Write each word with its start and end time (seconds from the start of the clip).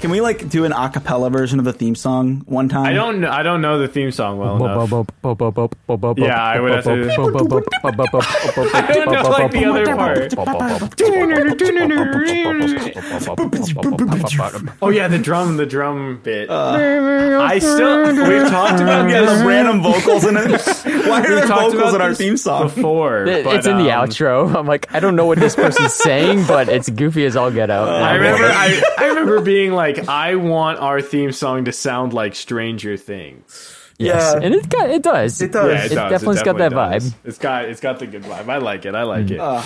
Can 0.00 0.10
we 0.10 0.20
like 0.22 0.48
do 0.48 0.64
an 0.64 0.72
acapella 0.72 1.30
version 1.30 1.58
of 1.58 1.66
the 1.66 1.74
theme 1.74 1.94
song 1.94 2.42
one 2.46 2.70
time? 2.70 2.86
I 2.86 2.94
don't. 2.94 3.20
know- 3.20 3.30
I 3.30 3.42
don't 3.42 3.60
know 3.60 3.78
the 3.78 3.88
theme 3.88 4.10
song 4.10 4.38
well 4.38 4.56
enough. 4.56 4.90
Yeah, 6.16 6.42
I 6.42 6.58
would 6.58 6.72
have 6.72 6.84
to. 6.84 6.92
I 6.92 6.96
don't 6.96 7.06
know 9.12 9.22
like 9.28 9.52
the 9.52 9.64
other 9.66 9.84
part. 9.96 10.32
Oh 14.82 14.88
yeah, 14.88 15.08
the 15.08 15.18
drum, 15.18 15.56
the 15.56 15.66
drum 15.66 16.20
bit. 16.22 16.50
I 16.50 17.58
still. 17.58 18.06
We've 18.06 18.48
talked 18.48 18.80
about 18.80 19.10
Yeah, 19.10 19.22
this. 19.22 19.40
the 19.40 19.46
random 19.46 19.82
vocals 19.82 20.24
in 20.24 20.36
it. 20.36 20.60
Why 21.08 21.20
are 21.20 21.28
there 21.28 21.46
vocals 21.46 21.94
in 21.94 22.00
our 22.00 22.14
theme 22.14 22.36
song? 22.36 22.68
before. 22.68 23.24
It- 23.26 23.44
but, 23.44 23.56
it's 23.56 23.66
in 23.66 23.78
the 23.78 23.90
um, 23.90 24.08
outro. 24.08 24.54
I'm 24.54 24.66
like, 24.66 24.92
I 24.94 25.00
don't 25.00 25.16
know 25.16 25.26
what 25.26 25.38
this 25.38 25.56
person's 25.56 25.92
saying, 25.94 26.44
but 26.46 26.68
it's 26.68 26.88
goofy 26.88 27.24
as 27.26 27.36
all 27.36 27.50
get 27.50 27.70
out. 27.70 27.88
I 27.88 28.14
remember. 28.14 28.44
I, 28.46 28.82
I 28.98 29.06
remember 29.06 29.40
being 29.40 29.72
like, 29.72 29.89
I 29.98 30.36
want 30.36 30.78
our 30.78 31.00
theme 31.00 31.32
song 31.32 31.64
to 31.66 31.72
sound 31.72 32.12
like 32.12 32.34
Stranger 32.34 32.96
Things. 32.96 33.76
yes. 33.98 34.34
Yeah. 34.34 34.46
and 34.46 34.54
it 34.54 34.68
got, 34.68 34.90
it 34.90 35.02
does. 35.02 35.40
It 35.40 35.52
does. 35.52 35.72
Yeah, 35.72 35.84
It 35.84 35.92
it, 35.92 35.94
does. 35.94 36.10
definitely's 36.10 36.40
it 36.40 36.44
got 36.44 36.58
that 36.58 36.70
definitely 36.70 37.10
vibe. 37.10 37.14
It's 37.24 37.38
got. 37.38 37.64
It's 37.66 37.80
got 37.80 37.98
the 37.98 38.06
good 38.06 38.22
vibe. 38.22 38.48
I 38.48 38.58
like 38.58 38.86
it. 38.86 38.94
I 38.94 39.02
like 39.02 39.26
mm. 39.26 39.32
it. 39.32 39.40
Uh, 39.40 39.62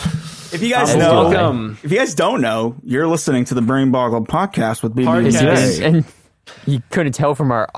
if 0.53 0.63
you 0.63 0.71
guys 0.71 0.95
know, 0.95 1.29
welcome. 1.29 1.79
if 1.83 1.91
you 1.91 1.99
guys 1.99 2.15
don't 2.15 2.41
know, 2.41 2.77
you're 2.83 3.09
listening 3.09 3.45
to 3.47 3.55
the 3.55 3.63
Brain 3.63 3.91
Boggled 3.91 4.29
podcast 4.29 4.83
with 4.83 4.95
BB 4.95 5.05
Podcast. 5.05 5.53
Is 5.53 5.81
and 5.81 5.97
and 5.97 6.05
you 6.67 6.83
couldn't 6.91 7.13
tell 7.13 7.35
from 7.35 7.51
our 7.51 7.69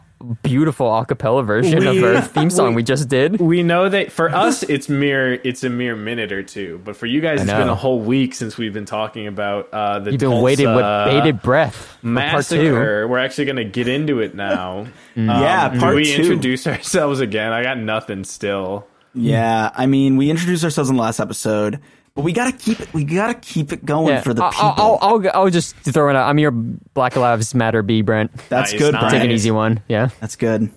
beautiful 0.42 0.86
acapella 0.88 1.44
version 1.44 1.78
We- 1.80 1.98
of 1.98 2.02
our 2.02 2.20
theme 2.22 2.48
song 2.50 2.74
we, 2.74 2.82
just 2.82 3.08
did. 3.08 3.38
we 3.40 3.62
know 3.62 3.88
that 3.88 4.10
for 4.10 4.30
us 4.34 4.62
it's 4.62 4.88
mere 4.88 5.34
it's 5.34 5.62
a 5.62 5.68
mere 5.70 5.94
minute 5.94 6.32
or 6.32 6.42
two, 6.42 6.80
but 6.84 6.96
for 6.96 7.06
you 7.06 7.20
guys 7.20 7.40
it's 7.42 7.50
been 7.50 7.68
a 7.68 7.74
whole 7.74 8.00
week 8.00 8.34
since 8.34 8.56
we've 8.56 8.72
been 8.72 8.86
talking 8.86 9.26
about 9.26 9.68
uh, 9.72 9.98
the 9.98 10.12
You've 10.12 10.20
been 10.20 10.30
Tulsa 10.30 10.42
waiting 10.44 10.74
with 10.74 10.84
bated 11.06 11.42
breath 11.42 11.74
for 11.76 11.90
part 11.92 11.98
two. 12.02 12.08
massacre. 12.08 13.08
We're 13.08 13.18
actually 13.18 13.44
going 13.44 13.56
to 13.56 13.64
get 13.64 13.88
into 13.88 14.20
it 14.20 14.34
now. 14.34 14.86
Um, 15.16 15.28
Yeah, 15.28 15.70
do 15.70 15.80
part 15.80 15.96
we 15.96 16.04
two. 16.04 16.20
introduce 16.22 16.66
ourselves 16.66 17.20
again? 17.20 17.50
I 17.52 17.62
got 17.62 17.78
nothing 17.78 18.24
still. 18.24 18.86
Yeah, 19.14 19.70
I 19.74 19.86
mean, 19.86 20.18
we 20.18 20.28
introduced 20.28 20.62
ourselves 20.62 20.90
in 20.90 20.96
the 20.96 21.02
last 21.02 21.20
episode, 21.20 21.80
but 22.16 22.22
we 22.22 22.32
gotta 22.32 22.50
keep 22.50 22.80
it. 22.80 22.92
We 22.94 23.04
gotta 23.04 23.34
keep 23.34 23.72
it 23.72 23.84
going 23.84 24.08
Yeah, 24.08 24.22
for 24.22 24.34
the 24.34 24.42
I'll, 24.42 24.50
people. 24.50 24.64
I'll, 24.78 24.98
I'll, 25.02 25.30
I'll 25.34 25.50
just 25.50 25.76
throw 25.76 26.08
it 26.08 26.16
out. 26.16 26.28
I'm 26.28 26.38
your 26.38 26.50
Black 26.50 27.14
Lives 27.14 27.54
Matter 27.54 27.82
B, 27.82 28.00
Brent. 28.02 28.32
That's 28.48 28.72
Nice, 28.72 28.80
good, 28.80 28.94
nice. 28.94 29.12
Take 29.12 29.22
an 29.22 29.30
easy 29.30 29.50
one. 29.50 29.82
Yeah. 29.86 30.08
That's 30.18 30.34
good. 30.34 30.70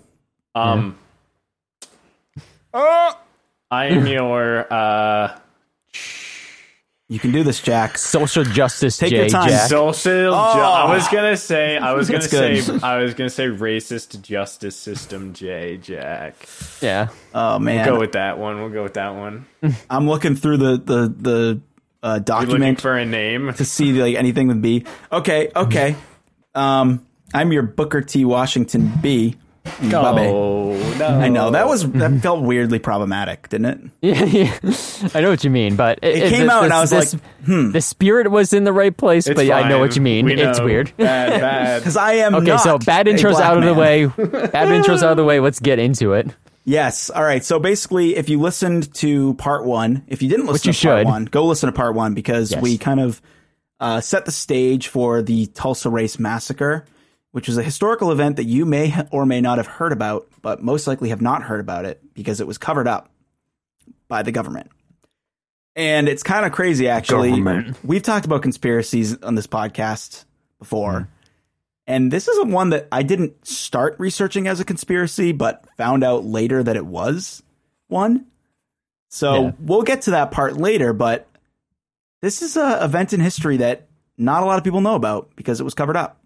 Um, 0.53 0.97
I 2.73 3.15
am 3.71 4.05
your 4.05 4.71
uh, 4.71 5.39
You 7.11 7.17
can 7.17 7.31
do 7.31 7.43
this, 7.43 7.59
Jack. 7.59 7.97
Social 7.97 8.43
justice, 8.43 8.97
Take 8.97 9.09
Jay, 9.09 9.17
your 9.17 9.29
time. 9.29 9.49
Jack. 9.49 9.67
social. 9.67 10.11
ju- 10.31 10.31
I 10.31 10.93
was 10.93 11.07
gonna 11.07 11.35
say. 11.37 11.75
I 11.75 11.93
was 11.93 12.07
gonna 12.11 12.21
say. 12.21 12.61
I 12.83 13.01
was 13.01 13.15
gonna 13.15 13.31
say 13.31 13.47
racist 13.47 14.21
justice 14.21 14.75
system. 14.75 15.33
J 15.33 15.77
Jack. 15.77 16.35
yeah. 16.81 17.07
Oh 17.33 17.57
man, 17.57 17.83
We'll 17.85 17.95
Go 17.95 17.99
with 17.99 18.11
that 18.11 18.37
one. 18.37 18.59
We'll 18.61 18.69
go 18.69 18.83
with 18.83 18.93
that 18.93 19.15
one. 19.15 19.47
I'm 19.89 20.07
looking 20.07 20.35
through 20.35 20.57
the 20.57 20.77
the 20.77 21.13
the 21.17 21.61
uh, 22.03 22.07
You're 22.07 22.13
looking 22.13 22.23
document 22.23 22.81
for 22.81 22.95
a 22.95 23.05
name. 23.05 23.53
to 23.53 23.65
see 23.65 23.91
like 23.93 24.15
anything 24.15 24.47
with 24.47 24.61
B. 24.61 24.85
Okay, 25.11 25.51
okay. 25.55 25.95
Um, 26.53 27.05
I'm 27.33 27.51
your 27.51 27.63
Booker 27.63 28.01
T. 28.01 28.23
Washington 28.23 28.91
B. 29.01 29.35
Bobby. 29.91 30.21
Oh 30.23 30.95
no! 30.97 31.07
I 31.07 31.29
know 31.29 31.51
that 31.51 31.67
was 31.67 31.89
that 31.91 32.19
felt 32.21 32.41
weirdly 32.43 32.79
problematic, 32.79 33.49
didn't 33.49 33.65
it? 33.65 33.79
Yeah, 34.01 34.23
yeah. 34.63 35.09
I 35.13 35.21
know 35.21 35.29
what 35.29 35.43
you 35.43 35.49
mean, 35.49 35.75
but 35.75 35.99
it, 36.01 36.17
It 36.23 36.29
came 36.29 36.47
the- 36.47 36.51
out 36.53 36.63
and 36.65 36.73
I 36.73 36.81
was 36.81 36.89
this- 36.89 37.13
like, 37.13 37.23
hmm. 37.45 37.71
the 37.71 37.81
spirit 37.81 38.29
was 38.31 38.53
in 38.53 38.63
the 38.63 38.73
right 38.73 38.95
place, 38.95 39.27
It's 39.27 39.35
but 39.35 39.45
yeah, 39.45 39.57
I 39.57 39.69
know 39.69 39.79
what 39.79 39.95
you 39.95 40.01
mean. 40.01 40.25
We 40.25 40.33
It's 40.35 40.59
know. 40.59 40.65
weird. 40.65 40.91
Bad, 40.97 41.39
bad. 41.41 41.79
Because 41.81 41.97
I 41.97 42.13
am 42.13 42.35
Okay, 42.35 42.45
not 42.47 42.61
so 42.61 42.77
bad 42.77 43.07
a 43.07 43.13
intros 43.13 43.39
out 43.39 43.57
of 43.57 43.63
the 43.63 43.73
way. 43.73 44.05
Bad 44.05 44.67
intros 44.69 45.03
out 45.03 45.11
of 45.11 45.17
the 45.17 45.23
way. 45.23 45.39
Let's 45.39 45.59
get 45.59 45.79
into 45.79 46.13
it. 46.13 46.27
Yes. 46.65 47.09
All 47.09 47.23
right. 47.23 47.43
So 47.43 47.57
basically, 47.59 48.15
if 48.15 48.29
you 48.29 48.39
listened 48.39 48.93
to 48.95 49.33
part 49.35 49.65
one, 49.65 50.03
if 50.07 50.21
you 50.21 50.29
didn't 50.29 50.45
listen 50.47 50.69
you 50.69 50.73
to 50.73 50.87
part 50.87 50.99
should. 50.99 51.07
one, 51.07 51.25
go 51.25 51.45
listen 51.45 51.67
to 51.67 51.73
part 51.73 51.95
one 51.95 52.13
because 52.13 52.51
Yes. 52.51 52.61
we 52.61 52.77
kind 52.77 52.99
of 52.99 53.21
uh, 53.79 54.01
set 54.01 54.25
the 54.25 54.31
stage 54.31 54.87
for 54.89 55.21
the 55.21 55.45
Tulsa 55.47 55.89
Race 55.89 56.19
Massacre, 56.19 56.85
which 57.31 57.47
was 57.47 57.57
a 57.57 57.63
historical 57.63 58.11
event 58.11 58.37
that 58.37 58.45
you 58.45 58.65
may 58.65 58.93
or 59.11 59.25
may 59.25 59.41
not 59.41 59.57
have 59.57 59.67
heard 59.67 59.91
about, 59.91 60.27
but 60.41 60.61
most 60.61 60.87
likely 60.87 61.09
have 61.09 61.21
not 61.21 61.43
heard 61.43 61.59
about 61.59 61.85
it 61.85 62.01
because 62.13 62.41
it 62.41 62.47
was 62.47 62.57
covered 62.57 62.87
up 62.87 63.09
by 64.07 64.23
the 64.23 64.31
government. 64.31 64.71
And 65.75 66.09
it's 66.09 66.23
kind 66.23 66.45
of 66.45 66.51
crazy, 66.51 66.87
actually. 66.89 67.29
Government. 67.29 67.77
We've 67.83 68.01
talked 68.01 68.25
about 68.25 68.41
conspiracies 68.41 69.21
on 69.21 69.35
this 69.35 69.47
podcast 69.47 70.25
before. 70.57 70.91
Mm-hmm. 70.93 71.11
And 71.87 72.11
this 72.11 72.27
isn't 72.27 72.51
one 72.51 72.69
that 72.69 72.87
I 72.91 73.01
didn't 73.01 73.47
start 73.47 73.95
researching 73.97 74.47
as 74.47 74.59
a 74.59 74.65
conspiracy, 74.65 75.31
but 75.31 75.65
found 75.77 76.03
out 76.03 76.23
later 76.23 76.61
that 76.61 76.75
it 76.75 76.85
was 76.85 77.41
one. 77.87 78.25
So 79.09 79.33
Yeah. 79.45 79.51
we'll 79.59 79.81
get 79.81 80.03
to 80.03 80.11
that 80.11 80.31
part 80.31 80.57
later, 80.57 80.93
but 80.93 81.27
this 82.21 82.41
is 82.43 82.57
a 82.57 82.83
event 82.83 83.13
in 83.13 83.19
history 83.19 83.57
that 83.57 83.87
not 84.17 84.43
a 84.43 84.45
lot 84.45 84.57
of 84.59 84.63
people 84.63 84.81
know 84.81 84.95
about 84.95 85.31
because 85.35 85.59
it 85.59 85.63
was 85.63 85.73
covered 85.73 85.97
up. 85.97 86.18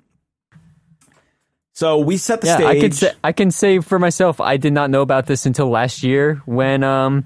So 1.74 1.98
we 1.98 2.18
set 2.18 2.42
the 2.42 2.48
Yeah, 2.48 2.56
stage. 2.58 2.68
I 2.68 2.80
can 2.80 2.92
say 2.92 3.12
I 3.24 3.32
can 3.32 3.52
say 3.52 3.80
for 3.80 4.00
myself, 4.00 4.40
I 4.40 4.58
did 4.58 4.74
not 4.74 4.90
know 4.90 5.02
about 5.02 5.26
this 5.26 5.46
until 5.46 5.70
last 5.70 6.04
year 6.04 6.42
when 6.46 6.84
um 6.84 7.26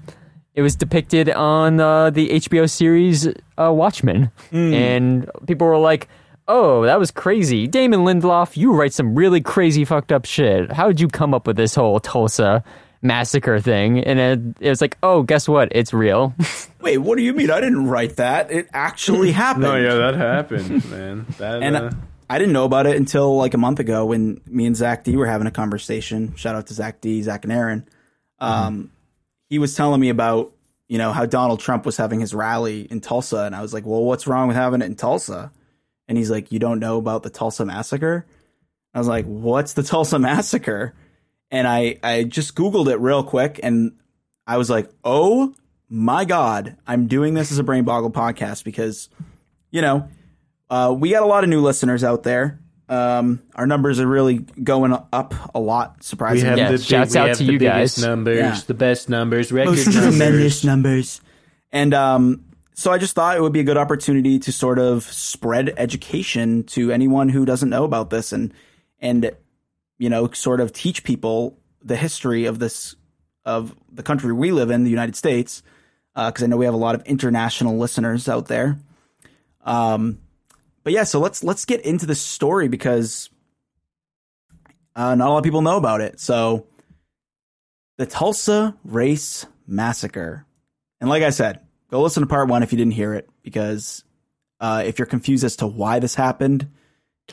it 0.54 0.62
was 0.62 0.74
depicted 0.74 1.30
on 1.30 1.78
uh, 1.78 2.10
the 2.10 2.30
HBO 2.30 2.68
series 2.68 3.28
uh, 3.56 3.72
Watchmen, 3.72 4.30
Hmm. 4.50 4.74
and 4.74 5.30
people 5.46 5.66
were 5.66 5.78
like. 5.78 6.08
Oh, 6.50 6.86
that 6.86 6.98
was 6.98 7.10
crazy. 7.10 7.66
Damon 7.66 8.00
Lindelof, 8.06 8.56
you 8.56 8.72
write 8.72 8.94
some 8.94 9.14
really 9.14 9.42
crazy 9.42 9.84
fucked 9.84 10.10
up 10.10 10.24
shit. 10.24 10.72
How 10.72 10.88
did 10.88 10.98
you 10.98 11.06
come 11.06 11.34
up 11.34 11.46
with 11.46 11.56
this 11.58 11.74
whole 11.74 12.00
Tulsa 12.00 12.64
massacre 13.02 13.60
thing? 13.60 13.98
And 14.02 14.18
it, 14.18 14.40
it 14.64 14.70
was 14.70 14.80
like, 14.80 14.96
oh, 15.02 15.22
guess 15.24 15.46
what? 15.46 15.68
It's 15.72 15.92
real. 15.92 16.32
Wait, 16.80 16.96
what 16.96 17.18
do 17.18 17.22
you 17.22 17.34
mean? 17.34 17.50
I 17.50 17.60
didn't 17.60 17.86
write 17.88 18.16
that. 18.16 18.50
It 18.50 18.66
actually 18.72 19.30
happened. 19.32 19.64
No, 19.64 19.76
yeah, 19.76 19.94
that 19.96 20.14
happened, 20.14 20.90
man. 20.90 21.26
That 21.36 21.62
And 21.62 21.76
uh, 21.76 21.90
I 22.30 22.38
didn't 22.38 22.52
know 22.52 22.64
about 22.64 22.86
it 22.86 22.96
until 22.96 23.36
like 23.36 23.54
a 23.54 23.58
month 23.58 23.80
ago 23.80 24.06
when 24.06 24.40
me 24.46 24.66
and 24.66 24.76
Zach 24.76 25.04
D 25.04 25.16
were 25.16 25.26
having 25.26 25.46
a 25.46 25.50
conversation. 25.50 26.34
Shout 26.36 26.54
out 26.54 26.66
to 26.66 26.74
Zach 26.74 27.00
D, 27.00 27.22
Zach 27.22 27.44
and 27.44 27.52
Aaron. 27.52 27.88
Um, 28.38 28.90
He 29.48 29.58
was 29.58 29.74
telling 29.74 30.00
me 30.00 30.10
about 30.10 30.52
you 30.88 30.98
know 30.98 31.12
how 31.12 31.26
Donald 31.26 31.60
Trump 31.60 31.84
was 31.86 31.96
having 31.96 32.20
his 32.20 32.34
rally 32.34 32.82
in 32.82 33.00
Tulsa, 33.00 33.44
and 33.44 33.54
I 33.54 33.62
was 33.62 33.72
like, 33.74 33.84
"Well, 33.86 34.04
what's 34.04 34.26
wrong 34.26 34.48
with 34.48 34.56
having 34.56 34.82
it 34.82 34.86
in 34.86 34.94
Tulsa?" 34.94 35.52
And 36.06 36.16
he's 36.18 36.30
like, 36.30 36.52
"You 36.52 36.58
don't 36.58 36.80
know 36.80 36.98
about 36.98 37.22
the 37.22 37.30
Tulsa 37.30 37.64
massacre?" 37.64 38.26
I 38.94 38.98
was 38.98 39.08
like, 39.08 39.24
"What's 39.26 39.72
the 39.74 39.82
Tulsa 39.82 40.18
massacre?" 40.30 40.94
And 41.50 41.66
I 41.66 41.98
I 42.02 42.24
just 42.24 42.54
googled 42.54 42.88
it 42.90 42.96
real 43.00 43.22
quick, 43.22 43.58
and 43.62 43.92
I 44.46 44.56
was 44.58 44.68
like, 44.70 44.90
"Oh 45.04 45.54
my 45.88 46.24
god, 46.26 46.76
I'm 46.86 47.06
doing 47.06 47.32
this 47.34 47.50
as 47.52 47.58
a 47.58 47.62
Brain 47.64 47.84
Boggled 47.84 48.14
podcast 48.14 48.64
because." 48.64 49.08
You 49.70 49.82
know, 49.82 50.08
uh, 50.70 50.94
we 50.98 51.10
got 51.10 51.22
a 51.22 51.26
lot 51.26 51.44
of 51.44 51.50
new 51.50 51.60
listeners 51.60 52.04
out 52.04 52.22
there. 52.22 52.60
Um, 52.88 53.42
our 53.54 53.66
numbers 53.66 54.00
are 54.00 54.06
really 54.06 54.38
going 54.38 54.96
up 55.12 55.34
a 55.54 55.60
lot, 55.60 55.96
we 55.98 56.02
surprisingly. 56.04 56.48
have 56.48 56.58
Yeah, 56.58 56.70
the 56.72 56.78
shouts 56.78 57.14
we 57.14 57.20
out 57.20 57.28
have 57.28 57.36
to 57.38 57.44
the 57.44 57.52
you 57.52 57.58
guys. 57.58 57.98
numbers, 57.98 58.38
Yeah. 58.38 58.60
the 58.66 58.72
best 58.74 59.08
numbers, 59.10 59.52
record 59.52 59.70
Most 59.72 59.86
numbers. 59.88 60.04
tremendous 60.16 60.64
numbers. 60.64 61.20
And 61.70 61.92
um, 61.92 62.44
so 62.72 62.90
I 62.90 62.96
just 62.96 63.14
thought 63.14 63.36
it 63.36 63.42
would 63.42 63.52
be 63.52 63.60
a 63.60 63.64
good 63.64 63.76
opportunity 63.76 64.38
to 64.38 64.52
sort 64.52 64.78
of 64.78 65.02
spread 65.02 65.74
education 65.76 66.64
to 66.64 66.90
anyone 66.90 67.28
who 67.28 67.44
doesn't 67.44 67.68
know 67.68 67.84
about 67.84 68.08
this 68.08 68.32
and 68.32 68.54
and 69.00 69.32
you 69.98 70.08
know 70.08 70.30
sort 70.32 70.60
of 70.60 70.72
teach 70.72 71.04
people 71.04 71.58
the 71.82 71.96
history 71.96 72.46
of 72.46 72.58
this 72.58 72.96
of 73.44 73.74
the 73.92 74.02
country 74.02 74.32
we 74.32 74.50
live 74.50 74.70
in, 74.70 74.84
the 74.84 74.90
United 74.90 75.14
States, 75.16 75.62
because 76.14 76.42
I 76.42 76.46
know 76.46 76.56
we 76.56 76.64
have 76.64 76.72
a 76.74 76.78
lot 76.78 76.94
of 76.94 77.02
international 77.02 77.76
listeners 77.76 78.28
out 78.30 78.46
there. 78.46 78.78
Um, 79.64 80.18
but 80.88 80.94
yeah, 80.94 81.04
so 81.04 81.20
let's 81.20 81.44
let's 81.44 81.66
get 81.66 81.82
into 81.82 82.06
the 82.06 82.14
story 82.14 82.66
because 82.68 83.28
uh, 84.96 85.14
not 85.14 85.28
a 85.28 85.30
lot 85.30 85.36
of 85.36 85.44
people 85.44 85.60
know 85.60 85.76
about 85.76 86.00
it. 86.00 86.18
So 86.18 86.66
the 87.98 88.06
Tulsa 88.06 88.74
Race 88.84 89.44
Massacre. 89.66 90.46
And 90.98 91.10
like 91.10 91.22
I 91.22 91.28
said, 91.28 91.60
go 91.90 92.00
listen 92.00 92.22
to 92.22 92.26
part 92.26 92.48
one 92.48 92.62
if 92.62 92.72
you 92.72 92.78
didn't 92.78 92.94
hear 92.94 93.12
it, 93.12 93.28
because 93.42 94.02
uh, 94.60 94.82
if 94.86 94.98
you're 94.98 95.04
confused 95.04 95.44
as 95.44 95.56
to 95.56 95.66
why 95.66 95.98
this 95.98 96.14
happened, 96.14 96.70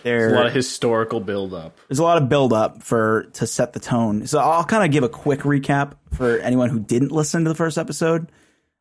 there, 0.04 0.34
a 0.34 0.36
lot 0.36 0.48
of 0.48 0.54
historical 0.54 1.22
buildup. 1.22 1.78
there's 1.88 2.00
a 2.00 2.04
lot 2.04 2.22
of 2.22 2.28
build 2.28 2.52
up 2.52 2.84
for 2.84 3.30
to 3.36 3.48
set 3.48 3.72
the 3.72 3.80
tone. 3.80 4.28
So 4.28 4.38
I'll 4.38 4.66
kind 4.66 4.84
of 4.84 4.92
give 4.92 5.04
a 5.04 5.10
quick 5.10 5.40
recap 5.44 5.94
for 6.12 6.40
anyone 6.40 6.72
who 6.72 6.82
didn't 6.82 7.14
listen 7.14 7.46
to 7.46 7.50
the 7.50 7.56
first 7.56 7.78
episode. 7.78 8.34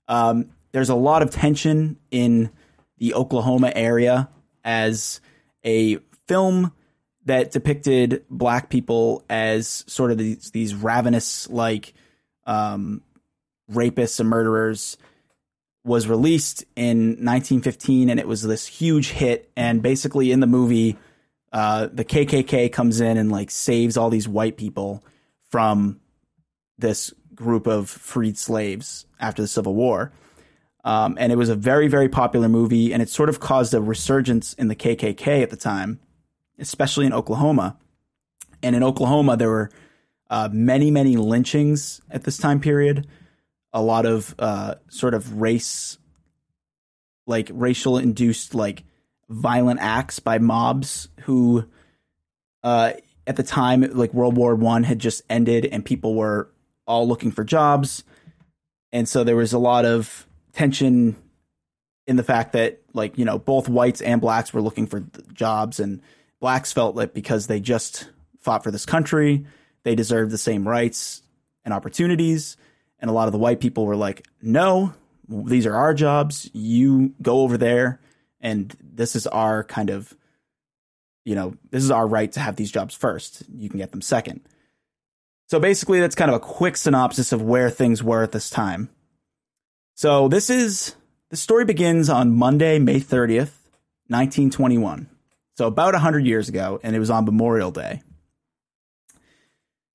Um, 0.08 0.50
there's 0.72 0.88
a 0.88 0.96
lot 0.96 1.22
of 1.22 1.30
tension 1.30 1.96
in 2.10 2.50
the 2.98 3.14
Oklahoma 3.14 3.70
area 3.72 4.30
as 4.64 5.20
a 5.64 5.96
film 6.26 6.72
that 7.26 7.52
depicted 7.52 8.24
black 8.30 8.68
people 8.68 9.24
as 9.28 9.84
sort 9.86 10.10
of 10.10 10.18
these 10.18 10.50
these 10.50 10.74
ravenous 10.74 11.48
like 11.48 11.94
um, 12.46 13.02
rapists 13.70 14.20
and 14.20 14.28
murderers 14.28 14.96
was 15.84 16.08
released 16.08 16.64
in 16.76 17.08
1915 17.08 18.08
and 18.08 18.18
it 18.18 18.26
was 18.26 18.42
this 18.42 18.66
huge 18.66 19.10
hit. 19.10 19.50
And 19.56 19.82
basically, 19.82 20.32
in 20.32 20.40
the 20.40 20.46
movie, 20.46 20.96
uh, 21.52 21.88
the 21.92 22.04
KKK 22.04 22.72
comes 22.72 23.00
in 23.00 23.16
and 23.16 23.30
like 23.30 23.50
saves 23.50 23.96
all 23.96 24.10
these 24.10 24.26
white 24.26 24.56
people 24.56 25.04
from 25.50 26.00
this 26.78 27.12
group 27.34 27.66
of 27.66 27.88
freed 27.88 28.38
slaves 28.38 29.06
after 29.20 29.42
the 29.42 29.48
Civil 29.48 29.74
War. 29.74 30.10
Um, 30.84 31.16
and 31.18 31.32
it 31.32 31.36
was 31.36 31.48
a 31.48 31.54
very, 31.54 31.88
very 31.88 32.08
popular 32.10 32.48
movie, 32.48 32.92
and 32.92 33.02
it 33.02 33.08
sort 33.08 33.30
of 33.30 33.40
caused 33.40 33.72
a 33.72 33.80
resurgence 33.80 34.52
in 34.52 34.68
the 34.68 34.76
KKK 34.76 35.42
at 35.42 35.48
the 35.48 35.56
time, 35.56 35.98
especially 36.58 37.06
in 37.06 37.14
Oklahoma. 37.14 37.78
And 38.62 38.76
in 38.76 38.82
Oklahoma, 38.82 39.36
there 39.38 39.48
were 39.48 39.70
uh, 40.28 40.50
many, 40.52 40.90
many 40.90 41.16
lynchings 41.16 42.02
at 42.10 42.24
this 42.24 42.36
time 42.36 42.60
period. 42.60 43.06
A 43.72 43.80
lot 43.80 44.04
of 44.04 44.34
uh, 44.38 44.74
sort 44.88 45.14
of 45.14 45.40
race, 45.40 45.98
like 47.26 47.50
racial 47.52 47.96
induced, 47.96 48.54
like 48.54 48.84
violent 49.30 49.80
acts 49.80 50.18
by 50.18 50.38
mobs 50.38 51.08
who, 51.22 51.64
uh, 52.62 52.92
at 53.26 53.36
the 53.36 53.42
time, 53.42 53.80
like 53.80 54.12
World 54.12 54.36
War 54.36 54.54
One 54.54 54.84
had 54.84 54.98
just 54.98 55.22
ended, 55.30 55.64
and 55.64 55.82
people 55.82 56.14
were 56.14 56.50
all 56.86 57.08
looking 57.08 57.30
for 57.30 57.42
jobs, 57.42 58.04
and 58.92 59.08
so 59.08 59.24
there 59.24 59.34
was 59.34 59.54
a 59.54 59.58
lot 59.58 59.86
of 59.86 60.26
tension 60.54 61.16
in 62.06 62.16
the 62.16 62.22
fact 62.22 62.52
that 62.52 62.80
like 62.92 63.18
you 63.18 63.24
know 63.24 63.38
both 63.38 63.68
whites 63.68 64.00
and 64.00 64.20
blacks 64.20 64.52
were 64.52 64.62
looking 64.62 64.86
for 64.86 65.00
jobs 65.32 65.80
and 65.80 66.00
blacks 66.40 66.72
felt 66.72 66.96
that 66.96 67.14
because 67.14 67.46
they 67.46 67.60
just 67.60 68.08
fought 68.40 68.62
for 68.62 68.70
this 68.70 68.86
country 68.86 69.44
they 69.84 69.94
deserved 69.94 70.30
the 70.30 70.38
same 70.38 70.66
rights 70.66 71.22
and 71.64 71.72
opportunities. 71.72 72.56
And 72.98 73.10
a 73.10 73.14
lot 73.14 73.28
of 73.28 73.32
the 73.32 73.38
white 73.38 73.60
people 73.60 73.86
were 73.86 73.96
like 73.96 74.26
no 74.42 74.94
these 75.28 75.66
are 75.66 75.74
our 75.74 75.94
jobs. 75.94 76.50
You 76.52 77.14
go 77.22 77.40
over 77.40 77.56
there 77.56 78.00
and 78.40 78.74
this 78.82 79.16
is 79.16 79.26
our 79.26 79.64
kind 79.64 79.90
of 79.90 80.14
you 81.24 81.34
know 81.34 81.54
this 81.70 81.82
is 81.82 81.90
our 81.90 82.06
right 82.06 82.30
to 82.32 82.40
have 82.40 82.56
these 82.56 82.70
jobs 82.70 82.94
first. 82.94 83.42
You 83.54 83.68
can 83.68 83.78
get 83.78 83.90
them 83.90 84.02
second. 84.02 84.40
So 85.46 85.60
basically 85.60 86.00
that's 86.00 86.14
kind 86.14 86.30
of 86.30 86.36
a 86.36 86.40
quick 86.40 86.76
synopsis 86.76 87.32
of 87.32 87.42
where 87.42 87.70
things 87.70 88.02
were 88.02 88.22
at 88.22 88.32
this 88.32 88.50
time 88.50 88.90
so 89.94 90.28
this 90.28 90.50
is 90.50 90.96
the 91.30 91.36
story 91.36 91.64
begins 91.64 92.08
on 92.08 92.34
Monday, 92.34 92.78
May 92.78 93.00
30th, 93.00 93.58
1921. 94.08 95.08
So 95.56 95.66
about 95.66 95.94
100 95.94 96.26
years 96.26 96.48
ago, 96.48 96.80
and 96.82 96.94
it 96.94 96.98
was 96.98 97.10
on 97.10 97.24
Memorial 97.24 97.70
Day. 97.70 98.02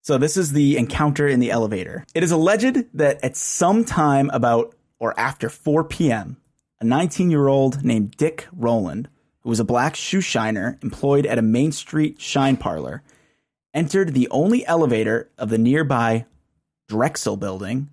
So 0.02 0.18
this 0.18 0.38
is 0.38 0.54
the 0.54 0.78
encounter 0.78 1.28
in 1.28 1.40
the 1.40 1.52
elevator. 1.52 2.06
It 2.16 2.24
is 2.24 2.32
alleged 2.32 2.86
that 2.98 3.24
at 3.24 3.38
some 3.38 3.86
time 3.86 4.30
about 4.32 4.74
or 5.00 5.18
after 5.20 5.50
4 5.50 5.84
p.m., 5.84 6.38
a 6.80 6.86
19 6.86 7.30
year 7.30 7.48
old 7.48 7.84
named 7.84 8.12
Dick 8.18 8.48
Rowland, 8.52 9.10
who 9.42 9.50
was 9.50 9.60
a 9.60 9.66
black 9.66 9.96
shoe 9.96 10.22
shiner 10.22 10.80
employed 10.82 11.26
at 11.26 11.38
a 11.38 11.44
Main 11.44 11.72
Street 11.72 12.20
shine 12.22 12.58
parlor, 12.58 13.04
entered 13.74 14.14
the 14.14 14.30
only 14.30 14.66
elevator 14.66 15.30
of 15.38 15.50
the 15.50 15.58
nearby 15.58 16.26
Drexel 16.88 17.38
building 17.38 17.90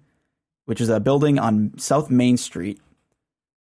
which 0.67 0.81
is 0.81 0.89
a 0.89 1.01
building 1.01 1.39
on 1.39 1.73
South 1.79 2.11
Main 2.11 2.37
Street, 2.37 2.81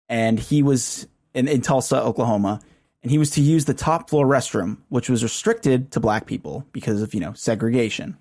and 0.08 0.40
he 0.40 0.64
was 0.64 1.08
in, 1.34 1.48
in 1.48 1.62
Tulsa, 1.62 2.02
Oklahoma, 2.02 2.62
and 3.04 3.12
he 3.12 3.18
was 3.18 3.32
to 3.32 3.42
use 3.42 3.66
the 3.66 3.74
top 3.74 4.10
floor 4.10 4.26
restroom, 4.26 4.78
which 4.90 5.10
was 5.10 5.24
restricted 5.24 5.92
to 5.92 6.00
black 6.00 6.26
people 6.26 6.66
because 6.72 7.02
of 7.02 7.14
you 7.14 7.20
know 7.20 7.34
segregation. 7.34 8.18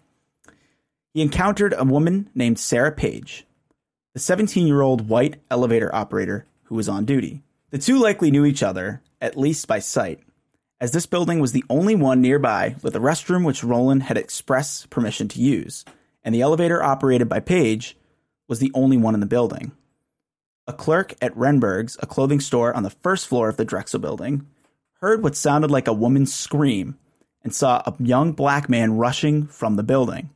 He 1.12 1.22
encountered 1.22 1.74
a 1.76 1.84
woman 1.84 2.30
named 2.34 2.58
Sarah 2.58 2.92
Page, 2.92 3.46
the 4.14 4.20
17 4.20 4.66
year 4.66 4.80
old 4.80 5.08
white 5.08 5.36
elevator 5.50 5.94
operator 5.94 6.46
who 6.64 6.74
was 6.74 6.88
on 6.88 7.04
duty. 7.04 7.42
The 7.70 7.78
two 7.78 7.98
likely 7.98 8.30
knew 8.30 8.44
each 8.44 8.62
other, 8.62 9.02
at 9.20 9.36
least 9.36 9.68
by 9.68 9.78
sight, 9.80 10.20
as 10.80 10.92
this 10.92 11.06
building 11.06 11.40
was 11.40 11.52
the 11.52 11.64
only 11.68 11.94
one 11.94 12.20
nearby 12.20 12.76
with 12.82 12.96
a 12.96 13.00
restroom 13.00 13.44
which 13.44 13.62
Rowland 13.62 14.04
had 14.04 14.16
express 14.16 14.86
permission 14.86 15.28
to 15.28 15.40
use, 15.40 15.84
and 16.24 16.34
the 16.34 16.40
elevator 16.40 16.82
operated 16.82 17.28
by 17.28 17.40
Page 17.40 17.96
was 18.50 18.58
the 18.58 18.72
only 18.74 18.96
one 18.96 19.14
in 19.14 19.20
the 19.20 19.26
building. 19.26 19.70
A 20.66 20.72
clerk 20.72 21.14
at 21.22 21.34
Renberg's, 21.36 21.96
a 22.02 22.06
clothing 22.06 22.40
store 22.40 22.74
on 22.74 22.82
the 22.82 22.90
first 22.90 23.28
floor 23.28 23.48
of 23.48 23.56
the 23.56 23.64
Drexel 23.64 24.00
building, 24.00 24.46
heard 25.00 25.22
what 25.22 25.36
sounded 25.36 25.70
like 25.70 25.86
a 25.86 25.92
woman's 25.92 26.34
scream 26.34 26.98
and 27.42 27.54
saw 27.54 27.80
a 27.86 27.94
young 28.00 28.32
black 28.32 28.68
man 28.68 28.96
rushing 28.96 29.46
from 29.46 29.76
the 29.76 29.84
building. 29.84 30.30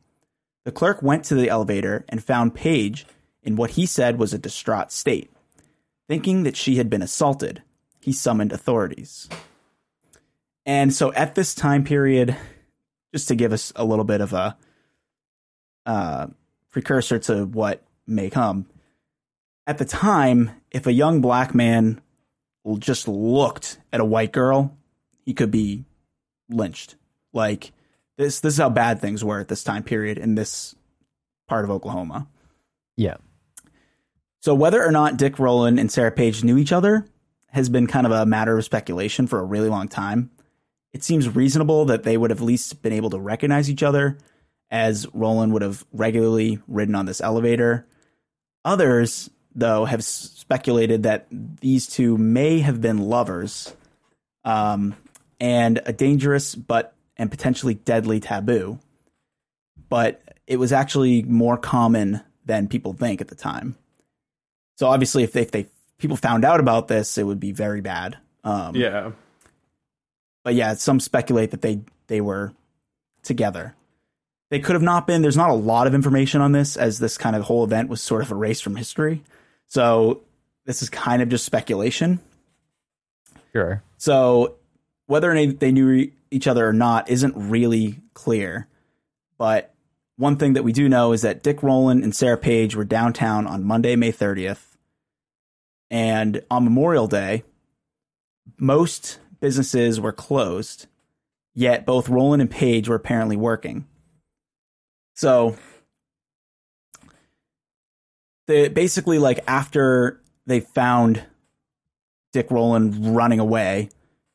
The 0.64 0.72
clerk 0.72 1.02
went 1.02 1.24
to 1.24 1.34
the 1.34 1.50
elevator 1.50 2.04
and 2.08 2.22
found 2.22 2.54
Page 2.54 3.04
in 3.42 3.56
what 3.56 3.70
he 3.70 3.84
said 3.84 4.18
was 4.18 4.32
a 4.32 4.38
distraught 4.38 4.92
state. 4.92 5.30
Thinking 6.08 6.44
that 6.44 6.56
she 6.56 6.76
had 6.76 6.88
been 6.88 7.02
assaulted, 7.02 7.62
he 8.00 8.12
summoned 8.12 8.52
authorities. 8.52 9.28
And 10.64 10.94
so 10.94 11.12
at 11.14 11.34
this 11.34 11.52
time 11.52 11.82
period, 11.82 12.36
just 13.12 13.26
to 13.28 13.34
give 13.34 13.52
us 13.52 13.72
a 13.74 13.84
little 13.84 14.04
bit 14.04 14.20
of 14.20 14.32
a 14.32 14.56
uh, 15.84 16.28
precursor 16.70 17.18
to 17.20 17.44
what 17.44 17.83
may 18.06 18.30
come. 18.30 18.66
At 19.66 19.78
the 19.78 19.84
time, 19.84 20.50
if 20.70 20.86
a 20.86 20.92
young 20.92 21.20
black 21.20 21.54
man 21.54 22.00
just 22.78 23.08
looked 23.08 23.78
at 23.92 24.00
a 24.00 24.04
white 24.04 24.32
girl, 24.32 24.76
he 25.24 25.34
could 25.34 25.50
be 25.50 25.84
lynched. 26.48 26.96
Like 27.32 27.72
this 28.16 28.40
this 28.40 28.54
is 28.54 28.58
how 28.58 28.70
bad 28.70 29.00
things 29.00 29.24
were 29.24 29.40
at 29.40 29.48
this 29.48 29.64
time 29.64 29.82
period 29.82 30.18
in 30.18 30.34
this 30.34 30.74
part 31.48 31.64
of 31.64 31.70
Oklahoma. 31.70 32.28
Yeah. 32.96 33.16
So 34.40 34.54
whether 34.54 34.84
or 34.84 34.92
not 34.92 35.16
Dick 35.16 35.38
Rowland 35.38 35.80
and 35.80 35.90
Sarah 35.90 36.12
Page 36.12 36.44
knew 36.44 36.58
each 36.58 36.72
other 36.72 37.06
has 37.48 37.68
been 37.68 37.86
kind 37.86 38.06
of 38.06 38.12
a 38.12 38.26
matter 38.26 38.58
of 38.58 38.64
speculation 38.64 39.26
for 39.26 39.40
a 39.40 39.44
really 39.44 39.68
long 39.68 39.88
time. 39.88 40.30
It 40.92 41.02
seems 41.02 41.34
reasonable 41.34 41.86
that 41.86 42.02
they 42.02 42.16
would 42.16 42.30
have 42.30 42.40
at 42.40 42.44
least 42.44 42.82
been 42.82 42.92
able 42.92 43.10
to 43.10 43.18
recognize 43.18 43.70
each 43.70 43.82
other 43.82 44.18
as 44.70 45.06
Rowland 45.12 45.52
would 45.52 45.62
have 45.62 45.84
regularly 45.92 46.60
ridden 46.66 46.94
on 46.94 47.06
this 47.06 47.20
elevator 47.20 47.86
Others, 48.64 49.30
though, 49.54 49.84
have 49.84 50.04
speculated 50.04 51.02
that 51.02 51.26
these 51.30 51.86
two 51.86 52.16
may 52.16 52.60
have 52.60 52.80
been 52.80 52.98
lovers, 52.98 53.74
um, 54.44 54.94
and 55.40 55.80
a 55.86 55.92
dangerous 55.92 56.54
but 56.54 56.94
and 57.16 57.30
potentially 57.30 57.74
deadly 57.74 58.20
taboo. 58.20 58.78
But 59.88 60.22
it 60.46 60.56
was 60.56 60.72
actually 60.72 61.22
more 61.22 61.56
common 61.56 62.20
than 62.46 62.68
people 62.68 62.92
think 62.92 63.20
at 63.20 63.28
the 63.28 63.34
time. 63.34 63.76
So 64.76 64.88
obviously, 64.88 65.22
if 65.22 65.32
they, 65.32 65.42
if 65.42 65.50
they 65.50 65.66
people 65.98 66.16
found 66.16 66.44
out 66.44 66.60
about 66.60 66.88
this, 66.88 67.16
it 67.18 67.24
would 67.24 67.40
be 67.40 67.52
very 67.52 67.80
bad. 67.80 68.18
Um, 68.42 68.74
yeah. 68.74 69.12
But 70.42 70.54
yeah, 70.54 70.74
some 70.74 71.00
speculate 71.00 71.52
that 71.52 71.62
they 71.62 71.80
they 72.06 72.20
were 72.20 72.52
together. 73.22 73.74
They 74.54 74.60
could 74.60 74.76
have 74.76 74.82
not 74.82 75.08
been. 75.08 75.20
There's 75.20 75.36
not 75.36 75.50
a 75.50 75.54
lot 75.54 75.88
of 75.88 75.96
information 75.96 76.40
on 76.40 76.52
this, 76.52 76.76
as 76.76 77.00
this 77.00 77.18
kind 77.18 77.34
of 77.34 77.42
whole 77.42 77.64
event 77.64 77.88
was 77.88 78.00
sort 78.00 78.22
of 78.22 78.30
erased 78.30 78.62
from 78.62 78.76
history. 78.76 79.24
So 79.66 80.22
this 80.64 80.80
is 80.80 80.88
kind 80.88 81.20
of 81.20 81.28
just 81.28 81.44
speculation. 81.44 82.20
Sure. 83.52 83.82
So 83.96 84.54
whether 85.06 85.28
or 85.28 85.34
not 85.34 85.58
they 85.58 85.72
knew 85.72 86.08
each 86.30 86.46
other 86.46 86.68
or 86.68 86.72
not 86.72 87.10
isn't 87.10 87.34
really 87.34 87.98
clear. 88.12 88.68
But 89.38 89.74
one 90.18 90.36
thing 90.36 90.52
that 90.52 90.62
we 90.62 90.72
do 90.72 90.88
know 90.88 91.10
is 91.10 91.22
that 91.22 91.42
Dick 91.42 91.64
Rowland 91.64 92.04
and 92.04 92.14
Sarah 92.14 92.38
Page 92.38 92.76
were 92.76 92.84
downtown 92.84 93.48
on 93.48 93.64
Monday, 93.64 93.96
May 93.96 94.12
30th. 94.12 94.76
And 95.90 96.44
on 96.48 96.62
Memorial 96.62 97.08
Day, 97.08 97.42
most 98.56 99.18
businesses 99.40 100.00
were 100.00 100.12
closed, 100.12 100.86
yet 101.54 101.84
both 101.84 102.08
Rowland 102.08 102.40
and 102.40 102.48
Page 102.48 102.88
were 102.88 102.94
apparently 102.94 103.36
working. 103.36 103.86
So 105.14 105.56
they 108.46 108.68
basically 108.68 109.18
like 109.18 109.40
after 109.46 110.20
they 110.46 110.60
found 110.60 111.24
Dick 112.32 112.50
Rowland 112.50 113.16
running 113.16 113.40
away 113.40 113.90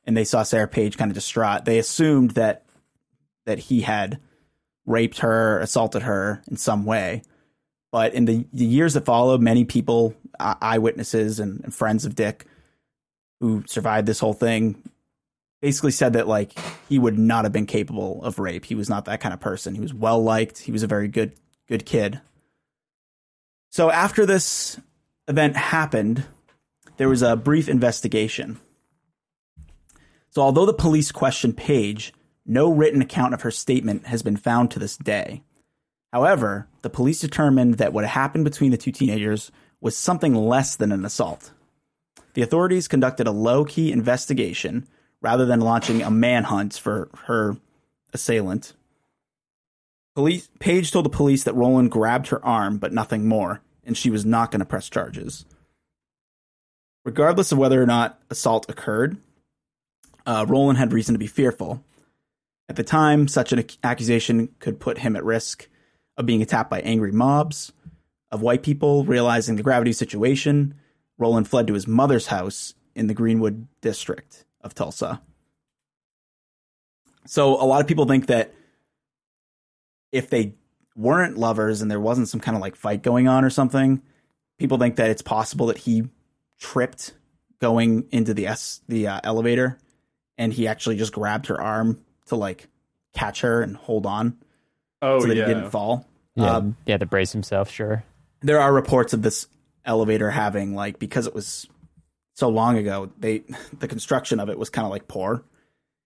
and 0.05 0.17
they 0.17 0.23
saw 0.23 0.43
Sarah 0.43 0.67
Page 0.67 0.97
kind 0.97 1.11
of 1.11 1.15
distraught, 1.15 1.65
they 1.65 1.77
assumed 1.77 2.31
that 2.31 2.65
that 3.45 3.59
he 3.59 3.81
had 3.81 4.19
raped 4.85 5.19
her, 5.19 5.59
assaulted 5.59 6.03
her 6.03 6.41
in 6.49 6.57
some 6.57 6.85
way. 6.85 7.23
But 7.91 8.13
in 8.13 8.25
the, 8.25 8.45
the 8.53 8.65
years 8.65 8.93
that 8.93 9.05
followed, 9.05 9.41
many 9.41 9.65
people, 9.65 10.13
eyewitnesses 10.39 11.39
and, 11.39 11.63
and 11.63 11.73
friends 11.73 12.05
of 12.05 12.15
Dick, 12.15 12.45
who 13.39 13.63
survived 13.67 14.07
this 14.07 14.19
whole 14.19 14.33
thing, 14.33 14.81
basically 15.61 15.91
said 15.91 16.13
that 16.13 16.27
like 16.27 16.53
he 16.87 16.99
would 16.99 17.17
not 17.17 17.45
have 17.45 17.51
been 17.51 17.65
capable 17.65 18.23
of 18.23 18.39
rape. 18.39 18.65
He 18.65 18.75
was 18.75 18.89
not 18.89 19.05
that 19.05 19.21
kind 19.21 19.33
of 19.33 19.39
person. 19.39 19.75
He 19.75 19.81
was 19.81 19.93
well 19.93 20.21
liked. 20.21 20.59
He 20.59 20.71
was 20.71 20.83
a 20.83 20.87
very 20.87 21.07
good 21.07 21.33
good 21.67 21.85
kid. 21.85 22.21
So 23.69 23.91
after 23.91 24.25
this 24.25 24.79
event 25.27 25.55
happened, 25.55 26.25
there 26.97 27.09
was 27.09 27.21
a 27.21 27.35
brief 27.35 27.69
investigation. 27.69 28.59
So 30.31 30.41
although 30.41 30.65
the 30.65 30.73
police 30.73 31.11
questioned 31.11 31.57
Page, 31.57 32.13
no 32.45 32.71
written 32.71 33.01
account 33.01 33.33
of 33.33 33.41
her 33.41 33.51
statement 33.51 34.07
has 34.07 34.23
been 34.23 34.37
found 34.37 34.71
to 34.71 34.79
this 34.79 34.97
day. 34.97 35.43
However, 36.11 36.67
the 36.81 36.89
police 36.89 37.19
determined 37.19 37.75
that 37.75 37.93
what 37.93 38.05
happened 38.05 38.43
between 38.43 38.71
the 38.71 38.77
two 38.77 38.91
teenagers 38.91 39.51
was 39.79 39.95
something 39.95 40.33
less 40.33 40.75
than 40.75 40.91
an 40.91 41.05
assault. 41.05 41.51
The 42.33 42.41
authorities 42.41 42.87
conducted 42.87 43.27
a 43.27 43.31
low 43.31 43.65
key 43.65 43.91
investigation 43.91 44.87
rather 45.21 45.45
than 45.45 45.59
launching 45.59 46.01
a 46.01 46.11
manhunt 46.11 46.77
for 46.77 47.09
her 47.25 47.57
assailant. 48.13 48.73
Police, 50.15 50.49
Page 50.59 50.91
told 50.91 51.05
the 51.05 51.09
police 51.09 51.43
that 51.43 51.55
Rowland 51.55 51.91
grabbed 51.91 52.27
her 52.27 52.43
arm, 52.45 52.77
but 52.77 52.93
nothing 52.93 53.27
more, 53.27 53.61
and 53.85 53.97
she 53.97 54.09
was 54.09 54.25
not 54.25 54.51
going 54.51 54.59
to 54.59 54.65
press 54.65 54.89
charges. 54.89 55.45
Regardless 57.05 57.51
of 57.51 57.57
whether 57.57 57.81
or 57.81 57.85
not 57.85 58.19
assault 58.29 58.69
occurred, 58.69 59.17
uh, 60.25 60.45
Rowland 60.47 60.77
had 60.77 60.93
reason 60.93 61.13
to 61.13 61.19
be 61.19 61.27
fearful. 61.27 61.83
At 62.67 62.75
the 62.75 62.83
time, 62.83 63.27
such 63.27 63.51
an 63.51 63.65
accusation 63.83 64.49
could 64.59 64.79
put 64.79 64.99
him 64.99 65.15
at 65.15 65.23
risk 65.23 65.69
of 66.17 66.25
being 66.25 66.41
attacked 66.41 66.69
by 66.69 66.81
angry 66.81 67.11
mobs, 67.11 67.71
of 68.31 68.41
white 68.41 68.61
people 68.61 69.05
realizing 69.05 69.55
the 69.55 69.63
gravity 69.63 69.91
of 69.91 69.95
the 69.95 69.99
situation. 69.99 70.75
Rowland 71.17 71.47
fled 71.47 71.67
to 71.67 71.73
his 71.73 71.87
mother's 71.87 72.27
house 72.27 72.75
in 72.93 73.07
the 73.07 73.13
Greenwood 73.13 73.67
district 73.81 74.45
of 74.61 74.75
Tulsa. 74.75 75.21
So 77.25 77.61
a 77.61 77.65
lot 77.65 77.81
of 77.81 77.87
people 77.87 78.05
think 78.05 78.27
that 78.27 78.53
if 80.11 80.29
they 80.29 80.55
weren't 80.95 81.37
lovers 81.37 81.81
and 81.81 81.89
there 81.89 81.99
wasn't 81.99 82.27
some 82.27 82.39
kind 82.39 82.55
of 82.55 82.61
like 82.61 82.75
fight 82.75 83.03
going 83.03 83.27
on 83.27 83.45
or 83.45 83.49
something, 83.49 84.01
people 84.57 84.77
think 84.77 84.95
that 84.97 85.09
it's 85.09 85.21
possible 85.21 85.67
that 85.67 85.77
he 85.77 86.03
tripped 86.59 87.13
going 87.59 88.07
into 88.11 88.33
the 88.33 88.47
S 88.47 88.81
the 88.87 89.07
uh, 89.07 89.19
elevator 89.23 89.77
and 90.37 90.53
he 90.53 90.67
actually 90.67 90.97
just 90.97 91.13
grabbed 91.13 91.47
her 91.47 91.61
arm 91.61 91.99
to 92.27 92.35
like 92.35 92.67
catch 93.13 93.41
her 93.41 93.61
and 93.61 93.75
hold 93.75 94.05
on. 94.05 94.37
Oh, 95.01 95.19
so 95.19 95.27
that 95.27 95.37
yeah. 95.37 95.47
he 95.47 95.53
didn't 95.53 95.69
fall. 95.69 96.05
Yeah, 96.35 96.57
um, 96.57 96.77
yeah, 96.85 96.97
to 96.97 97.05
brace 97.05 97.31
himself. 97.31 97.69
Sure. 97.69 98.03
There 98.41 98.59
are 98.59 98.73
reports 98.73 99.13
of 99.13 99.21
this 99.21 99.47
elevator 99.85 100.29
having 100.29 100.75
like 100.75 100.99
because 100.99 101.27
it 101.27 101.35
was 101.35 101.67
so 102.39 102.47
long 102.47 102.77
ago, 102.77 103.11
they 103.19 103.43
the 103.77 103.87
construction 103.87 104.39
of 104.39 104.49
it 104.49 104.57
was 104.57 104.69
kind 104.69 104.85
of 104.85 104.91
like 104.91 105.09
poor, 105.09 105.43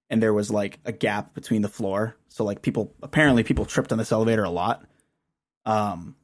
and 0.10 0.22
there 0.22 0.34
was 0.34 0.50
like 0.50 0.80
a 0.84 0.92
gap 0.92 1.36
between 1.36 1.62
the 1.62 1.70
floor. 1.70 2.18
So 2.30 2.44
like 2.44 2.64
people 2.64 2.92
apparently 3.04 3.44
people 3.44 3.66
tripped 3.66 3.92
on 3.92 4.00
this 4.00 4.12
elevator 4.12 4.44
a 4.44 4.50
lot. 4.50 4.84
Um, 5.66 6.16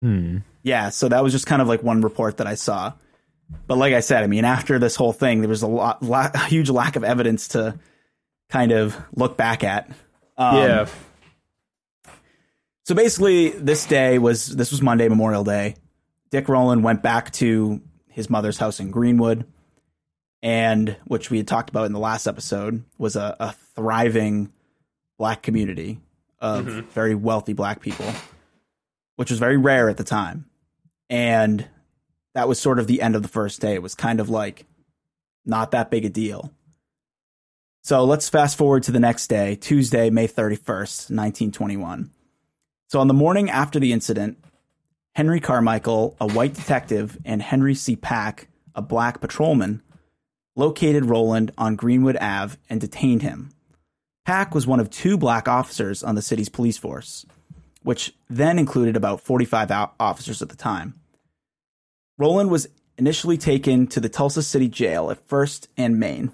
hmm. 0.00 0.38
yeah. 0.62 0.90
So 0.90 1.08
that 1.08 1.24
was 1.24 1.32
just 1.32 1.46
kind 1.46 1.60
of 1.60 1.66
like 1.66 1.82
one 1.82 2.00
report 2.00 2.36
that 2.36 2.46
I 2.46 2.54
saw. 2.54 2.92
But 3.66 3.78
like 3.78 3.92
I 3.92 4.00
said, 4.00 4.22
I 4.22 4.28
mean, 4.28 4.44
after 4.44 4.78
this 4.78 4.94
whole 4.94 5.12
thing, 5.12 5.40
there 5.40 5.48
was 5.48 5.62
a 5.62 5.66
lot, 5.66 6.00
lot 6.00 6.36
a 6.36 6.46
huge 6.46 6.70
lack 6.70 6.94
of 6.94 7.02
evidence 7.02 7.48
to 7.48 7.76
kind 8.48 8.70
of 8.70 8.96
look 9.16 9.36
back 9.36 9.64
at. 9.64 9.90
Um, 10.38 10.56
yeah. 10.56 10.86
So 12.84 12.94
basically, 12.94 13.48
this 13.48 13.84
day 13.84 14.20
was 14.20 14.46
this 14.46 14.70
was 14.70 14.80
Monday, 14.80 15.08
Memorial 15.08 15.42
Day. 15.42 15.74
Dick 16.30 16.48
Rowland 16.48 16.84
went 16.84 17.02
back 17.02 17.32
to 17.32 17.82
his 18.10 18.28
mother's 18.30 18.58
house 18.58 18.80
in 18.80 18.90
Greenwood, 18.90 19.46
and 20.42 20.96
which 21.04 21.30
we 21.30 21.38
had 21.38 21.48
talked 21.48 21.70
about 21.70 21.86
in 21.86 21.92
the 21.92 21.98
last 21.98 22.26
episode 22.26 22.84
was 22.98 23.16
a, 23.16 23.36
a 23.40 23.52
thriving 23.74 24.52
black 25.18 25.42
community 25.42 26.00
of 26.38 26.66
mm-hmm. 26.66 26.88
very 26.90 27.14
wealthy 27.14 27.52
black 27.52 27.80
people, 27.80 28.06
which 29.16 29.30
was 29.30 29.38
very 29.38 29.56
rare 29.56 29.88
at 29.88 29.96
the 29.96 30.04
time. 30.04 30.46
And 31.08 31.68
that 32.34 32.48
was 32.48 32.60
sort 32.60 32.78
of 32.78 32.86
the 32.86 33.02
end 33.02 33.16
of 33.16 33.22
the 33.22 33.28
first 33.28 33.60
day. 33.60 33.74
It 33.74 33.82
was 33.82 33.94
kind 33.94 34.20
of 34.20 34.28
like 34.28 34.64
not 35.44 35.72
that 35.72 35.90
big 35.90 36.04
a 36.04 36.08
deal. 36.08 36.52
So 37.82 38.04
let's 38.04 38.28
fast 38.28 38.58
forward 38.58 38.82
to 38.84 38.92
the 38.92 39.00
next 39.00 39.28
day, 39.28 39.56
Tuesday, 39.56 40.10
May 40.10 40.28
31st, 40.28 41.10
1921. 41.10 42.10
So 42.88 43.00
on 43.00 43.08
the 43.08 43.14
morning 43.14 43.48
after 43.48 43.78
the 43.80 43.92
incident, 43.92 44.38
Henry 45.20 45.38
Carmichael, 45.38 46.16
a 46.18 46.26
white 46.26 46.54
detective, 46.54 47.18
and 47.26 47.42
Henry 47.42 47.74
C. 47.74 47.94
Pack, 47.94 48.48
a 48.74 48.80
black 48.80 49.20
patrolman, 49.20 49.82
located 50.56 51.04
Rowland 51.04 51.52
on 51.58 51.76
Greenwood 51.76 52.16
Ave 52.16 52.56
and 52.70 52.80
detained 52.80 53.20
him. 53.20 53.50
Pack 54.24 54.54
was 54.54 54.66
one 54.66 54.80
of 54.80 54.88
two 54.88 55.18
black 55.18 55.46
officers 55.46 56.02
on 56.02 56.14
the 56.14 56.22
city's 56.22 56.48
police 56.48 56.78
force, 56.78 57.26
which 57.82 58.14
then 58.30 58.58
included 58.58 58.96
about 58.96 59.20
45 59.20 59.90
officers 60.00 60.40
at 60.40 60.48
the 60.48 60.56
time. 60.56 60.98
Rowland 62.16 62.50
was 62.50 62.68
initially 62.96 63.36
taken 63.36 63.88
to 63.88 64.00
the 64.00 64.08
Tulsa 64.08 64.42
City 64.42 64.68
Jail 64.68 65.10
at 65.10 65.28
First 65.28 65.68
and 65.76 66.00
Main. 66.00 66.32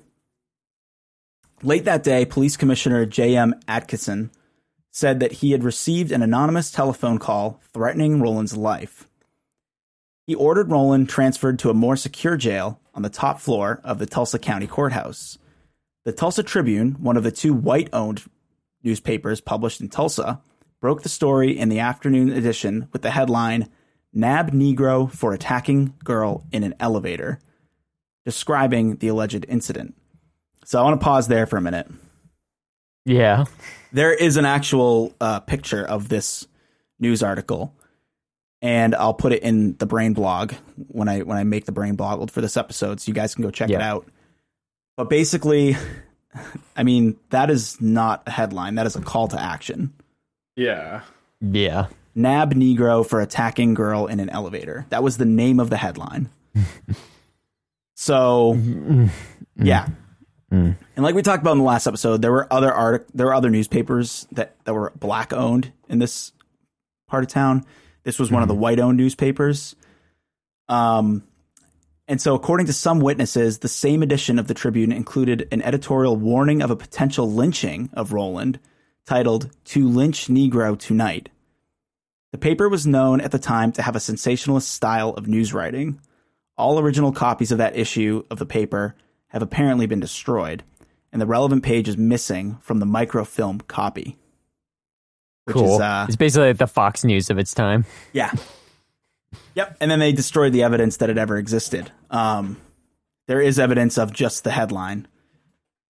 Late 1.64 1.86
that 1.86 2.04
day, 2.04 2.24
Police 2.24 2.56
Commissioner 2.56 3.04
J.M. 3.04 3.56
Atkinson 3.66 4.30
said 4.96 5.20
that 5.20 5.32
he 5.32 5.50
had 5.50 5.62
received 5.62 6.10
an 6.10 6.22
anonymous 6.22 6.70
telephone 6.70 7.18
call 7.18 7.60
threatening 7.74 8.18
Rowland's 8.18 8.56
life. 8.56 9.06
He 10.26 10.34
ordered 10.34 10.70
Rowland 10.70 11.10
transferred 11.10 11.58
to 11.58 11.68
a 11.68 11.74
more 11.74 11.96
secure 11.96 12.38
jail 12.38 12.80
on 12.94 13.02
the 13.02 13.10
top 13.10 13.38
floor 13.38 13.82
of 13.84 13.98
the 13.98 14.06
Tulsa 14.06 14.38
County 14.38 14.66
Courthouse. 14.66 15.36
The 16.06 16.12
Tulsa 16.12 16.42
Tribune, 16.42 16.92
one 16.92 17.18
of 17.18 17.24
the 17.24 17.30
two 17.30 17.52
white 17.52 17.90
owned 17.92 18.22
newspapers 18.82 19.42
published 19.42 19.82
in 19.82 19.90
Tulsa, 19.90 20.40
broke 20.80 21.02
the 21.02 21.10
story 21.10 21.58
in 21.58 21.68
the 21.68 21.80
afternoon 21.80 22.30
edition 22.30 22.88
with 22.94 23.02
the 23.02 23.10
headline 23.10 23.68
Nab 24.14 24.52
Negro 24.52 25.12
for 25.12 25.34
attacking 25.34 25.92
girl 26.04 26.46
in 26.52 26.64
an 26.64 26.74
elevator, 26.80 27.38
describing 28.24 28.96
the 28.96 29.08
alleged 29.08 29.44
incident. 29.46 29.94
So 30.64 30.80
I 30.80 30.84
want 30.84 30.98
to 30.98 31.04
pause 31.04 31.28
there 31.28 31.44
for 31.44 31.58
a 31.58 31.62
minute. 31.62 31.86
Yeah. 33.04 33.44
There 33.96 34.12
is 34.12 34.36
an 34.36 34.44
actual 34.44 35.14
uh, 35.22 35.40
picture 35.40 35.82
of 35.82 36.10
this 36.10 36.46
news 37.00 37.22
article, 37.22 37.74
and 38.60 38.94
I'll 38.94 39.14
put 39.14 39.32
it 39.32 39.42
in 39.42 39.74
the 39.78 39.86
Brain 39.86 40.12
blog 40.12 40.52
when 40.88 41.08
I 41.08 41.20
when 41.20 41.38
I 41.38 41.44
make 41.44 41.64
the 41.64 41.72
Brain 41.72 41.96
blog 41.96 42.30
for 42.30 42.42
this 42.42 42.58
episode, 42.58 43.00
so 43.00 43.08
you 43.08 43.14
guys 43.14 43.34
can 43.34 43.42
go 43.42 43.50
check 43.50 43.70
yeah. 43.70 43.76
it 43.76 43.82
out. 43.82 44.06
But 44.98 45.08
basically, 45.08 45.78
I 46.76 46.82
mean 46.82 47.16
that 47.30 47.48
is 47.48 47.80
not 47.80 48.22
a 48.26 48.32
headline; 48.32 48.74
that 48.74 48.84
is 48.84 48.96
a 48.96 49.00
call 49.00 49.28
to 49.28 49.40
action. 49.40 49.94
Yeah. 50.56 51.00
Yeah. 51.40 51.86
Nab 52.14 52.52
Negro 52.52 53.06
for 53.06 53.22
attacking 53.22 53.72
girl 53.72 54.08
in 54.08 54.20
an 54.20 54.28
elevator. 54.28 54.84
That 54.90 55.02
was 55.02 55.16
the 55.16 55.24
name 55.24 55.58
of 55.58 55.70
the 55.70 55.78
headline. 55.78 56.28
so, 57.94 58.58
yeah. 59.56 59.88
Mm. 60.52 60.76
And 60.94 61.04
like 61.04 61.14
we 61.14 61.22
talked 61.22 61.42
about 61.42 61.52
in 61.52 61.58
the 61.58 61.64
last 61.64 61.86
episode, 61.86 62.22
there 62.22 62.32
were 62.32 62.52
other 62.52 62.72
art 62.72 63.08
there 63.14 63.26
were 63.26 63.34
other 63.34 63.50
newspapers 63.50 64.26
that, 64.32 64.56
that 64.64 64.74
were 64.74 64.92
black 64.96 65.32
owned 65.32 65.72
in 65.88 65.98
this 65.98 66.32
part 67.08 67.24
of 67.24 67.30
town. 67.30 67.64
This 68.04 68.18
was 68.18 68.30
one 68.30 68.42
of 68.42 68.48
the 68.48 68.54
mm-hmm. 68.54 68.62
white 68.62 68.80
owned 68.80 68.96
newspapers. 68.96 69.74
Um 70.68 71.24
and 72.08 72.20
so 72.20 72.36
according 72.36 72.66
to 72.66 72.72
some 72.72 73.00
witnesses, 73.00 73.58
the 73.58 73.68
same 73.68 74.02
edition 74.02 74.38
of 74.38 74.46
the 74.46 74.54
Tribune 74.54 74.92
included 74.92 75.48
an 75.50 75.62
editorial 75.62 76.16
warning 76.16 76.62
of 76.62 76.70
a 76.70 76.76
potential 76.76 77.30
lynching 77.30 77.90
of 77.94 78.12
Rowland 78.12 78.60
titled 79.04 79.50
To 79.66 79.88
Lynch 79.88 80.28
Negro 80.28 80.78
Tonight. 80.78 81.30
The 82.30 82.38
paper 82.38 82.68
was 82.68 82.86
known 82.86 83.20
at 83.20 83.32
the 83.32 83.38
time 83.40 83.72
to 83.72 83.82
have 83.82 83.96
a 83.96 84.00
sensationalist 84.00 84.70
style 84.70 85.10
of 85.10 85.26
news 85.26 85.52
writing. 85.52 86.00
All 86.56 86.78
original 86.78 87.10
copies 87.10 87.50
of 87.50 87.58
that 87.58 87.76
issue 87.76 88.24
of 88.30 88.38
the 88.38 88.46
paper 88.46 88.94
have 89.28 89.42
apparently 89.42 89.86
been 89.86 90.00
destroyed, 90.00 90.62
and 91.12 91.20
the 91.20 91.26
relevant 91.26 91.62
page 91.62 91.88
is 91.88 91.96
missing 91.96 92.58
from 92.60 92.80
the 92.80 92.86
microfilm 92.86 93.60
copy. 93.62 94.16
cool. 95.48 95.76
Is, 95.76 95.80
uh, 95.80 96.06
it's 96.08 96.16
basically 96.16 96.48
like 96.48 96.58
the 96.58 96.66
Fox 96.66 97.04
News 97.04 97.30
of 97.30 97.38
its 97.38 97.54
time. 97.54 97.84
Yeah. 98.12 98.32
Yep. 99.54 99.76
And 99.80 99.90
then 99.90 99.98
they 99.98 100.12
destroyed 100.12 100.52
the 100.52 100.62
evidence 100.62 100.98
that 100.98 101.10
it 101.10 101.18
ever 101.18 101.36
existed. 101.36 101.90
Um, 102.10 102.58
there 103.26 103.40
is 103.40 103.58
evidence 103.58 103.98
of 103.98 104.12
just 104.12 104.44
the 104.44 104.50
headline. 104.50 105.08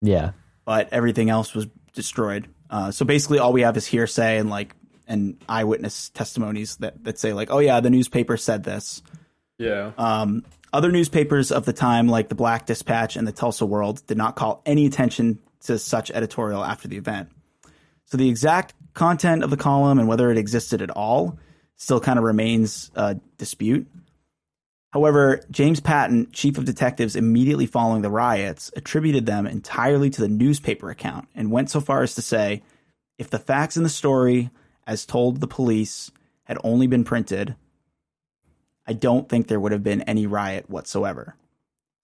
Yeah. 0.01 0.33
But 0.65 0.89
everything 0.93 1.31
else 1.31 1.55
was 1.55 1.67
destroyed. 1.93 2.49
Uh, 2.71 2.91
so 2.91 3.05
basically, 3.05 3.39
all 3.39 3.53
we 3.53 3.63
have 3.63 3.77
is 3.77 3.87
hearsay 3.87 4.39
and 4.39 4.51
like 4.51 4.75
and 5.09 5.37
eyewitness 5.49 6.11
testimonies 6.11 6.77
that 6.77 7.05
that 7.05 7.19
say 7.19 7.33
like, 7.33 7.51
oh 7.51 7.59
yeah, 7.59 7.81
the 7.81 7.91
newspaper 7.91 8.37
said 8.37 8.65
this. 8.65 9.03
Yeah. 9.59 9.93
Um, 9.97 10.45
other 10.73 10.91
newspapers 10.91 11.53
of 11.53 11.65
the 11.65 11.73
time, 11.73 12.09
like 12.09 12.29
the 12.29 12.35
Black 12.35 12.67
Dispatch 12.67 13.17
and 13.17 13.27
the 13.27 13.33
Tulsa 13.33 13.67
World, 13.67 14.07
did 14.07 14.19
not 14.19 14.37
call 14.37 14.63
any 14.67 14.87
attention 14.87 15.39
to 15.63 15.79
such 15.79 16.11
editorial 16.11 16.65
after 16.65 16.89
the 16.89 16.97
event. 16.97 17.31
So 18.07 18.17
the 18.17 18.29
exact 18.29 18.75
content 18.95 19.43
of 19.43 19.51
the 19.51 19.57
column 19.57 19.99
and 19.99 20.09
whether 20.09 20.31
it 20.31 20.39
existed 20.39 20.83
at 20.83 20.91
all 20.91 21.39
still 21.77 22.01
kind 22.01 22.19
of 22.19 22.25
remains 22.25 22.91
a 22.95 23.17
dispute. 23.37 23.87
However, 24.93 25.41
James 25.51 25.81
Patton, 25.81 26.31
chief 26.33 26.57
of 26.57 26.65
detectives 26.65 27.17
immediately 27.17 27.67
following 27.67 28.03
the 28.03 28.11
riots, 28.11 28.71
attributed 28.77 29.27
them 29.27 29.47
entirely 29.47 30.09
to 30.11 30.21
the 30.23 30.29
newspaper 30.29 30.89
account 30.89 31.29
and 31.35 31.51
went 31.51 31.69
so 31.69 31.81
far 31.81 32.03
as 32.03 32.15
to 32.15 32.23
say 32.23 32.63
if 33.19 33.29
the 33.29 33.39
facts 33.39 33.77
in 33.77 33.83
the 33.83 33.89
story, 33.89 34.51
as 34.87 35.05
told 35.05 35.41
the 35.41 35.47
police, 35.47 36.11
had 36.45 36.59
only 36.65 36.87
been 36.87 37.05
printed, 37.05 37.57
I 38.87 38.93
don't 38.93 39.29
think 39.29 39.49
there 39.49 39.61
would 39.61 39.73
have 39.73 39.83
been 39.83 40.03
any 40.03 40.27
riot 40.27 40.71
whatsoever. 40.71 41.35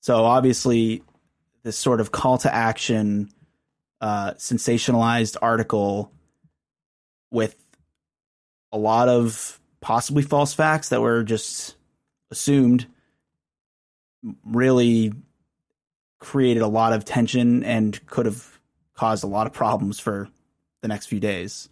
So 0.01 0.25
obviously, 0.25 1.03
this 1.63 1.79
sort 1.79 2.01
of 2.01 2.11
call 2.11 2.39
to 2.39 2.53
action, 2.53 3.31
uh, 4.01 4.33
sensationalized 4.33 5.37
article 5.41 6.11
with 7.31 7.57
a 8.73 8.79
lot 8.79 9.09
of 9.09 9.61
possibly 9.81 10.23
false 10.23 10.55
facts 10.55 10.89
that 10.89 11.01
were 11.01 11.23
just 11.23 11.77
assumed 12.31 12.87
really 14.45 15.13
created 16.19 16.63
a 16.63 16.69
lot 16.69 16.93
of 16.93 17.05
tension 17.05 17.65
and 17.65 18.05
could 18.07 18.27
have 18.27 18.61
caused 18.95 19.25
a 19.25 19.27
lot 19.27 19.47
of 19.47 19.53
problems 19.53 19.99
for 19.99 20.29
the 20.81 20.89
next 20.89 21.07
few 21.07 21.21
days. 21.21 21.69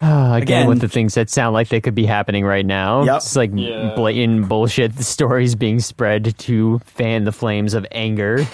Uh, 0.00 0.34
again, 0.34 0.42
again, 0.42 0.66
with 0.68 0.80
the 0.80 0.88
things 0.88 1.14
that 1.14 1.30
sound 1.30 1.54
like 1.54 1.68
they 1.68 1.80
could 1.80 1.94
be 1.94 2.04
happening 2.04 2.44
right 2.44 2.66
now. 2.66 3.04
Yep. 3.04 3.16
It's 3.16 3.34
like 3.34 3.50
yeah. 3.54 3.94
blatant 3.96 4.48
bullshit. 4.48 4.94
The 4.94 5.04
stories 5.16 5.54
being 5.54 5.80
spread 5.80 6.36
to 6.38 6.78
fan 6.80 7.24
the 7.24 7.32
flames 7.32 7.72
of 7.72 7.86
anger 7.90 8.46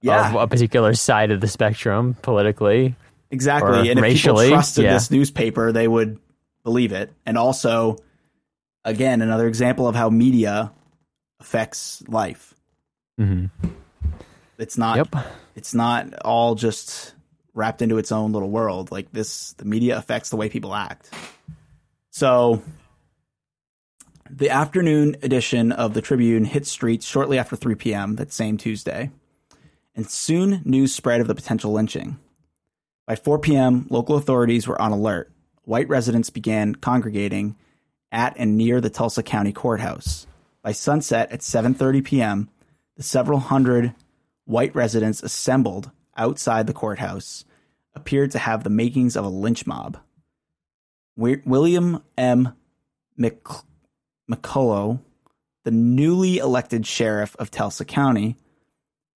yeah. 0.00 0.30
of 0.30 0.34
a 0.34 0.46
particular 0.46 0.94
side 0.94 1.30
of 1.30 1.40
the 1.40 1.48
spectrum 1.48 2.16
politically. 2.22 2.94
Exactly. 3.30 3.90
And 3.90 4.00
racially. 4.00 4.46
if 4.46 4.48
people 4.48 4.56
trusted 4.56 4.84
yeah. 4.84 4.94
this 4.94 5.10
newspaper, 5.10 5.72
they 5.72 5.86
would 5.86 6.18
believe 6.64 6.92
it. 6.92 7.12
And 7.26 7.38
also, 7.38 7.98
again, 8.84 9.22
another 9.22 9.46
example 9.46 9.86
of 9.86 9.94
how 9.94 10.10
media 10.10 10.72
affects 11.38 12.02
life. 12.08 12.54
Mm-hmm. 13.20 13.68
It's 14.58 14.76
not. 14.76 14.96
Yep. 14.96 15.26
It's 15.56 15.74
not 15.74 16.14
all 16.24 16.54
just 16.54 17.14
wrapped 17.54 17.82
into 17.82 17.98
its 17.98 18.12
own 18.12 18.32
little 18.32 18.50
world. 18.50 18.90
Like 18.90 19.12
this, 19.12 19.52
the 19.54 19.64
media 19.64 19.96
affects 19.96 20.30
the 20.30 20.36
way 20.36 20.48
people 20.48 20.74
act. 20.74 21.10
So, 22.10 22.62
the 24.28 24.50
afternoon 24.50 25.16
edition 25.22 25.72
of 25.72 25.94
the 25.94 26.02
Tribune 26.02 26.44
hit 26.44 26.66
streets 26.66 27.06
shortly 27.06 27.38
after 27.38 27.56
3 27.56 27.74
p.m. 27.74 28.16
that 28.16 28.32
same 28.32 28.56
Tuesday, 28.56 29.10
and 29.94 30.08
soon 30.08 30.62
news 30.64 30.94
spread 30.94 31.20
of 31.20 31.26
the 31.26 31.34
potential 31.34 31.72
lynching. 31.72 32.18
By 33.06 33.16
4 33.16 33.40
p.m., 33.40 33.86
local 33.90 34.16
authorities 34.16 34.68
were 34.68 34.80
on 34.80 34.92
alert. 34.92 35.32
White 35.64 35.88
residents 35.88 36.30
began 36.30 36.76
congregating 36.76 37.56
at 38.12 38.34
and 38.36 38.56
near 38.56 38.80
the 38.80 38.90
Tulsa 38.90 39.22
County 39.22 39.52
Courthouse. 39.52 40.26
By 40.62 40.72
sunset 40.72 41.32
at 41.32 41.40
7:30 41.40 42.04
p.m., 42.04 42.50
the 42.96 43.02
several 43.02 43.38
hundred 43.38 43.94
white 44.44 44.74
residents 44.74 45.22
assembled 45.22 45.90
outside 46.20 46.68
the 46.68 46.72
courthouse 46.72 47.44
appeared 47.94 48.30
to 48.30 48.38
have 48.38 48.62
the 48.62 48.70
makings 48.70 49.16
of 49.16 49.24
a 49.24 49.28
lynch 49.28 49.66
mob. 49.66 49.98
William 51.16 52.02
M. 52.16 52.54
McCullough, 53.18 55.00
the 55.64 55.70
newly 55.70 56.38
elected 56.38 56.86
sheriff 56.86 57.34
of 57.38 57.50
Tulsa 57.50 57.84
County, 57.84 58.36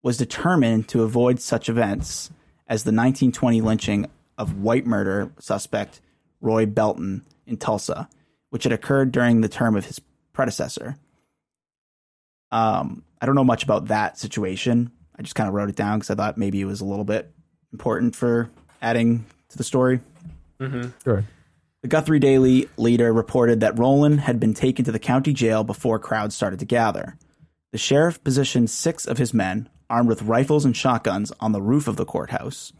was 0.02 0.18
determined 0.18 0.88
to 0.88 1.02
avoid 1.02 1.40
such 1.40 1.68
events 1.68 2.30
as 2.66 2.82
the 2.82 2.88
1920 2.88 3.61
lynching 3.61 4.11
of 4.37 4.61
white 4.61 4.87
murder 4.87 5.30
suspect 5.38 6.00
Roy 6.40 6.66
Belton 6.66 7.23
in 7.46 7.56
Tulsa, 7.56 8.08
which 8.50 8.64
had 8.64 8.73
occurred 8.73 9.12
during 9.12 9.40
the 9.40 9.49
term 9.49 9.76
of 9.76 9.87
his 9.87 10.00
predecessor. 10.32 10.96
Um, 12.50 13.04
I 13.20 13.26
don't 13.26 13.34
know 13.34 13.44
much 13.44 13.64
about 13.64 13.87
that 13.87 14.18
situation. 14.18 14.90
I 15.16 15.23
just 15.23 15.35
kind 15.35 15.49
of 15.49 15.54
wrote 15.54 15.68
it 15.68 15.76
down 15.76 15.99
because 15.99 16.11
I 16.11 16.14
thought 16.14 16.38
maybe 16.38 16.61
it 16.61 16.66
was 16.66 16.80
a 16.80 16.85
little 16.85 17.04
bit 17.04 17.33
important 17.73 18.16
for 18.16 18.50
adding 18.83 19.26
to 19.49 19.59
the 19.59 19.64
story. 19.64 20.00
Mm-hmm. 20.61 20.90
Sure. 21.02 21.25
The 21.83 21.88
Guthrie 21.88 22.18
Daily 22.18 22.68
leader 22.76 23.12
reported 23.12 23.61
that 23.61 23.78
Rowland 23.78 24.21
had 24.21 24.40
been 24.40 24.54
taken 24.54 24.85
to 24.87 24.92
the 24.92 24.99
county 24.99 25.33
jail 25.33 25.64
before 25.64 25.99
crowds 25.99 26.35
started 26.35 26.59
to 26.61 26.64
gather. 26.64 27.16
The 27.73 27.78
sheriff 27.78 28.23
positioned 28.25 28.71
six 28.71 29.06
of 29.06 29.18
his 29.18 29.35
men, 29.35 29.68
armed 29.90 30.09
with 30.09 30.23
rifles 30.23 30.64
and 30.64 30.77
shotguns, 30.77 31.33
on 31.40 31.53
the 31.53 31.61
roof 31.61 31.87
of 31.87 31.96
the 31.96 32.07
courthouse. 32.07 32.72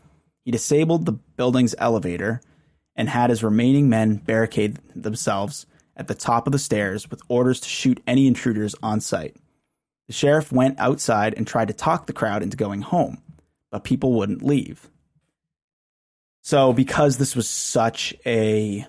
He 0.45 0.51
disabled 0.51 1.05
the 1.05 1.13
building's 1.13 1.75
elevator 1.79 2.41
and 2.97 3.09
had 3.09 3.31
his 3.31 3.43
remaining 3.45 3.89
men 3.89 4.17
barricade 4.17 4.79
themselves 4.95 5.67
at 5.97 6.09
the 6.09 6.15
top 6.15 6.47
of 6.47 6.53
the 6.53 6.59
stairs 6.59 7.11
with 7.11 7.23
orders 7.29 7.61
to 7.61 7.69
shoot 7.69 8.01
any 8.07 8.27
intruders 8.27 8.75
on 8.83 9.01
sight. 9.01 9.37
The 10.07 10.13
sheriff 10.13 10.53
went 10.53 10.79
outside 10.79 11.35
and 11.35 11.47
tried 11.47 11.69
to 11.69 11.75
talk 11.75 12.07
the 12.07 12.13
crowd 12.13 12.43
into 12.43 12.57
going 12.57 12.83
home, 12.83 13.23
but 13.71 13.85
people 13.85 14.13
wouldn't 14.13 14.43
leave. 14.43 14.91
So, 16.43 16.75
because 16.75 17.17
this 17.17 17.35
was 17.35 17.49
such 17.49 18.15
a 18.27 18.87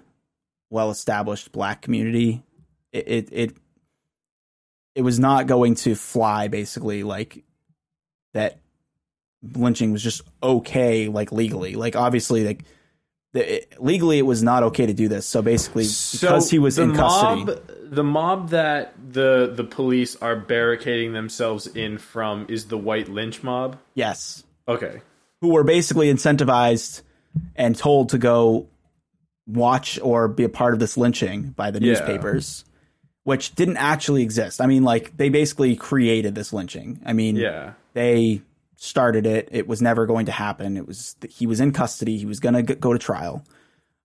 well 0.69 0.91
established 0.91 1.53
black 1.53 1.81
community, 1.81 2.43
it, 2.91 3.07
it, 3.07 3.29
it 3.31 3.57
it 4.95 5.01
was 5.01 5.19
not 5.19 5.47
going 5.47 5.75
to 5.75 5.95
fly 5.95 6.47
basically 6.47 7.03
like 7.03 7.43
that 8.33 8.59
lynching 9.53 9.91
was 9.91 10.01
just 10.01 10.21
okay 10.41 11.07
like 11.07 11.31
legally. 11.31 11.75
Like 11.75 11.95
obviously 11.95 12.45
like 12.45 12.63
the, 13.33 13.57
it, 13.57 13.81
legally 13.81 14.17
it 14.17 14.25
was 14.25 14.41
not 14.41 14.63
okay 14.63 14.85
to 14.85 14.93
do 14.93 15.07
this. 15.07 15.25
So 15.25 15.41
basically 15.41 15.83
so 15.83 16.27
because 16.27 16.49
he 16.49 16.59
was 16.59 16.79
in 16.79 16.89
mob, 16.89 16.97
custody 17.47 17.61
the 17.83 18.03
mob 18.03 18.49
that 18.49 18.94
the 19.15 19.51
the 19.55 19.63
police 19.63 20.15
are 20.17 20.35
barricading 20.35 21.13
themselves 21.13 21.65
in 21.65 21.97
from 21.97 22.45
is 22.47 22.65
the 22.67 22.77
white 22.77 23.09
lynch 23.09 23.41
mob 23.41 23.79
yes 23.95 24.43
okay 24.67 25.01
who 25.41 25.49
were 25.49 25.63
basically 25.63 26.13
incentivized 26.13 27.01
and 27.55 27.75
told 27.75 28.09
to 28.09 28.19
go 28.19 28.67
watch 29.47 29.99
or 30.01 30.27
be 30.27 30.43
a 30.43 30.49
part 30.49 30.73
of 30.73 30.79
this 30.79 30.95
lynching 30.95 31.49
by 31.49 31.71
the 31.71 31.79
newspapers 31.79 32.63
yeah. 32.65 32.71
which 33.23 33.55
didn't 33.55 33.77
actually 33.77 34.21
exist 34.21 34.61
i 34.61 34.67
mean 34.67 34.83
like 34.83 35.17
they 35.17 35.29
basically 35.29 35.75
created 35.75 36.35
this 36.35 36.53
lynching 36.53 37.01
i 37.05 37.13
mean 37.13 37.35
yeah 37.35 37.73
they 37.93 38.41
started 38.75 39.25
it. 39.25 39.49
It 39.51 39.67
was 39.67 39.81
never 39.81 40.05
going 40.05 40.27
to 40.27 40.31
happen. 40.31 40.77
It 40.77 40.87
was 40.87 41.15
he 41.29 41.47
was 41.47 41.59
in 41.59 41.71
custody. 41.71 42.17
He 42.17 42.25
was 42.25 42.39
going 42.39 42.65
to 42.65 42.75
go 42.75 42.93
to 42.93 42.99
trial. 42.99 43.43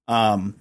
Um, 0.08 0.56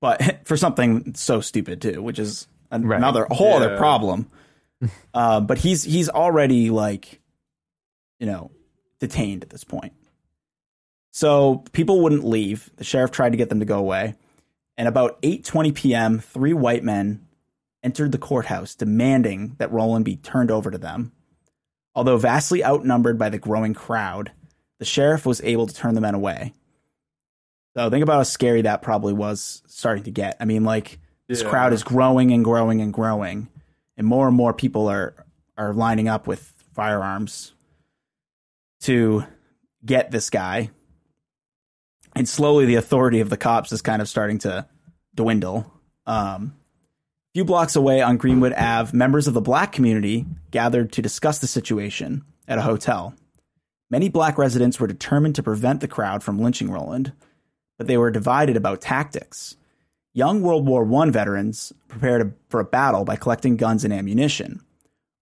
but 0.00 0.40
for 0.46 0.56
something 0.56 1.14
so 1.14 1.40
stupid 1.40 1.80
too, 1.80 2.02
which 2.02 2.18
is 2.18 2.46
another 2.70 3.22
right. 3.22 3.32
whole 3.32 3.50
yeah. 3.50 3.56
other 3.56 3.76
problem. 3.76 4.30
uh, 5.14 5.40
but 5.40 5.58
he's 5.58 5.82
he's 5.82 6.08
already 6.08 6.70
like, 6.70 7.20
you 8.18 8.26
know, 8.26 8.50
detained 9.00 9.42
at 9.42 9.50
this 9.50 9.64
point. 9.64 9.92
So 11.12 11.64
people 11.72 12.02
wouldn't 12.02 12.24
leave. 12.24 12.70
The 12.76 12.84
sheriff 12.84 13.10
tried 13.10 13.30
to 13.30 13.38
get 13.38 13.48
them 13.48 13.60
to 13.60 13.66
go 13.66 13.78
away. 13.78 14.14
And 14.76 14.88
about 14.88 15.20
8:20 15.22 15.74
p.m., 15.74 16.18
three 16.18 16.52
white 16.52 16.84
men 16.84 17.26
entered 17.82 18.12
the 18.12 18.18
courthouse 18.18 18.74
demanding 18.74 19.54
that 19.58 19.72
Rowland 19.72 20.04
be 20.04 20.16
turned 20.16 20.50
over 20.50 20.70
to 20.70 20.78
them. 20.78 21.12
Although 21.94 22.18
vastly 22.18 22.62
outnumbered 22.62 23.18
by 23.18 23.30
the 23.30 23.38
growing 23.38 23.72
crowd, 23.72 24.32
the 24.78 24.84
sheriff 24.84 25.24
was 25.24 25.40
able 25.42 25.66
to 25.66 25.74
turn 25.74 25.94
the 25.94 26.00
men 26.00 26.14
away. 26.14 26.52
So 27.74 27.88
think 27.88 28.02
about 28.02 28.16
how 28.16 28.22
scary 28.24 28.62
that 28.62 28.82
probably 28.82 29.12
was 29.12 29.62
starting 29.66 30.04
to 30.04 30.10
get. 30.10 30.36
I 30.40 30.44
mean, 30.44 30.64
like 30.64 30.98
this 31.28 31.42
yeah. 31.42 31.48
crowd 31.48 31.72
is 31.72 31.82
growing 31.82 32.32
and 32.32 32.44
growing 32.44 32.80
and 32.80 32.92
growing, 32.92 33.48
and 33.96 34.06
more 34.06 34.28
and 34.28 34.36
more 34.36 34.52
people 34.52 34.88
are 34.88 35.14
are 35.56 35.72
lining 35.72 36.08
up 36.08 36.26
with 36.26 36.52
firearms 36.74 37.52
to 38.80 39.24
get 39.84 40.10
this 40.10 40.30
guy. 40.30 40.70
And 42.14 42.28
slowly, 42.28 42.66
the 42.66 42.76
authority 42.76 43.20
of 43.20 43.30
the 43.30 43.36
cops 43.36 43.72
is 43.72 43.82
kind 43.82 44.00
of 44.00 44.08
starting 44.08 44.38
to 44.40 44.66
dwindle. 45.14 45.70
Um, 46.06 46.54
few 47.34 47.44
blocks 47.44 47.76
away 47.76 48.00
on 48.00 48.16
Greenwood 48.16 48.54
Ave, 48.54 48.96
members 48.96 49.26
of 49.26 49.34
the 49.34 49.40
black 49.40 49.72
community 49.72 50.24
gathered 50.50 50.92
to 50.92 51.02
discuss 51.02 51.38
the 51.38 51.46
situation 51.46 52.24
at 52.48 52.58
a 52.58 52.62
hotel. 52.62 53.14
Many 53.90 54.08
black 54.08 54.38
residents 54.38 54.80
were 54.80 54.86
determined 54.86 55.34
to 55.34 55.42
prevent 55.42 55.80
the 55.80 55.88
crowd 55.88 56.22
from 56.22 56.38
lynching 56.38 56.70
Rowland, 56.70 57.12
but 57.76 57.86
they 57.86 57.98
were 57.98 58.10
divided 58.10 58.56
about 58.56 58.80
tactics. 58.80 59.56
Young 60.16 60.40
World 60.40 60.66
War 60.66 60.90
I 61.02 61.10
veterans 61.10 61.74
prepared 61.88 62.34
for 62.48 62.58
a 62.58 62.64
battle 62.64 63.04
by 63.04 63.16
collecting 63.16 63.58
guns 63.58 63.84
and 63.84 63.92
ammunition. 63.92 64.62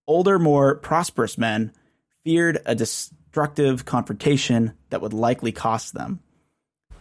Older, 0.06 0.38
more 0.38 0.76
prosperous 0.76 1.36
men 1.36 1.72
feared 2.22 2.60
a 2.64 2.76
destructive 2.76 3.84
confrontation 3.86 4.72
that 4.90 5.00
would 5.00 5.12
likely 5.12 5.50
cost 5.50 5.94
them. 5.94 6.20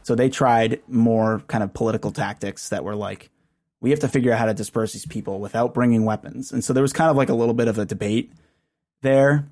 So 0.02 0.16
they 0.16 0.30
tried 0.30 0.82
more 0.88 1.42
kind 1.42 1.64
of 1.64 1.76
political 1.76 2.10
tactics 2.10 2.70
that 2.70 2.84
were 2.84 2.96
like, 2.96 3.30
we 3.80 3.92
have 3.92 4.00
to 4.00 4.08
figure 4.08 4.34
out 4.34 4.40
how 4.40 4.48
to 4.48 4.56
disperse 4.56 4.94
these 4.94 5.06
people 5.06 5.40
without 5.40 5.76
bringing 5.76 6.04
weapons. 6.04 6.52
And 6.52 6.64
so 6.64 6.74
there 6.74 6.82
was 6.82 6.94
kind 6.94 7.12
of 7.12 7.16
like 7.16 7.30
a 7.30 7.36
little 7.36 7.54
bit 7.54 7.68
of 7.68 7.78
a 7.78 7.86
debate 7.86 8.34
there. 9.04 9.48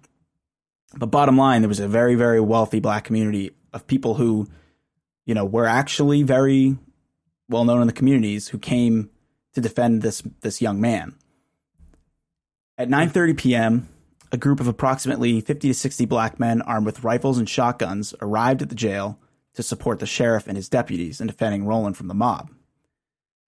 But 0.98 1.12
bottom 1.12 1.38
line, 1.38 1.62
there 1.62 1.70
was 1.70 1.80
a 1.80 1.88
very, 1.88 2.16
very 2.16 2.42
wealthy 2.42 2.80
black 2.80 3.04
community 3.04 3.52
of 3.72 3.86
people 3.86 4.16
who, 4.16 4.48
you 5.28 5.36
know, 5.36 5.46
were 5.46 5.68
actually 5.68 6.24
very 6.24 6.80
well 7.52 7.66
known 7.66 7.82
in 7.82 7.88
the 7.88 7.94
communities 7.94 8.48
who 8.50 8.58
came 8.58 9.10
to 9.54 9.62
defend 9.62 10.02
this 10.02 10.24
this 10.42 10.62
young 10.62 10.82
man. 10.82 11.16
At 12.78 12.90
9:30 12.90 13.38
p.m., 13.38 13.90
a 14.32 14.38
group 14.38 14.60
of 14.60 14.68
approximately 14.68 15.42
50 15.42 15.68
to 15.68 15.74
60 15.74 16.06
black 16.06 16.40
men 16.40 16.62
armed 16.62 16.86
with 16.86 17.04
rifles 17.04 17.38
and 17.38 17.48
shotguns 17.48 18.16
arrived 18.22 18.62
at 18.62 18.70
the 18.70 18.76
jail 18.76 19.20
to 19.54 19.62
support 19.62 20.00
the 20.00 20.06
sheriff 20.06 20.48
and 20.48 20.56
his 20.56 20.70
deputies 20.70 21.20
in 21.20 21.28
defending 21.28 21.66
Rowland 21.66 21.98
from 21.98 22.08
the 22.08 22.14
mob. 22.14 22.50